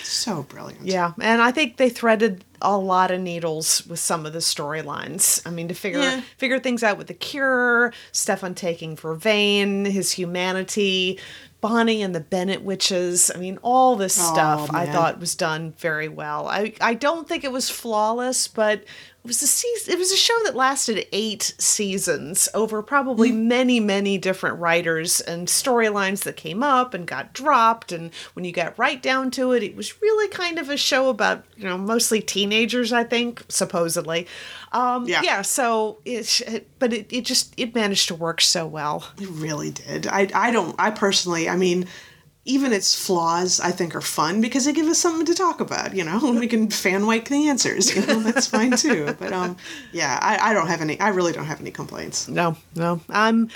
so 0.04 0.44
brilliant. 0.44 0.86
Yeah, 0.86 1.14
and 1.22 1.42
I 1.42 1.52
think 1.52 1.78
they 1.78 1.90
threaded 1.90 2.44
a 2.60 2.76
lot 2.76 3.12
of 3.12 3.22
needles 3.22 3.86
with 3.86 4.00
some 4.00 4.26
of 4.26 4.34
the 4.34 4.40
storylines. 4.40 5.46
I 5.46 5.52
mean, 5.52 5.68
to 5.68 5.76
figure 5.76 6.00
Yeah. 6.00 6.22
figure 6.38 6.58
things 6.60 6.82
out 6.82 6.98
with 6.98 7.06
the 7.06 7.14
cure, 7.14 7.94
Stefan 8.12 8.56
taking 8.56 8.96
Vervain, 8.98 9.86
his 9.86 10.12
humanity, 10.14 11.20
Bonnie 11.60 12.02
and 12.04 12.14
the 12.14 12.20
Bennett 12.20 12.62
witches. 12.62 13.32
I 13.34 13.38
mean, 13.38 13.58
all 13.64 13.96
this 13.96 14.14
stuff 14.14 14.70
I 14.74 14.86
thought 14.86 15.20
was 15.20 15.36
done 15.36 15.74
very 15.78 16.08
well. 16.08 16.48
I 16.48 16.74
I 16.80 16.94
don't 16.94 17.28
think 17.28 17.44
it 17.44 17.52
was 17.52 17.70
flawless, 17.70 18.48
but 18.48 18.84
was 19.28 19.42
a 19.44 19.48
season, 19.48 19.94
it 19.94 20.00
was 20.00 20.12
a 20.12 20.18
show 20.18 20.38
that 20.46 20.56
lasted 20.56 21.06
eight 21.12 21.54
seasons 21.60 22.50
over 22.54 22.82
probably 22.82 23.32
many 23.32 23.80
many 23.80 24.18
different 24.18 24.58
writers 24.60 25.22
and 25.22 25.48
storylines 25.48 26.24
that 26.24 26.36
came 26.36 26.64
up 26.64 26.94
and 26.94 27.06
got 27.06 27.34
dropped 27.34 27.92
and 27.92 28.12
when 28.34 28.46
you 28.46 28.52
got 28.52 28.78
right 28.80 29.02
down 29.04 29.30
to 29.32 29.52
it 29.52 29.62
it 29.64 29.76
was 29.76 30.02
really 30.02 30.28
kind 30.30 30.58
of 30.58 30.70
a 30.70 30.78
show 30.78 31.10
about 31.10 31.44
you 31.56 31.64
know 31.66 31.78
mostly 31.78 32.22
teenagers 32.22 32.92
i 32.94 33.04
think 33.04 33.44
supposedly 33.50 34.26
um 34.72 35.08
Yeah. 35.08 35.22
yeah 35.24 35.42
so 35.42 36.00
it, 36.06 36.42
it 36.48 36.68
but 36.80 36.94
it, 36.94 37.08
it 37.12 37.26
just 37.26 37.54
it 37.58 37.76
managed 37.76 38.08
to 38.08 38.16
work 38.16 38.42
so 38.42 38.66
well 38.66 39.08
It 39.22 39.30
really 39.30 39.72
did. 39.72 40.08
I, 40.08 40.30
I 40.34 40.52
don't, 40.52 40.76
I 40.80 40.92
personally, 40.92 41.50
I 41.50 41.56
mean, 41.56 41.88
even 42.48 42.72
its 42.72 42.96
flaws, 42.96 43.60
I 43.60 43.72
think, 43.72 43.96
are 43.96 44.02
fun 44.02 44.42
because 44.42 44.66
they 44.66 44.74
give 44.74 44.88
us 44.88 44.98
something 44.98 45.26
to 45.26 45.34
talk 45.34 45.60
about, 45.60 45.94
you 45.94 46.04
know, 46.04 46.20
and 46.28 46.40
we 46.40 46.48
can 46.48 46.68
fanwank 46.70 47.28
the 47.28 47.50
answers, 47.50 47.94
you 47.96 48.06
know, 48.06 48.20
that's 48.22 48.48
fine 48.48 48.72
too. 48.72 49.16
But, 49.20 49.34
um, 49.34 49.58
yeah, 49.92 50.18
I, 50.22 50.52
I 50.52 50.54
don't 50.54 50.68
have 50.68 50.82
any, 50.82 51.00
I 51.00 51.10
really 51.10 51.34
don't 51.34 51.46
have 51.46 51.60
any 51.62 51.72
complaints. 51.72 52.28
No, 52.28 52.56
no. 52.76 53.02
I'm 53.10 53.50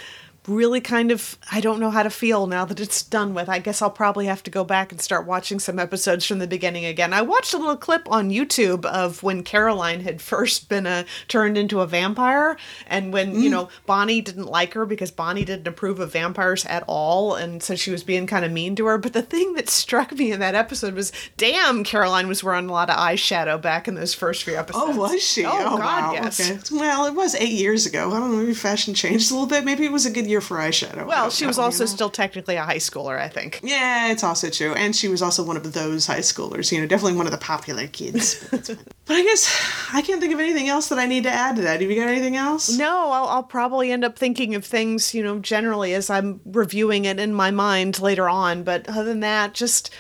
really 0.47 0.81
kind 0.81 1.11
of 1.11 1.37
I 1.51 1.61
don't 1.61 1.79
know 1.79 1.91
how 1.91 2.01
to 2.01 2.09
feel 2.09 2.47
now 2.47 2.65
that 2.65 2.79
it's 2.79 3.03
done 3.03 3.33
with. 3.33 3.47
I 3.47 3.59
guess 3.59 3.81
I'll 3.81 3.91
probably 3.91 4.25
have 4.25 4.41
to 4.43 4.51
go 4.51 4.63
back 4.63 4.91
and 4.91 4.99
start 4.99 5.27
watching 5.27 5.59
some 5.59 5.77
episodes 5.77 6.25
from 6.25 6.39
the 6.39 6.47
beginning 6.47 6.85
again. 6.85 7.13
I 7.13 7.21
watched 7.21 7.53
a 7.53 7.57
little 7.57 7.77
clip 7.77 8.09
on 8.11 8.31
YouTube 8.31 8.85
of 8.85 9.21
when 9.21 9.43
Caroline 9.43 10.01
had 10.01 10.21
first 10.21 10.67
been 10.67 10.87
a 10.87 11.05
turned 11.27 11.57
into 11.57 11.81
a 11.81 11.87
vampire 11.87 12.57
and 12.87 13.13
when, 13.13 13.35
you 13.35 13.49
mm. 13.49 13.51
know, 13.51 13.69
Bonnie 13.85 14.21
didn't 14.21 14.47
like 14.47 14.73
her 14.73 14.85
because 14.85 15.11
Bonnie 15.11 15.45
didn't 15.45 15.67
approve 15.67 15.99
of 15.99 16.11
vampires 16.11 16.65
at 16.65 16.83
all 16.87 17.35
and 17.35 17.61
so 17.61 17.75
she 17.75 17.91
was 17.91 18.03
being 18.03 18.25
kind 18.25 18.43
of 18.43 18.51
mean 18.51 18.75
to 18.77 18.85
her. 18.87 18.97
But 18.97 19.13
the 19.13 19.21
thing 19.21 19.53
that 19.53 19.69
struck 19.69 20.11
me 20.13 20.31
in 20.31 20.39
that 20.39 20.55
episode 20.55 20.95
was 20.95 21.11
damn 21.37 21.83
Caroline 21.83 22.27
was 22.27 22.43
wearing 22.43 22.67
a 22.67 22.71
lot 22.71 22.89
of 22.89 22.97
eyeshadow 22.97 23.61
back 23.61 23.87
in 23.87 23.93
those 23.93 24.15
first 24.15 24.43
few 24.43 24.55
episodes. 24.55 24.97
Oh, 24.97 24.99
was 24.99 25.21
she? 25.21 25.45
Oh, 25.45 25.51
oh 25.51 25.77
God, 25.77 25.79
wow. 25.79 26.13
yes. 26.13 26.39
Okay. 26.39 26.59
Well, 26.71 27.05
it 27.05 27.13
was 27.13 27.35
eight 27.35 27.51
years 27.51 27.85
ago. 27.85 28.11
I 28.11 28.19
don't 28.19 28.31
know. 28.31 28.37
Maybe 28.37 28.53
fashion 28.55 28.95
changed 28.95 29.29
a 29.29 29.35
little 29.35 29.47
bit. 29.47 29.63
Maybe 29.63 29.85
it 29.85 29.91
was 29.91 30.05
a 30.05 30.09
good 30.09 30.30
year 30.31 30.41
for 30.41 30.57
eyeshadow. 30.57 31.05
Well, 31.05 31.29
she 31.29 31.45
was 31.45 31.57
know, 31.57 31.63
you 31.63 31.65
also 31.65 31.83
know? 31.83 31.87
still 31.89 32.09
technically 32.09 32.55
a 32.55 32.63
high 32.63 32.77
schooler, 32.77 33.19
I 33.19 33.27
think. 33.27 33.59
Yeah, 33.61 34.11
it's 34.11 34.23
also 34.23 34.49
true. 34.49 34.73
And 34.73 34.95
she 34.95 35.07
was 35.07 35.21
also 35.21 35.43
one 35.43 35.57
of 35.57 35.73
those 35.73 36.07
high 36.07 36.19
schoolers, 36.19 36.71
you 36.71 36.79
know, 36.81 36.87
definitely 36.87 37.17
one 37.17 37.27
of 37.27 37.31
the 37.31 37.37
popular 37.37 37.87
kids. 37.87 38.47
But, 38.51 38.77
but 39.05 39.15
I 39.15 39.23
guess 39.23 39.89
I 39.93 40.01
can't 40.01 40.21
think 40.21 40.33
of 40.33 40.39
anything 40.39 40.69
else 40.69 40.87
that 40.89 40.99
I 40.99 41.05
need 41.05 41.23
to 41.23 41.29
add 41.29 41.55
to 41.57 41.61
that. 41.63 41.81
Have 41.81 41.89
you 41.89 41.99
got 41.99 42.09
anything 42.09 42.37
else? 42.37 42.75
No, 42.77 43.11
I'll, 43.11 43.27
I'll 43.27 43.43
probably 43.43 43.91
end 43.91 44.05
up 44.05 44.17
thinking 44.17 44.55
of 44.55 44.65
things, 44.65 45.13
you 45.13 45.21
know, 45.23 45.39
generally 45.39 45.93
as 45.93 46.09
I'm 46.09 46.39
reviewing 46.45 47.05
it 47.05 47.19
in 47.19 47.33
my 47.33 47.51
mind 47.51 47.99
later 47.99 48.29
on. 48.29 48.63
But 48.63 48.87
other 48.87 49.03
than 49.03 49.19
that, 49.21 49.53
just 49.53 49.91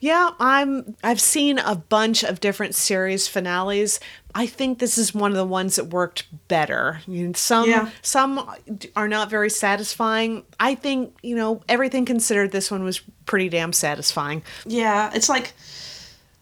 Yeah, 0.00 0.30
I'm 0.40 0.96
I've 1.02 1.20
seen 1.20 1.58
a 1.58 1.76
bunch 1.76 2.24
of 2.24 2.40
different 2.40 2.74
series 2.74 3.28
finales. 3.28 4.00
I 4.34 4.46
think 4.46 4.78
this 4.78 4.96
is 4.98 5.14
one 5.14 5.30
of 5.32 5.36
the 5.36 5.44
ones 5.44 5.76
that 5.76 5.86
worked 5.86 6.24
better. 6.48 7.00
You 7.06 7.28
know, 7.28 7.32
some 7.34 7.68
Yeah. 7.68 7.90
some 8.02 8.48
are 8.96 9.08
not 9.08 9.28
very 9.30 9.50
satisfying. 9.50 10.44
I 10.58 10.74
think, 10.74 11.16
you 11.22 11.34
know, 11.36 11.62
everything 11.68 12.04
considered 12.04 12.52
this 12.52 12.70
one 12.70 12.84
was 12.84 13.00
pretty 13.26 13.48
damn 13.48 13.72
satisfying. 13.72 14.42
Yeah, 14.64 15.10
it's 15.14 15.28
like 15.28 15.52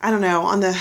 I 0.01 0.11
don't 0.11 0.21
know 0.21 0.43
on 0.43 0.61
the 0.61 0.79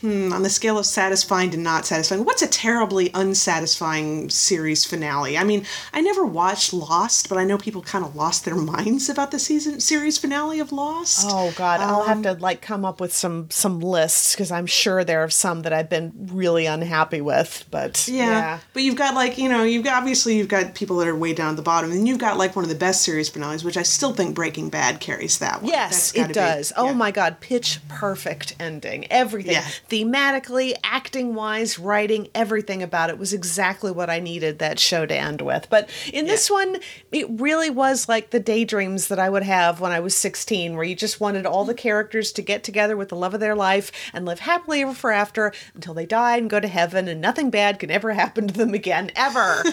hmm, 0.00 0.32
on 0.32 0.42
the 0.42 0.50
scale 0.50 0.78
of 0.78 0.86
satisfying 0.86 1.50
to 1.50 1.56
not 1.56 1.86
satisfying. 1.86 2.24
What's 2.24 2.42
a 2.42 2.46
terribly 2.46 3.10
unsatisfying 3.14 4.28
series 4.30 4.84
finale? 4.84 5.38
I 5.38 5.44
mean, 5.44 5.64
I 5.92 6.00
never 6.00 6.24
watched 6.24 6.72
Lost, 6.72 7.28
but 7.28 7.38
I 7.38 7.44
know 7.44 7.58
people 7.58 7.82
kind 7.82 8.04
of 8.04 8.14
lost 8.16 8.44
their 8.44 8.54
minds 8.74 9.08
about 9.08 9.30
the 9.30 9.38
season 9.38 9.80
series 9.80 10.18
finale 10.18 10.60
of 10.60 10.72
Lost. 10.72 11.26
Oh 11.28 11.52
god, 11.56 11.80
I'll 11.80 12.04
have 12.04 12.22
to 12.22 12.32
like 12.34 12.60
come 12.62 12.84
up 12.84 13.00
with 13.00 13.14
some 13.14 13.48
some 13.50 13.80
lists 13.80 14.34
because 14.34 14.50
I'm 14.50 14.66
sure 14.66 15.04
there 15.04 15.22
are 15.22 15.30
some 15.30 15.62
that 15.62 15.72
I've 15.72 15.88
been 15.90 16.12
really 16.32 16.66
unhappy 16.66 17.20
with, 17.20 17.64
but 17.70 18.06
Yeah. 18.08 18.26
yeah. 18.26 18.58
but 18.74 18.82
you've 18.82 18.96
got 18.96 19.14
like 19.14 19.38
you 19.38 19.48
know 19.48 19.62
you've 19.62 19.84
got 19.84 19.94
obviously 19.98 20.36
you've 20.36 20.48
got 20.48 20.74
people 20.74 20.96
that 20.98 21.08
are 21.08 21.16
way 21.16 21.32
down 21.32 21.50
at 21.50 21.56
the 21.56 21.62
bottom, 21.62 21.90
and 21.92 22.06
you've 22.06 22.18
got 22.18 22.36
like 22.36 22.54
one 22.56 22.64
of 22.64 22.68
the 22.68 22.74
best 22.74 23.02
series 23.02 23.28
finales, 23.28 23.64
which 23.64 23.76
I 23.76 23.82
still 23.82 24.12
think 24.12 24.34
Breaking 24.34 24.68
Bad 24.68 25.00
carries 25.00 25.38
that 25.38 25.62
one. 25.62 25.70
Yes, 25.70 26.14
it 26.14 26.28
be- 26.28 26.34
does. 26.34 26.72
oh 26.76 26.92
my 26.94 27.10
god, 27.10 27.40
pitch 27.40 27.80
perfect 27.88 28.54
ending. 28.60 29.06
Everything. 29.10 29.52
Yeah. 29.52 29.64
Thematically, 29.88 30.74
acting 30.82 31.34
wise, 31.34 31.78
writing, 31.78 32.28
everything 32.34 32.82
about 32.82 33.10
it 33.10 33.18
was 33.18 33.32
exactly 33.32 33.92
what 33.92 34.10
I 34.10 34.18
needed 34.18 34.58
that 34.58 34.78
show 34.78 35.06
to 35.06 35.16
end 35.16 35.40
with. 35.40 35.68
But 35.70 35.88
in 36.12 36.26
this 36.26 36.50
one, 36.50 36.78
it 37.12 37.26
really 37.30 37.70
was 37.70 38.08
like 38.08 38.30
the 38.30 38.40
daydreams 38.40 39.08
that 39.08 39.18
I 39.18 39.30
would 39.30 39.44
have 39.44 39.80
when 39.80 39.92
I 39.92 40.00
was 40.00 40.16
16, 40.16 40.74
where 40.74 40.84
you 40.84 40.96
just 40.96 41.20
wanted 41.20 41.46
all 41.46 41.64
the 41.64 41.74
characters 41.74 42.32
to 42.32 42.42
get 42.42 42.64
together 42.64 42.96
with 42.96 43.10
the 43.10 43.16
love 43.16 43.34
of 43.34 43.40
their 43.40 43.54
life 43.54 43.92
and 44.12 44.24
live 44.24 44.40
happily 44.40 44.82
ever 44.82 45.12
after 45.12 45.52
until 45.74 45.94
they 45.94 46.06
die 46.06 46.36
and 46.36 46.50
go 46.50 46.58
to 46.58 46.68
heaven 46.68 47.06
and 47.06 47.20
nothing 47.20 47.50
bad 47.50 47.78
can 47.78 47.90
ever 47.90 48.12
happen 48.14 48.48
to 48.48 48.54
them 48.54 48.74
again, 48.74 49.10
ever. 49.14 49.62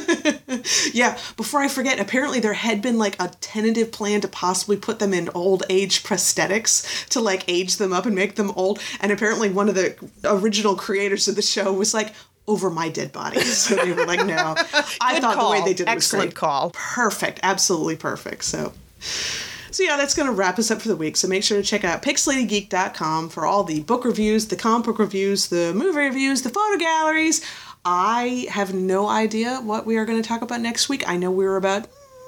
Yeah, 0.93 1.18
before 1.36 1.61
I 1.61 1.68
forget, 1.68 1.99
apparently 1.99 2.39
there 2.39 2.53
had 2.53 2.82
been 2.82 2.97
like 2.97 3.22
a 3.22 3.30
tentative 3.41 3.91
plan 3.91 4.22
to 4.22 4.28
possibly 4.28 4.78
put 4.78 4.99
them 4.99 5.14
in 5.14 5.30
old 5.34 5.64
age 5.70 6.03
prosthetics 6.03 7.07
to 7.09 7.20
like 7.20 7.43
age 7.47 7.78
them 7.78 7.93
up 7.93 8.05
and 8.05 8.16
make 8.16 8.36
them 8.36 8.51
old. 8.55 8.80
And 8.99 9.11
apparently 9.11 9.49
one 9.49 9.70
of 9.70 9.76
the 9.76 9.95
original 10.24 10.76
creators 10.76 11.28
of 11.28 11.36
the 11.36 11.41
show 11.41 11.72
was 11.74 11.93
like, 11.93 12.14
over 12.45 12.70
my 12.70 12.89
dead 12.89 13.12
body. 13.14 13.39
So 13.43 13.76
they 13.76 13.93
were 13.93 14.06
like, 14.06 14.26
no. 14.26 14.56
I 14.99 15.20
thought 15.22 15.38
the 15.39 15.49
way 15.49 15.60
call. 15.60 15.66
they 15.66 15.74
did 15.74 15.88
it 15.88 15.91
Excellent 15.91 16.26
was 16.26 16.34
great. 16.34 16.36
call. 16.36 16.72
Perfect. 16.72 17.39
Absolutely 17.41 17.95
perfect. 17.95 18.43
So. 18.43 18.74
So 19.72 19.82
yeah, 19.84 19.95
that's 19.97 20.14
going 20.14 20.28
to 20.28 20.34
wrap 20.34 20.60
us 20.60 20.70
up 20.70 20.82
for 20.82 20.88
the 20.89 20.95
week. 20.95 21.16
So 21.18 21.28
make 21.28 21.43
sure 21.43 21.58
to 21.58 21.64
check 21.64 21.84
out 21.84 22.04
pixelatedgeek.com 22.04 23.30
for 23.30 23.45
all 23.45 23.64
the 23.64 23.82
book 23.82 24.06
reviews, 24.06 24.47
the 24.49 24.56
comic 24.56 24.86
book 24.86 24.99
reviews, 24.99 25.47
the 25.47 25.74
movie 25.74 25.99
reviews, 25.99 26.41
the 26.43 26.49
photo 26.49 26.78
galleries. 26.78 27.43
I 27.86 28.47
have 28.49 28.74
no 28.74 29.08
idea 29.08 29.60
what 29.64 29.86
we 29.86 29.97
are 29.97 30.06
going 30.06 30.22
to 30.22 30.28
talk 30.28 30.41
about 30.41 30.62
next 30.62 30.89
week. 30.89 31.08
I 31.08 31.18
know 31.18 31.32
we're 31.32 31.58
about 31.58 31.88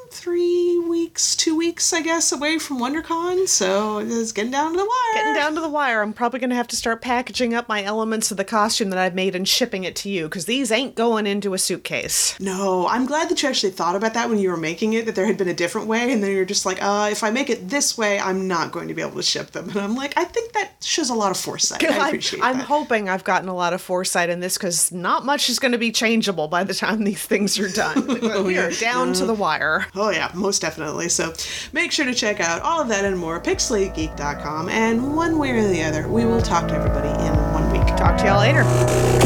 three 0.09 0.79
weeks, 0.79 1.35
two 1.35 1.55
weeks, 1.55 1.93
I 1.93 2.01
guess, 2.01 2.31
away 2.31 2.57
from 2.57 2.79
WonderCon. 2.79 3.47
So 3.47 3.99
it's 3.99 4.31
getting 4.31 4.51
down 4.51 4.71
to 4.71 4.77
the 4.77 4.83
wire. 4.83 5.13
Getting 5.13 5.33
down 5.35 5.55
to 5.55 5.61
the 5.61 5.69
wire, 5.69 6.01
I'm 6.01 6.13
probably 6.13 6.39
going 6.39 6.49
to 6.49 6.55
have 6.55 6.67
to 6.69 6.75
start 6.75 7.01
packaging 7.01 7.53
up 7.53 7.67
my 7.67 7.83
elements 7.83 8.31
of 8.31 8.37
the 8.37 8.43
costume 8.43 8.89
that 8.89 8.99
I've 8.99 9.15
made 9.15 9.35
and 9.35 9.47
shipping 9.47 9.83
it 9.83 9.95
to 9.97 10.09
you 10.09 10.23
because 10.25 10.45
these 10.45 10.71
ain't 10.71 10.95
going 10.95 11.27
into 11.27 11.53
a 11.53 11.57
suitcase. 11.57 12.39
No, 12.39 12.87
I'm 12.87 13.05
glad 13.05 13.29
that 13.29 13.41
you 13.41 13.49
actually 13.49 13.71
thought 13.71 13.95
about 13.95 14.13
that 14.13 14.29
when 14.29 14.39
you 14.39 14.49
were 14.49 14.57
making 14.57 14.93
it, 14.93 15.05
that 15.05 15.15
there 15.15 15.25
had 15.25 15.37
been 15.37 15.47
a 15.47 15.53
different 15.53 15.87
way, 15.87 16.11
and 16.11 16.23
then 16.23 16.31
you're 16.31 16.45
just 16.45 16.65
like, 16.65 16.81
uh, 16.81 17.09
if 17.11 17.23
I 17.23 17.31
make 17.31 17.49
it 17.49 17.69
this 17.69 17.97
way, 17.97 18.19
I'm 18.19 18.47
not 18.47 18.71
going 18.71 18.87
to 18.87 18.93
be 18.93 19.01
able 19.01 19.15
to 19.15 19.23
ship 19.23 19.51
them. 19.51 19.69
And 19.69 19.79
I'm 19.79 19.95
like, 19.95 20.17
I 20.17 20.23
think 20.23 20.53
that 20.53 20.71
shows 20.83 21.09
a 21.09 21.15
lot 21.15 21.31
of 21.31 21.37
foresight. 21.37 21.83
I 21.83 21.97
I'm, 21.97 22.07
appreciate 22.07 22.43
I'm 22.43 22.57
that. 22.57 22.65
hoping 22.65 23.09
I've 23.09 23.23
gotten 23.23 23.49
a 23.49 23.55
lot 23.55 23.73
of 23.73 23.81
foresight 23.81 24.29
in 24.29 24.39
this 24.39 24.57
because 24.57 24.91
not 24.91 25.25
much 25.25 25.49
is 25.49 25.59
going 25.59 25.71
to 25.71 25.77
be 25.77 25.91
changeable 25.91 26.47
by 26.47 26.63
the 26.63 26.73
time 26.73 27.03
these 27.03 27.25
things 27.25 27.59
are 27.59 27.69
done. 27.69 28.07
we 28.45 28.57
are 28.57 28.71
down 28.71 29.13
to 29.13 29.25
the 29.25 29.33
wire. 29.33 29.85
Oh 29.95 30.04
Oh, 30.05 30.11
yeah, 30.11 30.29
most 30.35 30.61
definitely. 30.61 31.09
So 31.09 31.33
make 31.73 31.91
sure 31.91 32.05
to 32.05 32.13
check 32.13 32.39
out 32.39 32.61
all 32.61 32.79
of 32.79 32.87
that 32.89 33.05
and 33.05 33.17
more, 33.17 33.41
pixelatedgeek.com, 33.41 34.69
and 34.69 35.15
one 35.15 35.39
way 35.39 35.49
or 35.49 35.67
the 35.67 35.81
other, 35.81 36.07
we 36.07 36.25
will 36.25 36.43
talk 36.43 36.67
to 36.67 36.75
everybody 36.75 37.09
in 37.09 37.33
one 37.53 37.71
week. 37.71 37.87
Talk 37.97 38.15
to 38.19 38.25
y'all 38.25 38.37
later. 38.37 39.24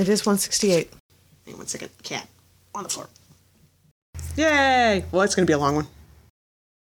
It 0.00 0.08
is 0.08 0.24
168. 0.24 0.90
Hang 1.44 1.54
on 1.54 1.58
one 1.58 1.66
second. 1.66 1.90
Cat 2.02 2.26
on 2.74 2.84
the 2.84 2.88
floor. 2.88 3.08
Yay! 4.36 5.04
Well, 5.12 5.22
it's 5.22 5.34
going 5.34 5.44
to 5.46 5.50
be 5.50 5.52
a 5.52 5.58
long 5.58 5.76
one. 5.76 5.86